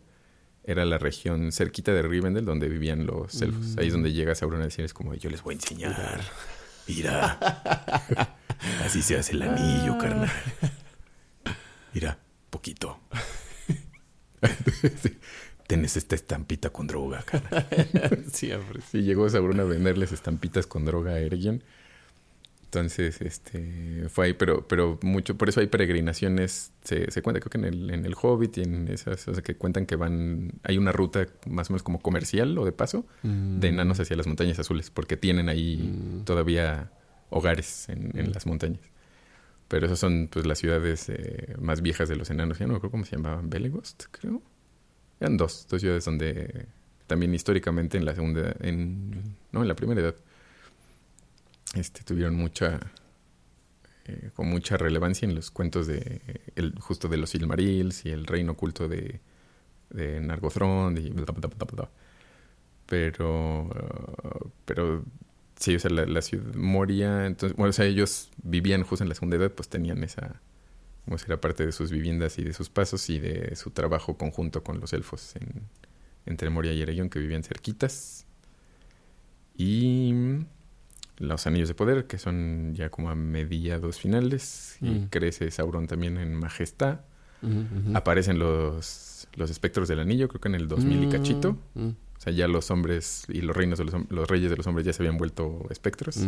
Era 0.64 0.86
la 0.86 1.00
región 1.00 1.52
cerquita 1.52 1.92
de 1.92 2.04
Rivendell 2.04 2.46
donde 2.46 2.70
vivían 2.70 3.08
los 3.08 3.42
elfos. 3.42 3.78
Ahí 3.78 3.88
es 3.88 3.94
donde 3.94 4.10
mm. 4.10 4.14
llega 4.14 4.36
Sauron 4.36 4.62
a 4.62 4.66
decirles 4.66 4.94
como, 4.94 5.16
yo 5.16 5.30
les 5.30 5.42
voy 5.42 5.56
a 5.56 5.58
enseñar. 5.58 6.22
Mira. 6.88 7.40
Así 8.84 9.02
se 9.02 9.18
hace 9.18 9.34
el 9.34 9.42
anillo, 9.42 9.98
carnal. 9.98 10.32
Mira, 11.94 12.20
poquito. 12.50 13.00
Tienes 15.72 15.96
esta 15.96 16.16
estampita 16.16 16.70
con 16.70 16.86
droga, 16.86 17.24
cara. 17.24 17.66
Siempre. 18.34 18.82
Sí, 18.92 19.04
llegó 19.04 19.30
Sauron 19.30 19.58
a 19.62 19.64
venderles 19.64 20.12
estampitas 20.12 20.68
con 20.68 20.84
droga 20.84 21.12
a 21.12 21.20
Ergen. 21.20 21.64
Entonces, 22.66 23.22
este, 23.22 24.10
fue 24.10 24.26
ahí, 24.26 24.34
pero, 24.34 24.68
pero 24.68 25.00
mucho, 25.02 25.38
por 25.38 25.48
eso 25.48 25.62
hay 25.62 25.68
peregrinaciones, 25.68 26.74
se, 26.84 27.10
se 27.10 27.22
cuenta 27.22 27.40
creo 27.40 27.50
que 27.50 27.58
en 27.58 27.64
el, 27.64 27.90
en 27.90 28.06
el 28.06 28.16
Hobbit 28.22 28.58
y 28.58 28.64
en 28.64 28.90
esas, 28.90 29.26
o 29.30 29.34
sea, 29.34 29.42
que 29.42 29.56
cuentan 29.56 29.86
que 29.86 29.96
van, 29.96 30.52
hay 30.64 30.78
una 30.78 30.92
ruta 30.92 31.26
más 31.46 31.70
o 31.70 31.74
menos 31.74 31.84
como 31.84 32.02
comercial 32.02 32.58
o 32.58 32.66
de 32.66 32.74
paso, 32.74 33.06
de 33.24 33.30
mm. 33.30 33.74
enanos 33.74 33.98
hacia 34.02 34.18
las 34.18 34.28
montañas 34.28 34.60
azules, 34.60 34.90
porque 34.90 35.16
tienen 35.16 35.48
ahí 35.48 35.78
mm. 35.78 36.26
todavía 36.26 36.92
hogares 37.30 37.88
en, 37.88 38.12
en, 38.20 38.28
mm. 38.28 38.34
las 38.34 38.46
montañas. 38.46 38.82
Pero 39.70 39.86
esas 39.86 40.00
son 40.00 40.28
pues 40.30 40.46
las 40.46 40.60
ciudades 40.60 41.08
eh, 41.08 41.56
más 41.62 41.82
viejas 41.82 42.10
de 42.10 42.18
los 42.18 42.30
enanos. 42.30 42.60
Ya 42.60 42.68
no 42.68 42.74
me 42.74 42.78
acuerdo 42.78 42.92
cómo 42.92 43.06
se 43.06 43.16
llamaban. 43.16 43.50
Belegost, 43.50 44.04
creo. 44.12 44.42
Eran 45.22 45.38
dos, 45.38 45.66
dos 45.70 45.80
ciudades 45.80 46.04
donde 46.04 46.66
también 47.08 47.34
históricamente 47.34 47.98
en 47.98 48.06
la 48.06 48.14
segunda, 48.14 48.54
en, 48.60 49.38
no, 49.52 49.62
en 49.62 49.68
la 49.68 49.76
primera 49.76 50.02
edad, 50.02 50.16
este, 51.76 52.04
tuvieron 52.04 52.36
mucha, 52.36 52.80
eh, 54.06 54.32
con 54.34 54.48
mucha 54.50 54.76
relevancia 54.78 55.26
en 55.28 55.36
los 55.36 55.52
cuentos 55.52 55.88
de, 55.88 56.22
el, 56.56 56.78
justo 56.80 57.08
de 57.08 57.18
los 57.18 57.30
Silmarils 57.30 58.06
y 58.06 58.10
el 58.10 58.26
reino 58.26 58.54
oculto 58.54 58.90
de, 58.90 59.22
de 59.92 60.20
Nargothrond 60.20 60.98
y 61.00 61.12
bla, 61.12 61.26
bla, 61.26 61.68
bla, 61.72 61.90
Pero, 62.88 63.70
pero 64.66 65.06
Sí, 65.62 65.76
o 65.76 65.80
sea, 65.80 65.92
la, 65.92 66.22
ciudad 66.24 66.56
Moria, 66.56 67.28
entonces, 67.28 67.56
bueno, 67.56 67.70
o 67.70 67.74
sea, 67.74 67.86
ellos 67.86 68.32
vivían 68.42 68.82
justo 68.84 69.04
en 69.04 69.10
la 69.10 69.14
segunda 69.16 69.38
edad, 69.38 69.52
pues 69.52 69.70
tenían 69.70 70.04
esa, 70.04 70.42
como 71.06 71.18
si 71.18 71.26
era 71.26 71.42
parte 71.42 71.66
de 71.66 71.72
sus 71.72 71.92
viviendas 71.92 72.38
y 72.38 72.44
de 72.44 72.54
sus 72.54 72.70
pasos 72.70 73.10
y 73.10 73.20
de 73.20 73.56
su 73.56 73.72
trabajo 73.72 74.18
conjunto 74.18 74.64
con 74.64 74.80
los 74.80 74.94
elfos 74.94 75.36
en, 75.36 75.64
entre 76.26 76.50
Moria 76.50 76.74
y 76.74 76.82
Eregion, 76.82 77.10
que 77.10 77.20
vivían 77.20 77.44
cerquitas. 77.44 78.26
Y 79.56 80.14
los 81.18 81.46
anillos 81.48 81.68
de 81.68 81.76
poder, 81.76 82.08
que 82.08 82.18
son 82.18 82.74
ya 82.76 82.90
como 82.90 83.10
a 83.10 83.16
mediados 83.16 84.00
finales, 84.00 84.78
y 84.82 84.90
mm. 84.90 85.08
crece 85.10 85.52
Sauron 85.52 85.88
también 85.88 86.18
en 86.18 86.36
majestad. 86.36 87.02
Aparecen 87.96 88.38
los, 88.38 89.28
los 89.34 89.50
espectros 89.50 89.88
del 89.88 90.00
anillo, 90.00 90.28
creo 90.28 90.42
que 90.42 90.50
en 90.50 90.56
el 90.56 90.68
2000 90.68 91.04
y 91.04 91.10
cachito. 91.10 91.58
Mm, 91.74 91.84
mm. 91.84 91.90
O 91.90 92.22
sea, 92.22 92.32
ya 92.34 92.48
los 92.48 92.70
hombres 92.70 93.26
y 93.30 93.42
los 93.42 93.56
reinos 93.56 93.80
de 93.80 93.86
los, 93.86 93.96
los 94.12 94.30
reyes 94.30 94.52
de 94.52 94.58
los 94.58 94.68
hombres 94.68 94.86
ya 94.86 94.94
se 94.94 95.02
habían 95.02 95.18
vuelto 95.18 95.66
espectros. 95.72 96.20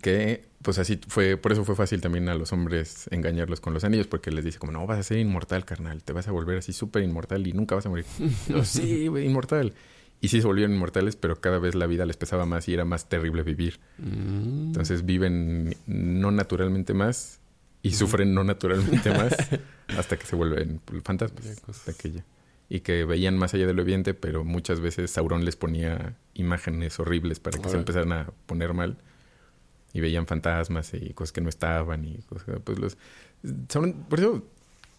Que, 0.00 0.44
pues 0.62 0.78
así 0.78 1.00
fue, 1.08 1.36
por 1.36 1.52
eso 1.52 1.64
fue 1.64 1.74
fácil 1.74 2.00
también 2.00 2.28
a 2.28 2.34
los 2.34 2.52
hombres 2.52 3.08
engañarlos 3.10 3.60
con 3.60 3.72
los 3.72 3.84
anillos, 3.84 4.06
porque 4.06 4.30
les 4.30 4.44
dice 4.44 4.58
como, 4.58 4.72
no, 4.72 4.86
vas 4.86 4.98
a 4.98 5.02
ser 5.02 5.18
inmortal, 5.18 5.64
carnal, 5.64 6.02
te 6.02 6.12
vas 6.12 6.28
a 6.28 6.32
volver 6.32 6.58
así 6.58 6.72
súper 6.72 7.02
inmortal 7.02 7.46
y 7.46 7.52
nunca 7.52 7.74
vas 7.74 7.86
a 7.86 7.88
morir. 7.88 8.04
sí, 8.64 9.04
inmortal. 9.04 9.72
Y 10.20 10.28
sí 10.28 10.40
se 10.40 10.46
volvieron 10.46 10.74
inmortales, 10.74 11.16
pero 11.16 11.40
cada 11.40 11.58
vez 11.58 11.74
la 11.74 11.86
vida 11.86 12.06
les 12.06 12.16
pesaba 12.16 12.46
más 12.46 12.68
y 12.68 12.74
era 12.74 12.84
más 12.84 13.08
terrible 13.08 13.42
vivir. 13.42 13.80
Mm. 13.98 14.68
Entonces 14.68 15.04
viven 15.04 15.76
no 15.86 16.30
naturalmente 16.30 16.94
más 16.94 17.40
y 17.82 17.92
sufren 17.92 18.34
no 18.34 18.42
naturalmente 18.42 19.10
más 19.10 19.36
hasta 19.96 20.16
que 20.16 20.26
se 20.26 20.34
vuelven 20.34 20.80
fantasmas 21.04 21.84
de 21.84 21.92
aquella 21.92 22.24
y 22.68 22.80
que 22.80 23.04
veían 23.04 23.38
más 23.38 23.54
allá 23.54 23.66
de 23.66 23.74
lo 23.74 23.82
evidente, 23.82 24.14
pero 24.14 24.44
muchas 24.44 24.80
veces 24.80 25.10
Sauron 25.10 25.44
les 25.44 25.56
ponía 25.56 26.16
imágenes 26.34 26.98
horribles 26.98 27.38
para 27.38 27.58
que 27.58 27.68
se 27.68 27.76
empezaran 27.76 28.12
a 28.12 28.30
poner 28.46 28.72
mal 28.74 28.98
y 29.96 30.00
veían 30.00 30.26
fantasmas 30.26 30.92
y 30.92 31.14
cosas 31.14 31.32
que 31.32 31.40
no 31.40 31.48
estaban 31.48 32.04
y 32.04 32.18
cosas 32.28 32.60
pues 32.62 32.78
los 32.78 32.98
por 34.08 34.18
eso 34.18 34.44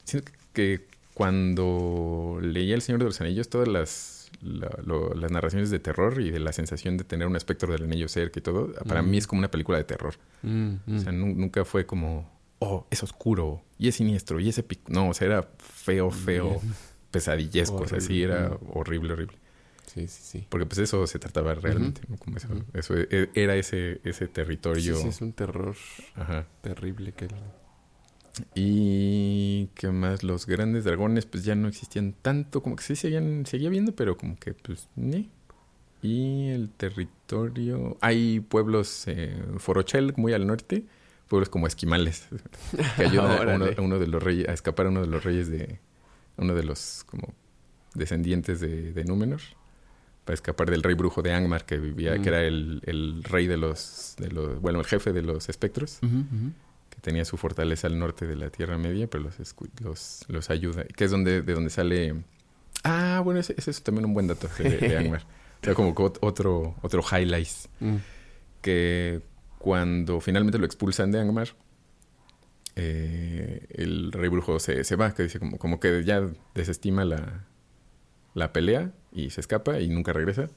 siento 0.03 0.31
que 0.53 0.87
cuando 1.13 2.39
leía 2.41 2.73
El 2.73 2.81
Señor 2.81 2.99
de 2.99 3.05
los 3.05 3.21
Anillos 3.21 3.49
todas 3.49 3.67
las 3.67 4.17
las 4.41 5.31
narraciones 5.31 5.69
de 5.69 5.79
terror 5.79 6.21
y 6.21 6.31
de 6.31 6.39
la 6.39 6.51
sensación 6.51 6.97
de 6.97 7.03
tener 7.03 7.27
un 7.27 7.35
espectro 7.35 7.71
del 7.71 7.83
anillo 7.83 8.07
cerca 8.07 8.39
y 8.39 8.41
todo, 8.41 8.71
para 8.87 9.01
mí 9.01 9.17
mm. 9.17 9.19
es 9.19 9.27
como 9.27 9.39
una 9.39 9.49
película 9.49 9.77
de 9.77 9.83
terror. 9.83 10.15
Mm, 10.43 10.73
o 10.95 10.99
sea, 10.99 11.11
mm. 11.11 11.39
nunca 11.39 11.65
fue 11.65 11.85
como, 11.85 12.29
oh, 12.59 12.85
es 12.91 13.01
oscuro 13.03 13.63
y 13.79 13.87
es 13.87 13.95
siniestro 13.95 14.39
y 14.39 14.49
es 14.49 14.57
épico. 14.57 14.91
No, 14.91 15.09
o 15.09 15.13
sea, 15.13 15.27
era 15.27 15.49
feo, 15.57 16.11
feo 16.11 16.61
pesadillescos, 17.09 17.93
así 17.93 18.21
era 18.21 18.51
horrible, 18.73 19.13
horrible. 19.13 19.37
Sí, 19.97 20.07
sí, 20.07 20.21
sí. 20.23 20.47
Porque 20.49 20.67
pues 20.67 20.77
eso 20.77 21.07
se 21.07 21.17
trataba 21.17 21.55
realmente, 21.55 22.01
Como 22.19 22.37
eso, 22.37 22.49
eso 22.73 22.93
e, 22.95 23.31
era 23.33 23.55
ese, 23.55 23.99
ese 24.03 24.27
territorio. 24.27 24.95
Sí, 24.95 25.01
sí, 25.01 25.07
es 25.07 25.21
un 25.21 25.33
terror 25.33 25.75
terrible 26.61 27.13
que... 27.13 27.27
Y 28.53 29.69
qué 29.73 29.89
más, 29.89 30.21
los 30.21 30.45
grandes 30.45 30.83
dragones 30.83 31.25
pues 31.25 31.43
ya 31.43 31.55
no 31.55 31.67
existían 31.67 32.13
tanto, 32.21 32.61
como 32.61 32.75
que 32.75 32.83
sí 32.83 32.95
seguían, 32.95 33.47
seguía 33.47 33.71
viendo, 33.71 33.95
pero 33.95 34.15
como 34.15 34.37
que 34.37 34.53
pues 34.53 34.87
ni. 34.95 35.31
Y 36.03 36.49
el 36.49 36.69
territorio, 36.69 37.97
hay 37.99 38.39
pueblos, 38.39 39.05
eh, 39.07 39.35
Forochel, 39.57 40.13
muy 40.17 40.33
al 40.33 40.45
norte, 40.45 40.85
pueblos 41.27 41.49
como 41.49 41.65
esquimales, 41.65 42.27
que 42.95 43.05
ayudan 43.05 43.49
a, 43.79 43.81
uno, 43.81 43.97
de 43.97 44.05
los 44.05 44.21
reyes, 44.21 44.47
a 44.47 44.53
escapar 44.53 44.85
a 44.85 44.89
uno 44.89 45.01
de 45.01 45.07
los 45.07 45.23
reyes 45.23 45.49
de, 45.49 45.79
uno 46.37 46.53
de 46.53 46.63
los 46.63 47.03
como 47.05 47.33
descendientes 47.95 48.59
de, 48.59 48.93
de 48.93 49.03
Númenor, 49.03 49.41
para 50.27 50.35
escapar 50.35 50.69
del 50.69 50.83
rey 50.83 50.93
brujo 50.93 51.23
de 51.23 51.33
Angmar 51.33 51.65
que 51.65 51.77
vivía, 51.79 52.13
que 52.13 52.19
mm. 52.19 52.27
era 52.27 52.43
el, 52.43 52.81
el, 52.85 53.23
rey 53.23 53.47
de 53.47 53.57
los, 53.57 54.13
de 54.19 54.29
los, 54.29 54.61
bueno, 54.61 54.79
el 54.79 54.85
jefe 54.85 55.11
de 55.13 55.23
los 55.23 55.49
espectros, 55.49 55.97
que 56.01 57.01
tenía 57.01 57.25
su 57.25 57.37
fortaleza 57.37 57.87
al 57.87 57.97
norte 57.97 58.27
de 58.27 58.35
la 58.35 58.49
Tierra 58.49 58.77
Media, 58.77 59.07
pero 59.07 59.23
los, 59.23 59.35
los, 59.81 60.25
los 60.27 60.49
ayuda, 60.51 60.83
que 60.83 61.05
es 61.05 61.11
donde, 61.11 61.41
de 61.41 61.53
donde 61.53 61.69
sale 61.71 62.23
Ah, 62.83 63.21
bueno, 63.23 63.39
ese, 63.39 63.55
ese 63.57 63.71
es 63.71 63.81
también 63.81 64.05
un 64.05 64.13
buen 64.13 64.27
dato 64.27 64.47
de, 64.59 64.69
de 64.77 64.97
Angmar. 64.99 65.21
o 65.61 65.65
sea, 65.65 65.73
como 65.73 65.95
que 65.95 66.03
ot- 66.03 66.19
otro, 66.21 66.75
otro 66.83 67.01
highlight. 67.01 67.47
Mm. 67.79 67.95
Que 68.61 69.21
cuando 69.57 70.21
finalmente 70.21 70.59
lo 70.59 70.65
expulsan 70.65 71.11
de 71.11 71.19
Angmar, 71.19 71.49
eh, 72.75 73.65
el 73.69 74.11
rey 74.11 74.29
brujo 74.29 74.59
se, 74.59 74.83
se 74.83 74.95
va, 74.95 75.13
que 75.13 75.23
dice 75.23 75.39
como, 75.39 75.57
como 75.57 75.79
que 75.79 76.03
ya 76.03 76.21
desestima 76.53 77.03
la, 77.05 77.45
la 78.37 78.53
pelea 78.53 78.91
y 79.11 79.29
se 79.31 79.41
escapa 79.41 79.79
y 79.79 79.89
nunca 79.89 80.13
regresa. 80.13 80.47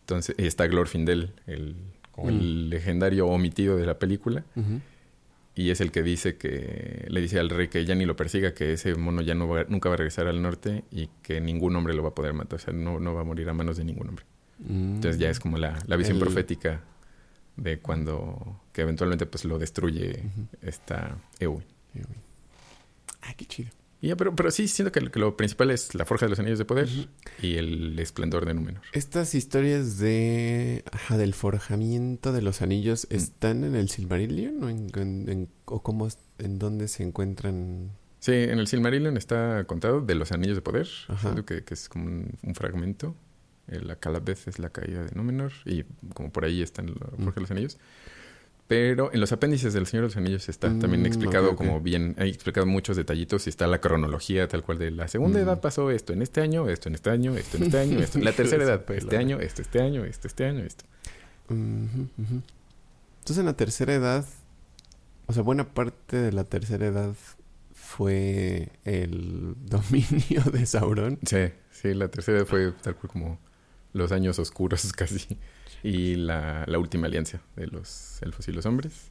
Entonces 0.00 0.34
está 0.38 0.66
Glorfindel, 0.66 1.32
el, 1.46 1.76
como 2.12 2.28
el 2.28 2.68
legendario 2.70 3.26
omitido 3.28 3.76
de 3.76 3.86
la 3.86 3.98
película. 3.98 4.44
Y 5.56 5.70
es 5.70 5.80
el 5.80 5.92
que 5.92 6.02
dice 6.02 6.36
que 6.36 7.06
le 7.08 7.20
dice 7.20 7.38
al 7.38 7.48
rey 7.48 7.68
que 7.68 7.84
ya 7.84 7.94
ni 7.94 8.04
lo 8.06 8.16
persiga, 8.16 8.54
que 8.54 8.72
ese 8.72 8.96
mono 8.96 9.22
ya 9.22 9.34
no 9.36 9.46
va- 9.48 9.64
nunca 9.68 9.88
va 9.88 9.94
a 9.94 9.98
regresar 9.98 10.26
al 10.26 10.42
norte 10.42 10.82
y 10.90 11.08
que 11.22 11.40
ningún 11.40 11.76
hombre 11.76 11.94
lo 11.94 12.02
va 12.02 12.08
a 12.08 12.14
poder 12.14 12.32
matar. 12.34 12.56
O 12.56 12.58
sea, 12.62 12.74
no, 12.74 12.98
no 12.98 13.14
va 13.14 13.20
a 13.20 13.24
morir 13.24 13.48
a 13.48 13.54
manos 13.54 13.76
de 13.76 13.84
ningún 13.84 14.08
hombre. 14.08 14.24
Mm. 14.58 14.96
Entonces 14.96 15.18
ya 15.20 15.30
es 15.30 15.38
como 15.38 15.56
la, 15.56 15.78
la 15.86 15.94
visión 15.96 16.16
El- 16.16 16.22
profética 16.24 16.82
de 17.56 17.78
cuando 17.78 18.60
que 18.72 18.82
eventualmente 18.82 19.26
pues 19.26 19.44
lo 19.44 19.60
destruye 19.60 20.24
esta 20.60 21.16
Eowyn. 21.38 21.62
Ay, 23.22 23.34
qué 23.36 23.44
chido. 23.46 23.70
Y 24.04 24.08
ya, 24.08 24.16
pero, 24.16 24.36
pero 24.36 24.50
sí 24.50 24.68
siento 24.68 24.92
que, 24.92 25.00
lo- 25.00 25.10
que 25.10 25.18
lo 25.18 25.34
principal 25.34 25.70
es 25.70 25.94
la 25.94 26.04
forja 26.04 26.26
de 26.26 26.30
los 26.30 26.38
anillos 26.38 26.58
de 26.58 26.66
poder 26.66 26.88
y 27.40 27.54
el 27.54 27.98
esplendor 27.98 28.44
de 28.44 28.52
Númenor. 28.52 28.82
Estas 28.92 29.34
historias 29.34 29.96
de 29.98 30.84
ajá, 30.92 31.16
del 31.16 31.32
forjamiento 31.32 32.32
de 32.32 32.42
los 32.42 32.60
anillos 32.60 33.06
Mm. 33.10 33.14
están 33.14 33.64
en 33.64 33.74
el 33.74 33.88
Silmarillion 33.88 34.62
o 34.62 34.68
en, 34.68 34.90
en- 34.94 35.28
en- 35.30 35.48
o 35.64 35.82
cómo 35.82 36.08
en 36.38 36.58
dónde 36.58 36.88
se 36.88 37.02
encuentran 37.02 37.92
Sí, 38.20 38.32
en 38.32 38.58
el 38.58 38.66
Silmarillion 38.66 39.16
está 39.16 39.64
contado 39.64 40.00
de 40.02 40.14
los 40.14 40.32
anillos 40.32 40.56
de 40.56 40.62
poder, 40.62 40.88
que, 41.46 41.64
que 41.64 41.74
es 41.74 41.88
como 41.88 42.04
un, 42.06 42.38
un 42.42 42.54
fragmento. 42.54 43.14
Eh, 43.68 43.80
La 43.82 43.96
Calabez 43.96 44.46
es 44.48 44.58
la 44.58 44.68
caída 44.70 45.02
de 45.04 45.14
Númenor 45.14 45.52
y 45.64 45.84
como 46.12 46.30
por 46.30 46.44
ahí 46.44 46.60
están 46.60 46.86
la 46.86 47.06
Mm. 47.16 47.24
forja 47.24 47.34
de 47.36 47.40
los 47.40 47.50
anillos. 47.50 47.78
Pero 48.66 49.12
en 49.12 49.20
los 49.20 49.30
apéndices 49.30 49.74
del 49.74 49.86
Señor 49.86 50.04
de 50.04 50.08
los 50.08 50.16
Anillos 50.16 50.48
está 50.48 50.70
Mm, 50.70 50.78
también 50.80 51.04
explicado 51.04 51.48
ok, 51.48 51.52
ok. 51.52 51.58
como 51.58 51.80
bien, 51.82 52.14
hay 52.18 52.30
explicado 52.30 52.66
muchos 52.66 52.96
detallitos 52.96 53.46
y 53.46 53.50
está 53.50 53.66
la 53.66 53.78
cronología 53.80 54.48
tal 54.48 54.62
cual 54.62 54.78
de 54.78 54.90
la 54.90 55.06
segunda 55.08 55.38
Mm. 55.38 55.42
edad 55.42 55.60
pasó 55.60 55.90
esto 55.90 56.14
en 56.14 56.22
este 56.22 56.40
año, 56.40 56.68
esto 56.70 56.88
en 56.88 56.94
este 56.94 57.10
año, 57.10 57.36
esto 57.36 57.58
en 57.58 57.64
este 57.64 57.78
año, 57.78 57.98
esto 58.00 58.18
en 58.18 58.24
la 58.24 58.32
tercera 58.36 58.64
edad, 58.64 58.84
pelada. 58.86 59.04
este 59.04 59.16
año, 59.18 59.38
esto 59.38 59.60
este 59.62 59.80
año, 59.82 60.04
esto 60.06 60.26
este 60.28 60.44
año, 60.46 60.64
esto. 60.64 60.84
Entonces 61.50 63.38
en 63.38 63.46
la 63.46 63.54
tercera 63.56 63.94
edad, 63.94 64.24
o 65.26 65.32
sea, 65.32 65.42
buena 65.42 65.68
parte 65.74 66.16
de 66.16 66.32
la 66.32 66.44
tercera 66.44 66.86
edad 66.86 67.14
fue 67.74 68.70
el 68.84 69.54
dominio 69.66 70.42
de 70.52 70.66
Sauron. 70.66 71.18
Sí, 71.26 71.50
sí, 71.70 71.94
la 71.94 72.08
tercera 72.08 72.38
edad 72.38 72.46
fue 72.46 72.72
tal 72.82 72.96
cual 72.96 73.10
como 73.12 73.38
los 73.92 74.10
años 74.12 74.38
oscuros 74.38 74.90
casi 74.96 75.38
y 75.84 76.14
la, 76.14 76.64
la 76.66 76.78
última 76.78 77.06
alianza 77.08 77.42
de 77.56 77.66
los 77.66 78.18
elfos 78.22 78.48
y 78.48 78.52
los 78.52 78.64
hombres. 78.64 79.10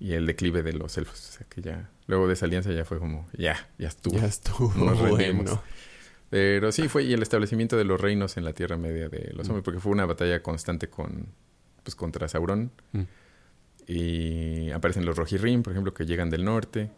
Y 0.00 0.14
el 0.14 0.26
declive 0.26 0.64
de 0.64 0.72
los 0.72 0.98
elfos. 0.98 1.28
O 1.28 1.32
sea 1.38 1.46
que 1.48 1.62
ya, 1.62 1.88
luego 2.08 2.26
de 2.26 2.32
esa 2.32 2.46
alianza 2.46 2.72
ya 2.72 2.84
fue 2.84 2.98
como, 2.98 3.28
ya, 3.38 3.68
ya 3.78 3.86
estuvo. 3.86 4.18
Ya 4.18 4.26
estuvo 4.26 4.72
Nos 4.84 4.98
bueno. 4.98 5.62
Pero 6.28 6.72
sí 6.72 6.88
fue, 6.88 7.04
y 7.04 7.12
el 7.12 7.22
establecimiento 7.22 7.76
de 7.76 7.84
los 7.84 8.00
reinos 8.00 8.36
en 8.36 8.44
la 8.44 8.52
Tierra 8.52 8.76
Media 8.76 9.08
de 9.08 9.32
los 9.32 9.48
hombres, 9.48 9.64
porque 9.64 9.78
fue 9.78 9.92
una 9.92 10.06
batalla 10.06 10.42
constante 10.42 10.88
con, 10.88 11.28
pues 11.84 11.94
contra 11.94 12.28
Sauron. 12.28 12.72
Mm. 12.92 13.02
Y 13.86 14.70
aparecen 14.72 15.04
los 15.04 15.16
Rohirrim, 15.16 15.62
por 15.62 15.72
ejemplo, 15.72 15.94
que 15.94 16.04
llegan 16.04 16.30
del 16.30 16.44
norte. 16.44 16.90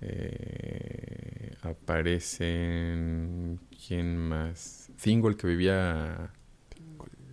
Eh, 0.00 1.54
aparecen, 1.62 3.60
¿quién 3.86 4.16
más? 4.16 4.90
Thingol, 5.02 5.36
que 5.36 5.46
vivía, 5.46 6.30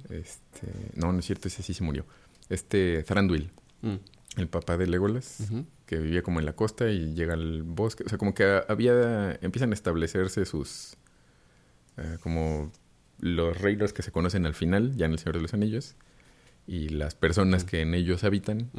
este, 0.10 0.68
no, 0.96 1.12
no 1.14 1.20
es 1.20 1.26
cierto, 1.26 1.48
ese 1.48 1.64
sí 1.64 1.74
se 1.74 1.84
murió. 1.84 2.06
Este, 2.50 3.04
Thranduil, 3.04 3.52
Mm. 3.82 3.96
el 4.38 4.48
papá 4.48 4.78
de 4.78 4.88
Legolas 4.88 5.44
que 5.86 5.98
vivía 5.98 6.22
como 6.24 6.40
en 6.40 6.46
la 6.46 6.54
costa 6.54 6.90
y 6.90 7.14
llega 7.14 7.34
al 7.34 7.64
bosque. 7.64 8.04
O 8.06 8.10
sea, 8.10 8.18
como 8.18 8.34
que 8.34 8.44
ha- 8.46 8.66
había, 8.70 9.38
empiezan 9.42 9.72
a 9.72 9.74
establecerse 9.74 10.46
sus, 10.46 10.96
eh, 11.98 12.18
como 12.22 12.72
los 13.20 13.58
reinos 13.60 13.94
que 13.94 14.02
se 14.02 14.12
conocen 14.12 14.46
al 14.46 14.54
final, 14.56 14.96
ya 14.96 15.06
en 15.06 15.12
El 15.14 15.20
Señor 15.20 15.36
de 15.36 15.42
los 15.42 15.54
Anillos, 15.54 15.96
y 16.66 16.90
las 16.90 17.14
personas 17.16 17.64
que 17.66 17.82
en 17.82 17.94
ellos 17.94 18.24
habitan. 18.24 18.70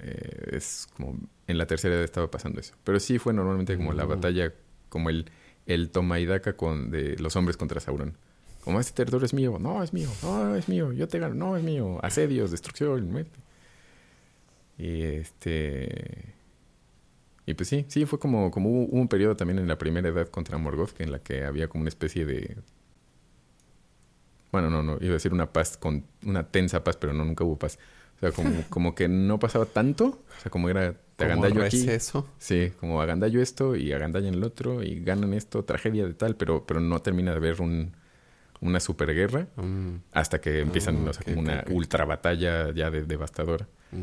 Eh, 0.00 0.48
es 0.56 0.88
como 0.96 1.16
en 1.46 1.58
la 1.58 1.66
tercera 1.66 1.94
edad 1.94 2.04
estaba 2.04 2.30
pasando 2.30 2.60
eso. 2.60 2.74
Pero 2.84 2.98
sí 2.98 3.18
fue 3.18 3.32
normalmente 3.32 3.76
como 3.76 3.92
la 3.92 4.04
Mm. 4.04 4.08
batalla, 4.08 4.52
como 4.88 5.10
el, 5.10 5.26
el 5.66 5.90
toma 5.90 6.18
y 6.18 6.26
daca 6.26 6.56
con, 6.56 6.90
de 6.90 7.16
los 7.18 7.36
hombres 7.36 7.56
contra 7.56 7.80
Sauron. 7.80 8.16
Como 8.64 8.78
este 8.78 8.92
territorio 8.92 9.24
es 9.24 9.32
mío, 9.32 9.58
no 9.58 9.82
es 9.82 9.92
mío, 9.92 10.08
no 10.22 10.54
es 10.54 10.68
mío, 10.68 10.92
yo 10.92 11.08
te 11.08 11.18
gano, 11.18 11.34
no 11.34 11.56
es 11.56 11.62
mío, 11.64 11.98
asedios, 12.02 12.50
destrucción, 12.50 13.10
muerte. 13.10 13.38
Y 14.76 15.02
este. 15.02 16.34
Y 17.46 17.54
pues 17.54 17.68
sí, 17.68 17.84
sí, 17.88 18.06
fue 18.06 18.18
como, 18.18 18.50
como 18.50 18.70
hubo, 18.70 18.84
hubo 18.84 19.00
un 19.00 19.08
periodo 19.08 19.36
también 19.36 19.58
en 19.58 19.68
la 19.68 19.78
primera 19.78 20.08
edad 20.08 20.28
contra 20.28 20.58
Morgoth 20.58 21.00
en 21.00 21.10
la 21.10 21.18
que 21.20 21.44
había 21.44 21.68
como 21.68 21.82
una 21.82 21.88
especie 21.88 22.26
de. 22.26 22.56
Bueno, 24.52 24.68
no, 24.68 24.82
no, 24.82 24.98
iba 25.00 25.10
a 25.10 25.14
decir 25.14 25.32
una 25.32 25.52
paz, 25.52 25.76
con 25.76 26.04
una 26.24 26.46
tensa 26.48 26.84
paz, 26.84 26.96
pero 26.96 27.12
no, 27.12 27.24
nunca 27.24 27.44
hubo 27.44 27.58
paz. 27.58 27.78
O 28.16 28.20
sea, 28.20 28.32
como, 28.32 28.50
como 28.68 28.94
que 28.94 29.08
no 29.08 29.38
pasaba 29.38 29.64
tanto. 29.64 30.22
O 30.38 30.40
sea, 30.40 30.50
como 30.50 30.68
era, 30.68 30.94
te 31.16 31.24
agandallo 31.24 31.62
aquí. 31.62 31.84
receso. 31.84 32.28
Sí, 32.38 32.72
como 32.78 33.00
agandallo 33.00 33.40
esto 33.40 33.76
y 33.76 33.92
agandallan 33.92 34.34
el 34.34 34.44
otro 34.44 34.82
y 34.82 35.00
ganan 35.00 35.32
esto, 35.32 35.64
tragedia 35.64 36.06
de 36.06 36.14
tal, 36.14 36.36
pero, 36.36 36.66
pero 36.66 36.80
no 36.80 37.00
termina 37.00 37.30
de 37.30 37.36
haber 37.38 37.60
un, 37.60 37.92
una 38.60 38.80
superguerra 38.80 39.46
Mm. 39.56 39.96
hasta 40.12 40.40
que 40.40 40.60
empiezan, 40.60 41.04
Ah, 41.06 41.10
o 41.10 41.12
sea, 41.12 41.22
como 41.24 41.40
ok, 41.40 41.42
una 41.44 41.60
ok. 41.60 41.70
ultra 41.70 42.04
batalla 42.04 42.72
ya 42.74 42.90
de, 42.90 43.02
devastadora. 43.04 43.66
Mm. 43.92 44.02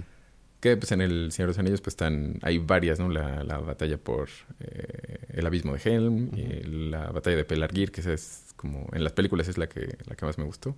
Que 0.60 0.76
pues 0.76 0.92
en 0.92 1.02
el 1.02 1.32
Señor 1.32 1.50
de 1.50 1.52
los 1.52 1.60
Anillos 1.60 1.82
pues 1.82 1.94
están, 1.94 2.40
hay 2.42 2.58
varias, 2.58 2.98
¿no? 3.00 3.10
La, 3.10 3.44
la 3.44 3.60
batalla 3.60 3.98
por 3.98 4.30
eh, 4.60 5.20
el 5.30 5.46
abismo 5.46 5.76
de 5.76 5.82
Helm, 5.84 6.30
Ujú. 6.30 6.36
y 6.38 6.64
la 6.90 7.12
batalla 7.12 7.36
de 7.38 7.46
Pelargir, 7.46 7.92
que 7.92 8.02
esa 8.02 8.12
es 8.14 8.54
como, 8.56 8.88
en 8.94 9.04
las 9.04 9.14
películas 9.14 9.48
es 9.48 9.58
la 9.60 9.68
que, 9.70 9.96
la 10.08 10.16
que 10.16 10.26
más 10.26 10.38
me 10.40 10.44
gustó. 10.46 10.76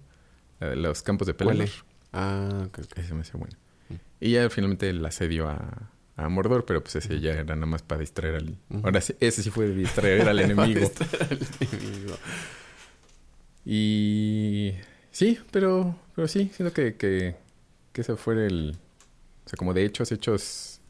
La 0.59 0.69
de 0.71 0.75
los 0.75 1.01
campos 1.01 1.27
de 1.27 1.34
¿Cuál 1.34 1.49
Pelennor. 1.57 1.67
es? 1.69 1.84
Ah, 2.11 2.63
ok. 2.67 2.80
Ese 2.97 3.13
me 3.13 3.21
hacía 3.21 3.36
bueno. 3.39 3.55
Mm. 3.88 3.93
Y 4.19 4.32
ya 4.32 4.49
finalmente 4.49 4.89
el 4.89 5.05
asedio 5.05 5.47
a, 5.47 5.89
a 6.17 6.27
Mordor, 6.27 6.65
pero 6.65 6.84
pues 6.84 6.97
ese 6.97 7.21
ya 7.21 7.32
era 7.32 7.55
nada 7.55 7.65
más 7.65 7.82
para 7.82 8.01
distraer 8.01 8.36
al... 8.36 8.49
Ujú. 8.69 8.82
Ahora 8.86 8.99
sí, 8.99 9.15
ese 9.21 9.41
sí 9.41 9.49
fue 9.49 9.69
distraer 9.69 10.27
al 10.27 10.39
enemigo. 10.41 10.91
Al 11.30 11.39
enemigo. 11.71 12.17
Y 13.72 14.74
sí, 15.11 15.38
pero, 15.51 15.95
pero 16.15 16.28
sí, 16.28 16.49
siento 16.55 16.74
que, 16.74 16.95
que, 16.95 17.36
que 17.93 18.01
ese 18.01 18.15
fue 18.15 18.47
el... 18.47 18.76
O 19.45 19.49
sea, 19.49 19.57
como 19.57 19.76
de 19.76 19.86
hechos, 19.86 20.11
hechos 20.11 20.82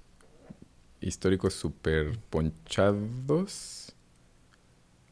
históricos 1.01 1.53
súper 1.55 2.17
ponchados. 2.30 3.93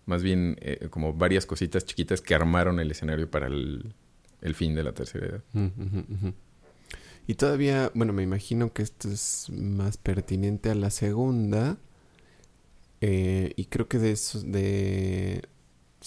Más 0.05 0.23
bien 0.23 0.55
eh, 0.61 0.87
como 0.89 1.11
varias 1.11 1.45
cositas 1.45 1.83
chiquitas 1.85 2.21
que 2.21 2.35
armaron 2.35 2.79
el 2.79 2.89
escenario 2.89 3.29
para 3.29 3.47
el, 3.47 3.93
el 4.39 4.55
fin 4.55 4.73
de 4.73 4.83
la 4.83 4.93
tercera 4.93 5.25
edad. 5.27 5.43
Y 7.27 7.33
todavía, 7.33 7.91
bueno, 7.93 8.13
me 8.13 8.23
imagino 8.23 8.71
que 8.71 8.81
esto 8.81 9.09
es 9.09 9.49
más 9.49 9.97
pertinente 9.97 10.69
a 10.69 10.75
la 10.75 10.89
segunda. 10.89 11.77
eh, 13.01 13.51
y 13.57 13.65
creo 13.65 13.89
que 13.89 13.99
de 13.99 14.11
eso, 14.11 14.41
de... 14.41 15.43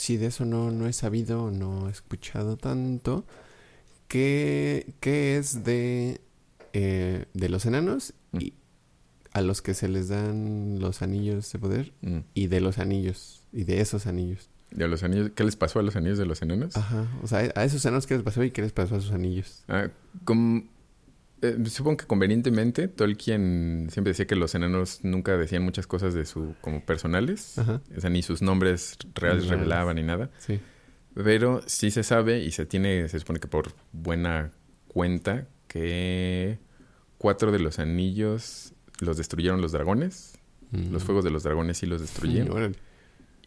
Sí, 0.00 0.16
de 0.16 0.26
eso 0.28 0.46
no, 0.46 0.70
no 0.70 0.86
he 0.88 0.94
sabido, 0.94 1.50
no 1.50 1.88
he 1.88 1.90
escuchado 1.90 2.56
tanto. 2.56 3.26
¿Qué, 4.08 4.94
qué 5.00 5.36
es 5.36 5.62
de, 5.62 6.20
eh, 6.72 7.26
de 7.34 7.48
los 7.50 7.66
enanos 7.66 8.14
Mm. 8.32 8.38
y 8.40 8.52
a 9.32 9.40
los 9.42 9.60
que 9.60 9.74
se 9.74 9.88
les 9.88 10.08
dan 10.08 10.78
los 10.80 11.02
anillos 11.02 11.52
de 11.52 11.58
poder? 11.58 11.92
Mm. 12.00 12.18
Y 12.34 12.46
de 12.46 12.60
los 12.60 12.78
anillos, 12.78 13.42
y 13.52 13.64
de 13.64 13.80
esos 13.82 14.06
anillos. 14.06 14.48
¿Y 14.76 14.82
a 14.82 14.86
los 14.88 15.02
anillos? 15.02 15.32
¿Qué 15.34 15.44
les 15.44 15.56
pasó 15.56 15.80
a 15.80 15.82
los 15.82 15.96
anillos 15.96 16.16
de 16.18 16.24
los 16.26 16.40
enanos? 16.42 16.76
Ajá, 16.76 17.06
o 17.22 17.26
sea, 17.26 17.52
a 17.54 17.64
esos 17.64 17.84
enanos, 17.84 18.06
¿qué 18.06 18.14
les 18.14 18.22
pasó 18.22 18.42
y 18.42 18.52
qué 18.52 18.62
les 18.62 18.72
pasó 18.72 18.96
a 18.96 19.00
sus 19.00 19.10
anillos? 19.12 19.64
Ah, 19.68 19.88
com- 20.24 20.64
eh, 21.42 21.56
supongo 21.66 21.96
que 21.98 22.06
convenientemente 22.06 22.88
Tolkien 22.88 23.88
siempre 23.90 24.10
decía 24.10 24.26
que 24.26 24.36
los 24.36 24.54
enanos 24.54 25.00
nunca 25.02 25.36
decían 25.36 25.62
muchas 25.62 25.86
cosas 25.86 26.14
de 26.14 26.24
su 26.26 26.54
como 26.60 26.84
personales, 26.84 27.58
Ajá, 27.58 27.80
o 27.96 28.00
sea, 28.00 28.10
ni 28.10 28.22
sus 28.22 28.42
nombres 28.42 28.96
reales 29.14 29.48
revelaban 29.48 29.96
ni 29.96 30.02
nada, 30.02 30.30
sí. 30.38 30.60
pero 31.14 31.62
sí 31.66 31.90
se 31.90 32.02
sabe 32.02 32.40
y 32.44 32.50
se 32.52 32.66
tiene, 32.66 33.08
se 33.08 33.18
supone 33.18 33.40
que 33.40 33.48
por 33.48 33.72
buena 33.92 34.50
cuenta 34.88 35.46
que 35.68 36.58
cuatro 37.18 37.52
de 37.52 37.58
los 37.60 37.78
anillos 37.78 38.72
los 39.00 39.16
destruyeron 39.16 39.60
los 39.62 39.72
dragones, 39.72 40.34
los 40.72 41.02
Mm. 41.02 41.06
fuegos 41.06 41.24
de 41.24 41.30
los 41.30 41.42
dragones 41.42 41.78
sí 41.78 41.86
los 41.86 42.00
Mm, 42.00 42.04
destruyeron 42.04 42.52
Órale, 42.52 42.76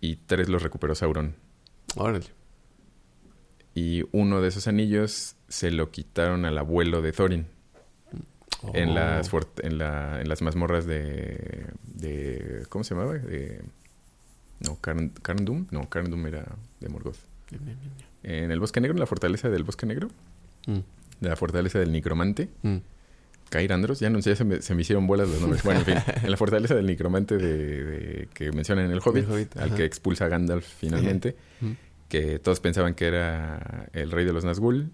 y 0.01 0.15
tres 0.17 0.49
los 0.49 0.61
recuperó 0.63 0.93
Sauron. 0.95 1.35
órale. 1.95 2.25
Y 3.75 4.03
uno 4.11 4.41
de 4.41 4.49
esos 4.49 4.67
anillos 4.67 5.35
se 5.47 5.71
lo 5.71 5.89
quitaron 5.89 6.45
al 6.45 6.57
abuelo 6.57 7.01
de 7.01 7.11
Thorin. 7.11 7.47
En 8.73 8.89
Oh. 8.89 8.93
las 8.93 9.29
fort- 9.31 9.59
en, 9.63 9.77
la, 9.77 10.21
en 10.21 10.29
las 10.29 10.41
mazmorras 10.41 10.85
de, 10.85 11.65
de 11.85 12.63
¿cómo 12.69 12.83
se 12.83 12.95
llamaba? 12.95 13.13
De 13.13 13.61
No, 14.59 14.77
Carndum. 14.79 15.67
No, 15.71 15.89
Carndum 15.89 16.25
era 16.27 16.45
de 16.79 16.89
Morgoth. 16.89 17.17
En 18.23 18.51
el 18.51 18.59
Bosque 18.59 18.79
Negro, 18.81 18.95
en 18.95 18.99
la 19.01 19.05
fortaleza 19.05 19.49
del 19.49 19.63
Bosque 19.63 19.85
Negro. 19.85 20.09
Mm. 20.67 20.79
De 21.19 21.29
la 21.29 21.35
fortaleza 21.35 21.79
del 21.79 21.91
Nicromante. 21.91 22.49
Mm. 22.63 22.77
Andros, 23.69 23.99
ya 23.99 24.09
no 24.09 24.19
sé, 24.19 24.35
se 24.35 24.43
me, 24.43 24.63
se 24.63 24.73
me, 24.73 24.81
hicieron 24.81 25.05
bolas 25.05 25.29
los 25.29 25.39
nombres. 25.39 25.61
Bueno, 25.61 25.81
en 25.81 25.85
fin, 25.85 25.95
en 26.23 26.31
la 26.31 26.37
fortaleza 26.37 26.73
del 26.73 26.87
Nicromante 26.87 27.37
de, 27.37 28.27
que 28.33 28.51
mencionan 28.51 28.85
en 28.85 28.91
el 28.91 28.99
Hobbit, 29.05 29.55
al 29.57 29.75
que 29.75 29.85
expulsa 29.85 30.25
a 30.25 30.27
Gandalf 30.27 30.65
finalmente, 30.65 31.35
que 32.09 32.39
todos 32.39 32.59
pensaban 32.61 32.95
que 32.95 33.05
era 33.05 33.89
el 33.93 34.09
rey 34.09 34.25
de 34.25 34.33
los 34.33 34.43
Nazgûl, 34.43 34.89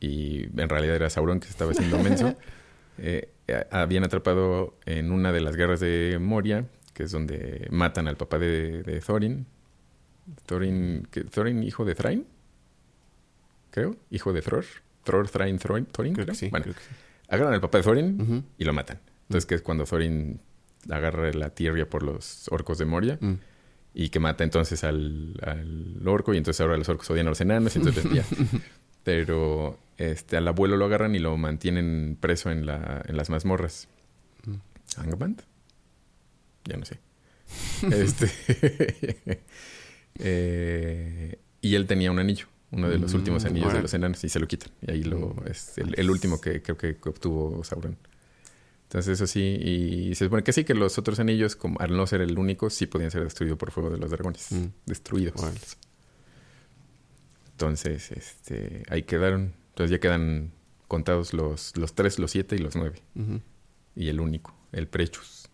y 0.00 0.44
en 0.60 0.68
realidad 0.68 0.96
era 0.96 1.10
Sauron 1.10 1.40
que 1.40 1.46
se 1.46 1.52
estaba 1.52 1.72
haciendo 1.72 1.98
menso. 1.98 2.34
Eh, 2.98 3.28
habían 3.70 4.04
atrapado 4.04 4.74
en 4.86 5.12
una 5.12 5.30
de 5.30 5.42
las 5.42 5.54
guerras 5.54 5.80
de 5.80 6.18
Moria, 6.18 6.64
que 6.94 7.02
es 7.02 7.12
donde 7.12 7.68
matan 7.70 8.08
al 8.08 8.16
papá 8.16 8.38
de, 8.38 9.02
Thorin. 9.06 9.44
Thorin, 10.46 11.06
Thorin, 11.30 11.62
hijo 11.62 11.84
de 11.84 11.94
Thrain, 11.94 12.26
creo, 13.70 13.96
hijo 14.10 14.32
de 14.32 14.40
Thror. 14.40 14.64
Thror, 15.04 15.28
Thrain, 15.28 15.58
Thorin, 15.58 15.84
creo. 15.84 16.26
bueno, 16.50 16.66
agarran 17.28 17.52
al 17.52 17.60
papá 17.60 17.78
de 17.78 17.84
Thorin 17.84 18.44
y 18.56 18.64
lo 18.64 18.72
matan. 18.72 18.98
Entonces, 19.24 19.44
que 19.44 19.56
es 19.56 19.62
cuando 19.62 19.84
Thorin 19.84 20.40
agarra 20.90 21.30
la 21.32 21.50
tierra 21.50 21.84
por 21.86 22.02
los 22.02 22.48
orcos 22.50 22.78
de 22.78 22.84
Moria. 22.86 23.18
Mm. 23.20 23.34
Y 23.94 24.10
que 24.10 24.20
mata 24.20 24.44
entonces 24.44 24.84
al, 24.84 25.34
al, 25.42 26.06
orco. 26.06 26.34
Y 26.34 26.36
entonces 26.36 26.60
ahora 26.60 26.76
los 26.76 26.88
orcos 26.88 27.10
odian 27.10 27.26
a 27.26 27.30
los 27.30 27.40
enanos. 27.40 27.74
Y 27.76 27.78
entonces 27.78 28.04
ya. 28.12 28.24
Pero 29.04 29.78
este, 29.98 30.36
al 30.36 30.46
abuelo 30.48 30.76
lo 30.76 30.84
agarran 30.84 31.14
y 31.14 31.18
lo 31.18 31.36
mantienen 31.36 32.16
preso 32.20 32.50
en, 32.50 32.66
la, 32.66 33.02
en 33.06 33.16
las 33.16 33.30
mazmorras. 33.30 33.88
Mm. 34.44 35.00
¿Angband? 35.00 35.42
Ya 36.64 36.76
no 36.76 36.84
sé. 36.84 36.98
este, 37.92 39.42
eh, 40.18 41.38
y 41.60 41.74
él 41.74 41.86
tenía 41.86 42.10
un 42.10 42.18
anillo, 42.18 42.46
uno 42.72 42.88
de 42.88 42.98
los 42.98 43.12
mm, 43.12 43.16
últimos 43.16 43.44
anillos 43.44 43.72
de 43.72 43.82
los 43.82 43.94
enanos, 43.94 44.22
y 44.24 44.28
se 44.28 44.40
lo 44.40 44.46
quitan. 44.46 44.70
Y 44.82 44.90
ahí 44.90 45.02
lo 45.02 45.28
mm. 45.28 45.48
es 45.50 45.78
el, 45.78 46.10
último 46.10 46.40
que 46.40 46.62
creo 46.62 46.76
que 46.76 46.96
obtuvo 47.04 47.62
Sauron. 47.64 47.96
Entonces, 48.84 49.14
eso 49.14 49.26
sí, 49.26 49.40
y 49.40 50.14
se 50.14 50.26
supone 50.26 50.44
que 50.44 50.52
sí, 50.52 50.62
que 50.62 50.72
los 50.72 50.96
otros 50.96 51.18
anillos, 51.18 51.56
como 51.56 51.80
al 51.80 51.96
no 51.96 52.06
ser 52.06 52.20
el 52.20 52.38
único, 52.38 52.70
sí 52.70 52.86
podían 52.86 53.10
ser 53.10 53.24
destruidos 53.24 53.58
por 53.58 53.72
fuego 53.72 53.90
de 53.90 53.98
los 53.98 54.12
dragones. 54.12 54.48
Destruidos. 54.84 55.76
Entonces, 57.50 58.12
este, 58.12 58.84
ahí 58.88 59.02
quedaron 59.02 59.54
entonces 59.76 59.90
ya 59.90 60.00
quedan 60.00 60.52
contados 60.88 61.34
los, 61.34 61.76
los 61.76 61.94
tres, 61.94 62.18
los 62.18 62.30
siete 62.30 62.56
y 62.56 62.58
los 62.60 62.76
nueve. 62.76 63.02
Y 63.94 64.08
el 64.08 64.20
único, 64.20 64.56
el 64.72 64.88
Prechus. 64.88 65.50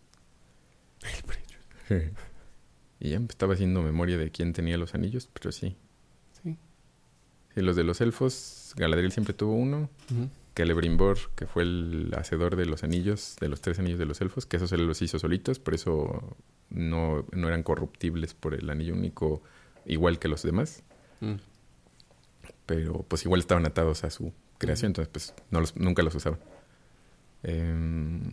El 1.03 1.25
Prechus. 1.25 2.13
y 3.01 3.09
ya 3.11 3.19
estaba 3.19 3.55
haciendo 3.55 3.83
memoria 3.83 4.17
de 4.19 4.31
quién 4.31 4.53
tenía 4.53 4.79
los 4.79 4.95
anillos, 4.95 5.29
pero 5.33 5.51
sí. 5.51 5.77
Sí. 6.41 6.57
Y 7.57 7.63
los 7.63 7.75
de 7.75 7.83
los 7.83 8.01
elfos, 8.01 8.75
Galadriel 8.77 9.11
siempre 9.11 9.35
tuvo 9.35 9.55
uno. 9.55 9.91
Que 10.55 10.63
Celebrimbor, 10.63 11.19
que 11.35 11.49
fue 11.49 11.65
el 11.65 12.15
hacedor 12.17 12.55
de 12.55 12.67
los 12.67 12.85
anillos, 12.85 13.35
de 13.41 13.49
los 13.49 13.61
tres 13.61 13.81
anillos 13.81 13.99
de 13.99 14.07
los 14.07 14.21
elfos, 14.21 14.47
que 14.47 14.59
esos 14.59 14.71
se 14.71 14.79
los 14.79 15.03
hizo 15.03 15.19
solitos, 15.19 15.59
por 15.59 15.75
eso 15.75 16.37
no, 16.71 17.27
no 17.33 17.49
eran 17.49 17.65
corruptibles 17.65 18.35
por 18.35 18.55
el 18.55 18.71
anillo 18.71 18.95
único, 18.95 19.43
igual 19.85 20.21
que 20.21 20.29
los 20.29 20.45
demás. 20.45 20.85
Mm 21.19 21.39
pero 22.73 23.05
pues 23.07 23.23
igual 23.27 23.41
estaban 23.41 23.67
atados 23.67 24.03
a 24.03 24.09
su 24.09 24.33
creación, 24.57 24.91
entonces 24.91 25.11
pues 25.13 25.35
no 25.51 25.61
los, 25.61 25.77
nunca 25.77 26.03
los 26.03 26.15
usaban. 26.15 26.39
Em, 27.43 28.33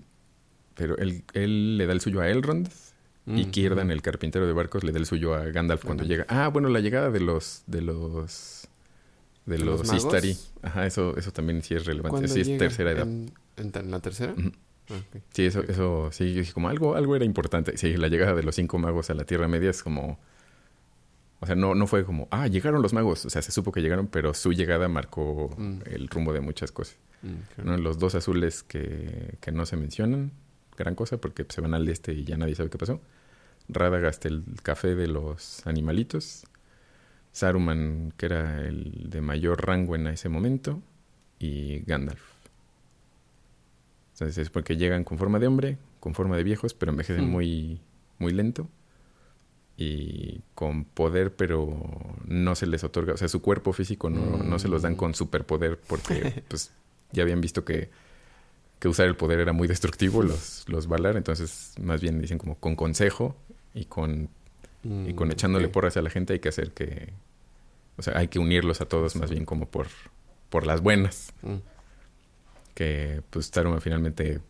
pero 0.76 0.98
él, 0.98 1.26
él, 1.34 1.78
le 1.78 1.86
da 1.86 1.92
el 1.92 2.00
suyo 2.00 2.22
a 2.22 2.30
Elrond 2.30 2.70
y 3.26 3.46
Kierdan, 3.48 3.92
el 3.92 4.02
carpintero 4.02 4.48
de 4.48 4.54
barcos, 4.54 4.86
le 4.86 4.94
da 4.94 4.98
el 4.98 5.06
suyo 5.06 5.36
a 5.36 5.44
Gandalf 5.44 5.84
cuando 5.84 6.06
llega. 6.06 6.26
Ah, 6.30 6.48
bueno, 6.48 6.70
la 6.70 6.80
llegada 6.80 7.12
de 7.12 7.20
los 7.20 7.64
de 7.68 7.82
los 7.82 8.70
de, 9.46 9.58
los, 9.60 9.94
Istari. 9.94 10.38
Ajá, 10.62 10.86
eso 10.86 11.18
eso 11.18 11.32
también 11.34 11.62
sí 11.62 11.76
es 11.76 11.86
relevante. 11.86 12.30
Sí 12.30 12.40
es 12.40 12.58
tercera 12.58 12.92
edad. 12.92 13.08
¿En, 13.08 13.92
la 13.92 14.00
tercera? 14.00 14.36
Ah, 14.90 15.02
sí, 15.34 15.48
eso, 15.48 15.64
eso, 15.68 16.10
sí, 16.14 16.44
como 16.54 16.70
algo, 16.70 16.96
algo 16.96 17.14
era 17.18 17.26
importante. 17.26 17.76
Sí, 17.76 17.98
la 17.98 18.08
llegada 18.08 18.36
de 18.36 18.44
los 18.44 18.56
cinco 18.56 18.78
magos 18.78 19.10
a 19.10 19.16
la 19.16 19.26
Tierra 19.26 19.50
Media 19.50 19.70
es 19.70 19.84
como 19.84 20.18
o 21.42 21.46
sea, 21.46 21.56
no, 21.56 21.74
no 21.74 21.88
fue 21.88 22.04
como, 22.04 22.28
ah, 22.32 22.48
llegaron 22.48 22.82
los 22.82 22.94
magos. 22.94 23.26
O 23.26 23.30
sea, 23.30 23.42
se 23.42 23.52
supo 23.52 23.72
que 23.72 23.82
llegaron, 23.82 24.08
pero 24.08 24.34
su 24.34 24.52
llegada 24.52 24.90
marcó 24.90 25.56
mm. 25.58 25.80
el 25.86 26.08
rumbo 26.10 26.34
de 26.34 26.42
muchas 26.42 26.72
cosas. 26.72 26.98
Mm, 27.22 27.76
los 27.82 27.98
dos 27.98 28.16
azules 28.16 28.64
que, 28.64 29.38
que, 29.40 29.52
no 29.52 29.66
se 29.66 29.78
mencionan, 29.78 30.32
gran 30.78 30.96
cosa, 30.96 31.18
porque 31.18 31.46
se 31.48 31.62
van 31.62 31.74
al 31.74 31.88
este 31.88 32.14
y 32.14 32.26
ya 32.26 32.38
nadie 32.38 32.56
sabe 32.56 32.70
qué 32.70 32.78
pasó. 32.78 33.02
Radagast, 33.70 34.26
el 34.26 34.44
café 34.64 34.96
de 34.96 35.08
los 35.08 35.66
animalitos. 35.66 36.46
Saruman, 37.32 38.14
que 38.18 38.26
era 38.26 38.66
el 38.66 39.10
de 39.10 39.22
mayor 39.22 39.66
rango 39.66 39.96
en 39.96 40.08
ese 40.08 40.28
momento. 40.28 40.82
Y 41.40 41.80
Gandalf. 41.86 42.22
Entonces 44.14 44.38
es 44.38 44.50
porque 44.50 44.76
llegan 44.76 45.06
con 45.06 45.18
forma 45.18 45.40
de 45.40 45.48
hombre, 45.48 45.78
con 46.02 46.14
forma 46.14 46.36
de 46.36 46.44
viejos, 46.44 46.74
pero 46.74 46.92
envejecen 46.92 47.28
mm. 47.28 47.32
muy, 47.32 47.82
muy 48.18 48.34
lento 48.34 48.68
y 49.82 50.42
con 50.56 50.84
poder, 50.84 51.34
pero 51.34 51.74
no 52.26 52.54
se 52.56 52.68
les 52.68 52.84
otorga, 52.84 53.14
o 53.14 53.18
sea, 53.18 53.30
su 53.30 53.42
cuerpo 53.42 53.72
físico 53.72 54.10
no, 54.10 54.44
no 54.44 54.60
se 54.60 54.68
los 54.68 54.82
dan 54.82 54.94
mm. 54.94 54.98
con 54.98 55.16
superpoder 55.16 55.80
porque 55.88 56.44
pues 56.50 56.74
ya 57.14 57.24
habían 57.24 57.40
visto 57.40 57.64
que, 57.64 57.90
que 58.80 58.90
usar 58.90 59.08
el 59.08 59.16
poder 59.16 59.40
era 59.40 59.54
muy 59.54 59.70
destructivo 59.70 60.22
los, 60.22 60.66
los 60.68 60.88
Valar, 60.88 61.16
entonces 61.16 61.76
más 61.80 62.02
bien 62.02 62.20
dicen 62.20 62.38
como 62.38 62.56
con 62.56 62.76
consejo 62.76 63.38
y 63.74 63.86
con, 63.86 64.28
y 64.84 65.14
con 65.14 65.30
mm, 65.30 65.32
echándole 65.32 65.70
porras 65.70 65.96
a 65.96 66.02
la 66.02 66.10
gente 66.10 66.34
hay 66.34 66.40
que 66.40 66.50
hacer 66.50 66.72
que, 66.72 67.14
o 67.96 68.02
sea, 68.02 68.18
hay 68.18 68.28
que 68.28 68.40
unirlos 68.40 68.82
a 68.82 68.86
todos 68.86 69.16
más 69.16 69.30
bien 69.30 69.46
como 69.46 69.70
por, 69.70 69.88
por 70.50 70.68
las 70.68 70.82
buenas. 70.82 71.34
Mm. 71.42 71.56
Que 72.74 73.22
pues 73.30 73.50
Taruma 73.50 73.80
finalmente 73.80 74.42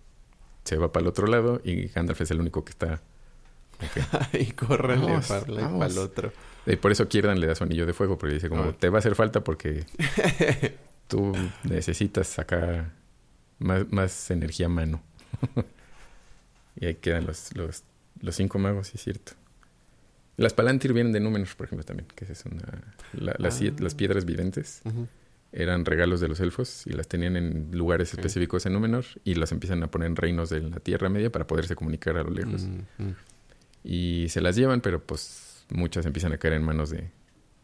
se 0.64 0.78
va 0.78 0.92
para 0.92 1.04
el 1.04 1.08
otro 1.08 1.28
lado 1.28 1.62
y 1.64 1.88
Gandalf 1.88 2.22
es 2.22 2.32
el 2.32 2.40
único 2.40 2.66
que 2.66 2.72
está 2.72 3.04
y 4.34 4.52
córrenle 4.52 5.20
para 5.28 5.86
el 5.88 5.98
otro. 5.98 6.32
Y 6.66 6.76
por 6.76 6.92
eso 6.92 7.08
Kierdan 7.08 7.40
le 7.40 7.48
da 7.48 7.56
su 7.56 7.64
anillo 7.64 7.86
de 7.86 7.94
fuego, 7.94 8.18
porque 8.18 8.36
dice 8.36 8.50
como, 8.50 8.64
ah. 8.64 8.76
te 8.78 8.90
va 8.90 8.98
a 8.98 9.00
hacer 9.00 9.16
falta 9.16 9.44
porque 9.44 9.86
tú 11.08 11.34
necesitas 11.64 12.28
sacar 12.28 12.92
más, 13.58 13.92
más 13.92 14.32
energía 14.32 14.68
a 14.68 14.70
mano. 14.70 15.02
y 16.76 16.86
ahí 16.86 16.96
quedan 16.96 17.26
los, 17.26 17.56
los, 17.56 17.84
los 18.22 18.36
cinco 18.36 18.60
magos, 18.60 18.88
sí 18.88 18.94
es 18.96 19.04
cierto. 19.04 19.32
Las 20.38 20.54
Palantir 20.54 20.94
vienen 20.94 21.12
de 21.12 21.20
Númenor, 21.20 21.50
por 21.58 21.66
ejemplo, 21.66 21.86
también, 21.86 22.08
que 22.16 22.32
es 22.32 22.46
una... 22.46 22.64
las, 23.14 23.62
ah. 23.62 23.74
las, 23.78 23.96
piedras 23.96 24.24
viventes 24.24 24.82
eran 25.52 25.84
regalos 25.84 26.22
de 26.22 26.28
los 26.28 26.40
elfos 26.40 26.86
y 26.86 26.92
las 26.92 27.08
tenían 27.08 27.36
en 27.36 27.72
lugares 27.74 28.14
específicos 28.14 28.66
en 28.66 28.74
Númenor 28.74 29.06
y 29.24 29.36
las 29.36 29.52
empiezan 29.52 29.84
a 29.84 29.92
poner 29.92 30.08
en 30.08 30.16
reinos 30.16 30.50
de 30.50 30.62
la 30.62 30.80
Tierra 30.80 31.10
Media 31.10 31.32
para 31.32 31.48
poderse 31.48 31.76
comunicar 31.76 32.16
a 32.18 32.24
lo 32.24 32.30
lejos. 32.30 32.64
Mm, 32.64 33.04
mm. 33.04 33.16
Y 33.84 34.28
se 34.30 34.42
las 34.42 34.56
llevan, 34.56 34.82
pero 34.82 35.02
pues 35.04 35.66
muchas 35.70 36.06
empiezan 36.06 36.34
a 36.34 36.38
caer 36.38 36.56
en 36.56 36.64
manos 36.64 36.90
de, 36.90 37.10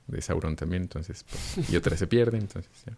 de 0.08 0.22
Sauron 0.22 0.56
también, 0.56 0.84
entonces, 0.84 1.26
pues, 1.30 1.70
y 1.70 1.76
otras 1.76 2.00
se 2.00 2.08
pierden, 2.08 2.42
entonces 2.42 2.72
ya. 2.86 2.98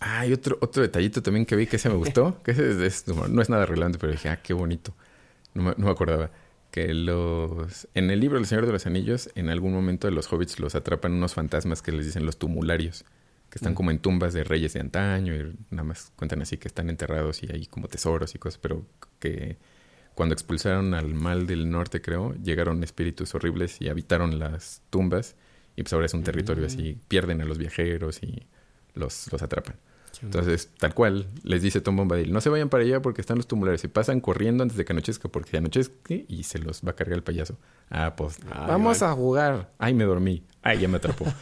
Ah, 0.00 0.26
y 0.26 0.32
otro, 0.32 0.56
otro 0.62 0.82
detallito 0.82 1.22
también 1.22 1.44
que 1.44 1.56
vi 1.56 1.66
que 1.66 1.78
se 1.78 1.90
me 1.90 1.94
gustó, 1.94 2.42
que 2.44 2.52
es, 2.52 3.06
no 3.06 3.42
es 3.42 3.50
nada 3.50 3.66
relevante, 3.66 3.98
pero 3.98 4.12
dije, 4.12 4.30
ah, 4.30 4.40
qué 4.42 4.54
bonito. 4.54 4.94
No 5.52 5.62
me, 5.62 5.70
no 5.76 5.86
me, 5.86 5.90
acordaba. 5.90 6.30
Que 6.70 6.94
los... 6.94 7.86
En 7.94 8.10
el 8.10 8.20
libro 8.20 8.38
El 8.38 8.46
Señor 8.46 8.64
de 8.64 8.72
los 8.72 8.86
Anillos, 8.86 9.28
en 9.34 9.50
algún 9.50 9.74
momento 9.74 10.06
de 10.06 10.12
los 10.12 10.32
hobbits 10.32 10.58
los 10.58 10.74
atrapan 10.74 11.12
unos 11.12 11.34
fantasmas 11.34 11.82
que 11.82 11.92
les 11.92 12.06
dicen 12.06 12.24
los 12.24 12.38
tumularios, 12.38 13.04
que 13.50 13.58
están 13.58 13.72
mm. 13.72 13.76
como 13.76 13.90
en 13.90 13.98
tumbas 13.98 14.32
de 14.32 14.44
reyes 14.44 14.72
de 14.72 14.80
antaño 14.80 15.34
y 15.34 15.52
nada 15.70 15.84
más 15.84 16.12
cuentan 16.16 16.40
así 16.40 16.56
que 16.56 16.68
están 16.68 16.88
enterrados 16.88 17.42
y 17.42 17.52
hay 17.52 17.66
como 17.66 17.88
tesoros 17.88 18.34
y 18.34 18.38
cosas, 18.38 18.58
pero 18.58 18.86
que 19.18 19.58
cuando 20.14 20.34
expulsaron 20.34 20.94
al 20.94 21.14
mal 21.14 21.46
del 21.46 21.70
norte, 21.70 22.00
creo, 22.00 22.34
llegaron 22.42 22.82
espíritus 22.82 23.34
horribles 23.34 23.80
y 23.80 23.88
habitaron 23.88 24.38
las 24.38 24.82
tumbas. 24.90 25.36
Y 25.76 25.82
pues 25.82 25.92
ahora 25.92 26.06
es 26.06 26.14
un 26.14 26.24
territorio 26.24 26.66
así, 26.66 26.94
mm. 26.94 27.08
pierden 27.08 27.40
a 27.40 27.44
los 27.44 27.58
viajeros 27.58 28.22
y 28.22 28.46
los, 28.94 29.30
los 29.32 29.42
atrapan. 29.42 29.76
Entonces, 30.22 30.70
tal 30.78 30.92
cual, 30.94 31.26
les 31.44 31.62
dice 31.62 31.80
Tom 31.80 31.96
Bombadil, 31.96 32.32
no 32.32 32.40
se 32.40 32.50
vayan 32.50 32.68
para 32.68 32.84
allá 32.84 33.00
porque 33.00 33.20
están 33.20 33.38
los 33.38 33.46
tumulares. 33.46 33.80
Se 33.80 33.88
pasan 33.88 34.20
corriendo 34.20 34.62
antes 34.62 34.76
de 34.76 34.84
que 34.84 34.92
anochezca 34.92 35.28
porque 35.28 35.56
anochezque 35.56 36.26
y 36.28 36.42
se 36.42 36.58
los 36.58 36.82
va 36.82 36.90
a 36.90 36.96
cargar 36.96 37.16
el 37.16 37.22
payaso. 37.22 37.56
Ah, 37.88 38.14
pues, 38.16 38.38
vamos 38.44 39.02
a 39.02 39.12
jugar. 39.12 39.70
Ay, 39.78 39.94
me 39.94 40.04
dormí. 40.04 40.42
Ay, 40.62 40.80
ya 40.80 40.88
me 40.88 40.98
atrapó. 40.98 41.24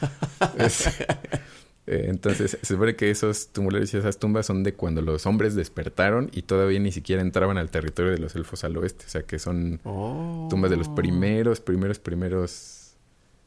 Eh, 1.90 2.10
entonces, 2.10 2.58
se 2.60 2.74
supone 2.74 2.96
que 2.96 3.10
esos 3.10 3.48
tumulares 3.48 3.94
y 3.94 3.96
esas 3.96 4.18
tumbas 4.18 4.44
son 4.44 4.62
de 4.62 4.74
cuando 4.74 5.00
los 5.00 5.24
hombres 5.24 5.54
despertaron 5.54 6.28
y 6.34 6.42
todavía 6.42 6.78
ni 6.80 6.92
siquiera 6.92 7.22
entraban 7.22 7.56
al 7.56 7.70
territorio 7.70 8.12
de 8.12 8.18
los 8.18 8.36
elfos 8.36 8.62
al 8.62 8.76
oeste. 8.76 9.06
O 9.06 9.08
sea, 9.08 9.22
que 9.22 9.38
son 9.38 9.80
tumbas 10.50 10.70
de 10.70 10.76
los 10.76 10.88
oh. 10.88 10.94
primeros, 10.94 11.60
primeros, 11.60 11.98
primeros. 11.98 12.92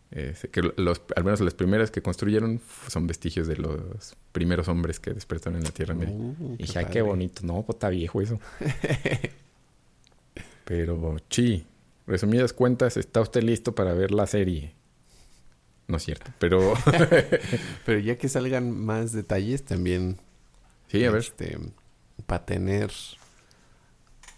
Eh, 0.10 0.34
que 0.52 0.64
los, 0.76 1.04
al 1.16 1.24
menos 1.24 1.40
las 1.42 1.54
primeras 1.54 1.92
que 1.92 2.02
construyeron 2.02 2.60
son 2.88 3.06
vestigios 3.06 3.46
de 3.46 3.58
los 3.58 4.18
primeros 4.32 4.68
hombres 4.68 5.00
que 5.00 5.14
despertaron 5.14 5.60
en 5.60 5.64
la 5.64 5.72
Tierra 5.72 5.94
Media. 5.94 6.16
Uh, 6.16 6.56
y 6.58 6.64
dije, 6.64 6.84
qué, 6.86 6.94
qué 6.94 7.02
bonito. 7.04 7.46
No, 7.46 7.62
pues, 7.62 7.76
está 7.76 7.90
viejo 7.90 8.22
eso. 8.22 8.40
Pero, 10.66 11.18
sí. 11.30 11.64
resumidas 12.08 12.54
cuentas, 12.54 12.98
está 12.98 13.22
usted 13.22 13.44
listo 13.44 13.76
para 13.76 13.94
ver 13.94 14.10
la 14.10 14.26
serie. 14.26 14.74
No 15.92 15.98
es 15.98 16.04
cierto, 16.04 16.32
pero... 16.40 16.74
pero 17.86 18.00
ya 18.00 18.18
que 18.18 18.30
salgan 18.30 18.72
más 18.72 19.12
detalles 19.12 19.66
también... 19.66 20.18
Sí, 20.88 21.04
a 21.04 21.12
ver. 21.12 21.20
Este, 21.20 21.58
para 22.26 22.46
tener 22.46 22.92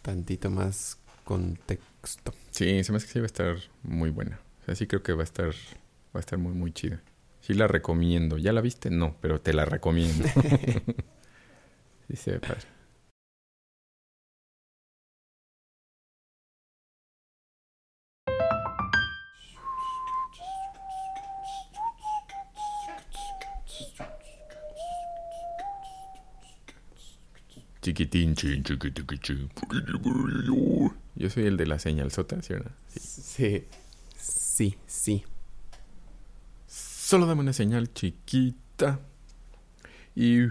tantito 0.02 0.50
más 0.50 0.98
contexto. 1.24 2.34
Sí, 2.50 2.84
se 2.84 2.92
me 2.92 2.98
hace 2.98 3.06
que 3.06 3.14
sí 3.14 3.20
va 3.20 3.26
a 3.26 3.28
estar 3.28 3.56
muy 3.84 4.10
buena. 4.10 4.40
O 4.62 4.66
sea, 4.66 4.76
sí 4.76 4.88
creo 4.88 5.04
que 5.04 5.14
va 5.14 5.22
a 5.22 5.26
estar, 5.26 5.50
va 5.50 6.16
a 6.16 6.20
estar 6.22 6.40
muy, 6.40 6.54
muy 6.54 6.72
chida. 6.72 7.04
Sí 7.42 7.54
la 7.54 7.68
recomiendo. 7.68 8.40
¿Ya 8.40 8.52
la 8.52 8.62
viste? 8.62 8.90
No, 8.90 9.16
pero 9.22 9.40
te 9.40 9.54
la 9.54 9.66
recomiendo. 9.66 10.28
sí 12.08 12.16
se 12.16 12.32
ve 12.32 12.40
padre. 12.40 12.73
Chiquitín, 27.84 28.34
chin, 28.34 28.64
chiquitín, 28.64 29.50
Yo 31.16 31.30
soy 31.30 31.48
el 31.48 31.58
de 31.58 31.66
la 31.68 31.80
señal 31.80 32.12
sota, 32.12 32.42
¿sí 32.42 32.54
Sí. 32.96 33.66
Sí, 34.18 34.78
sí. 34.88 35.24
Solo 36.66 37.26
dame 37.26 37.42
una 37.42 37.52
señal 37.52 37.92
chiquita. 37.92 39.02
Y 40.16 40.44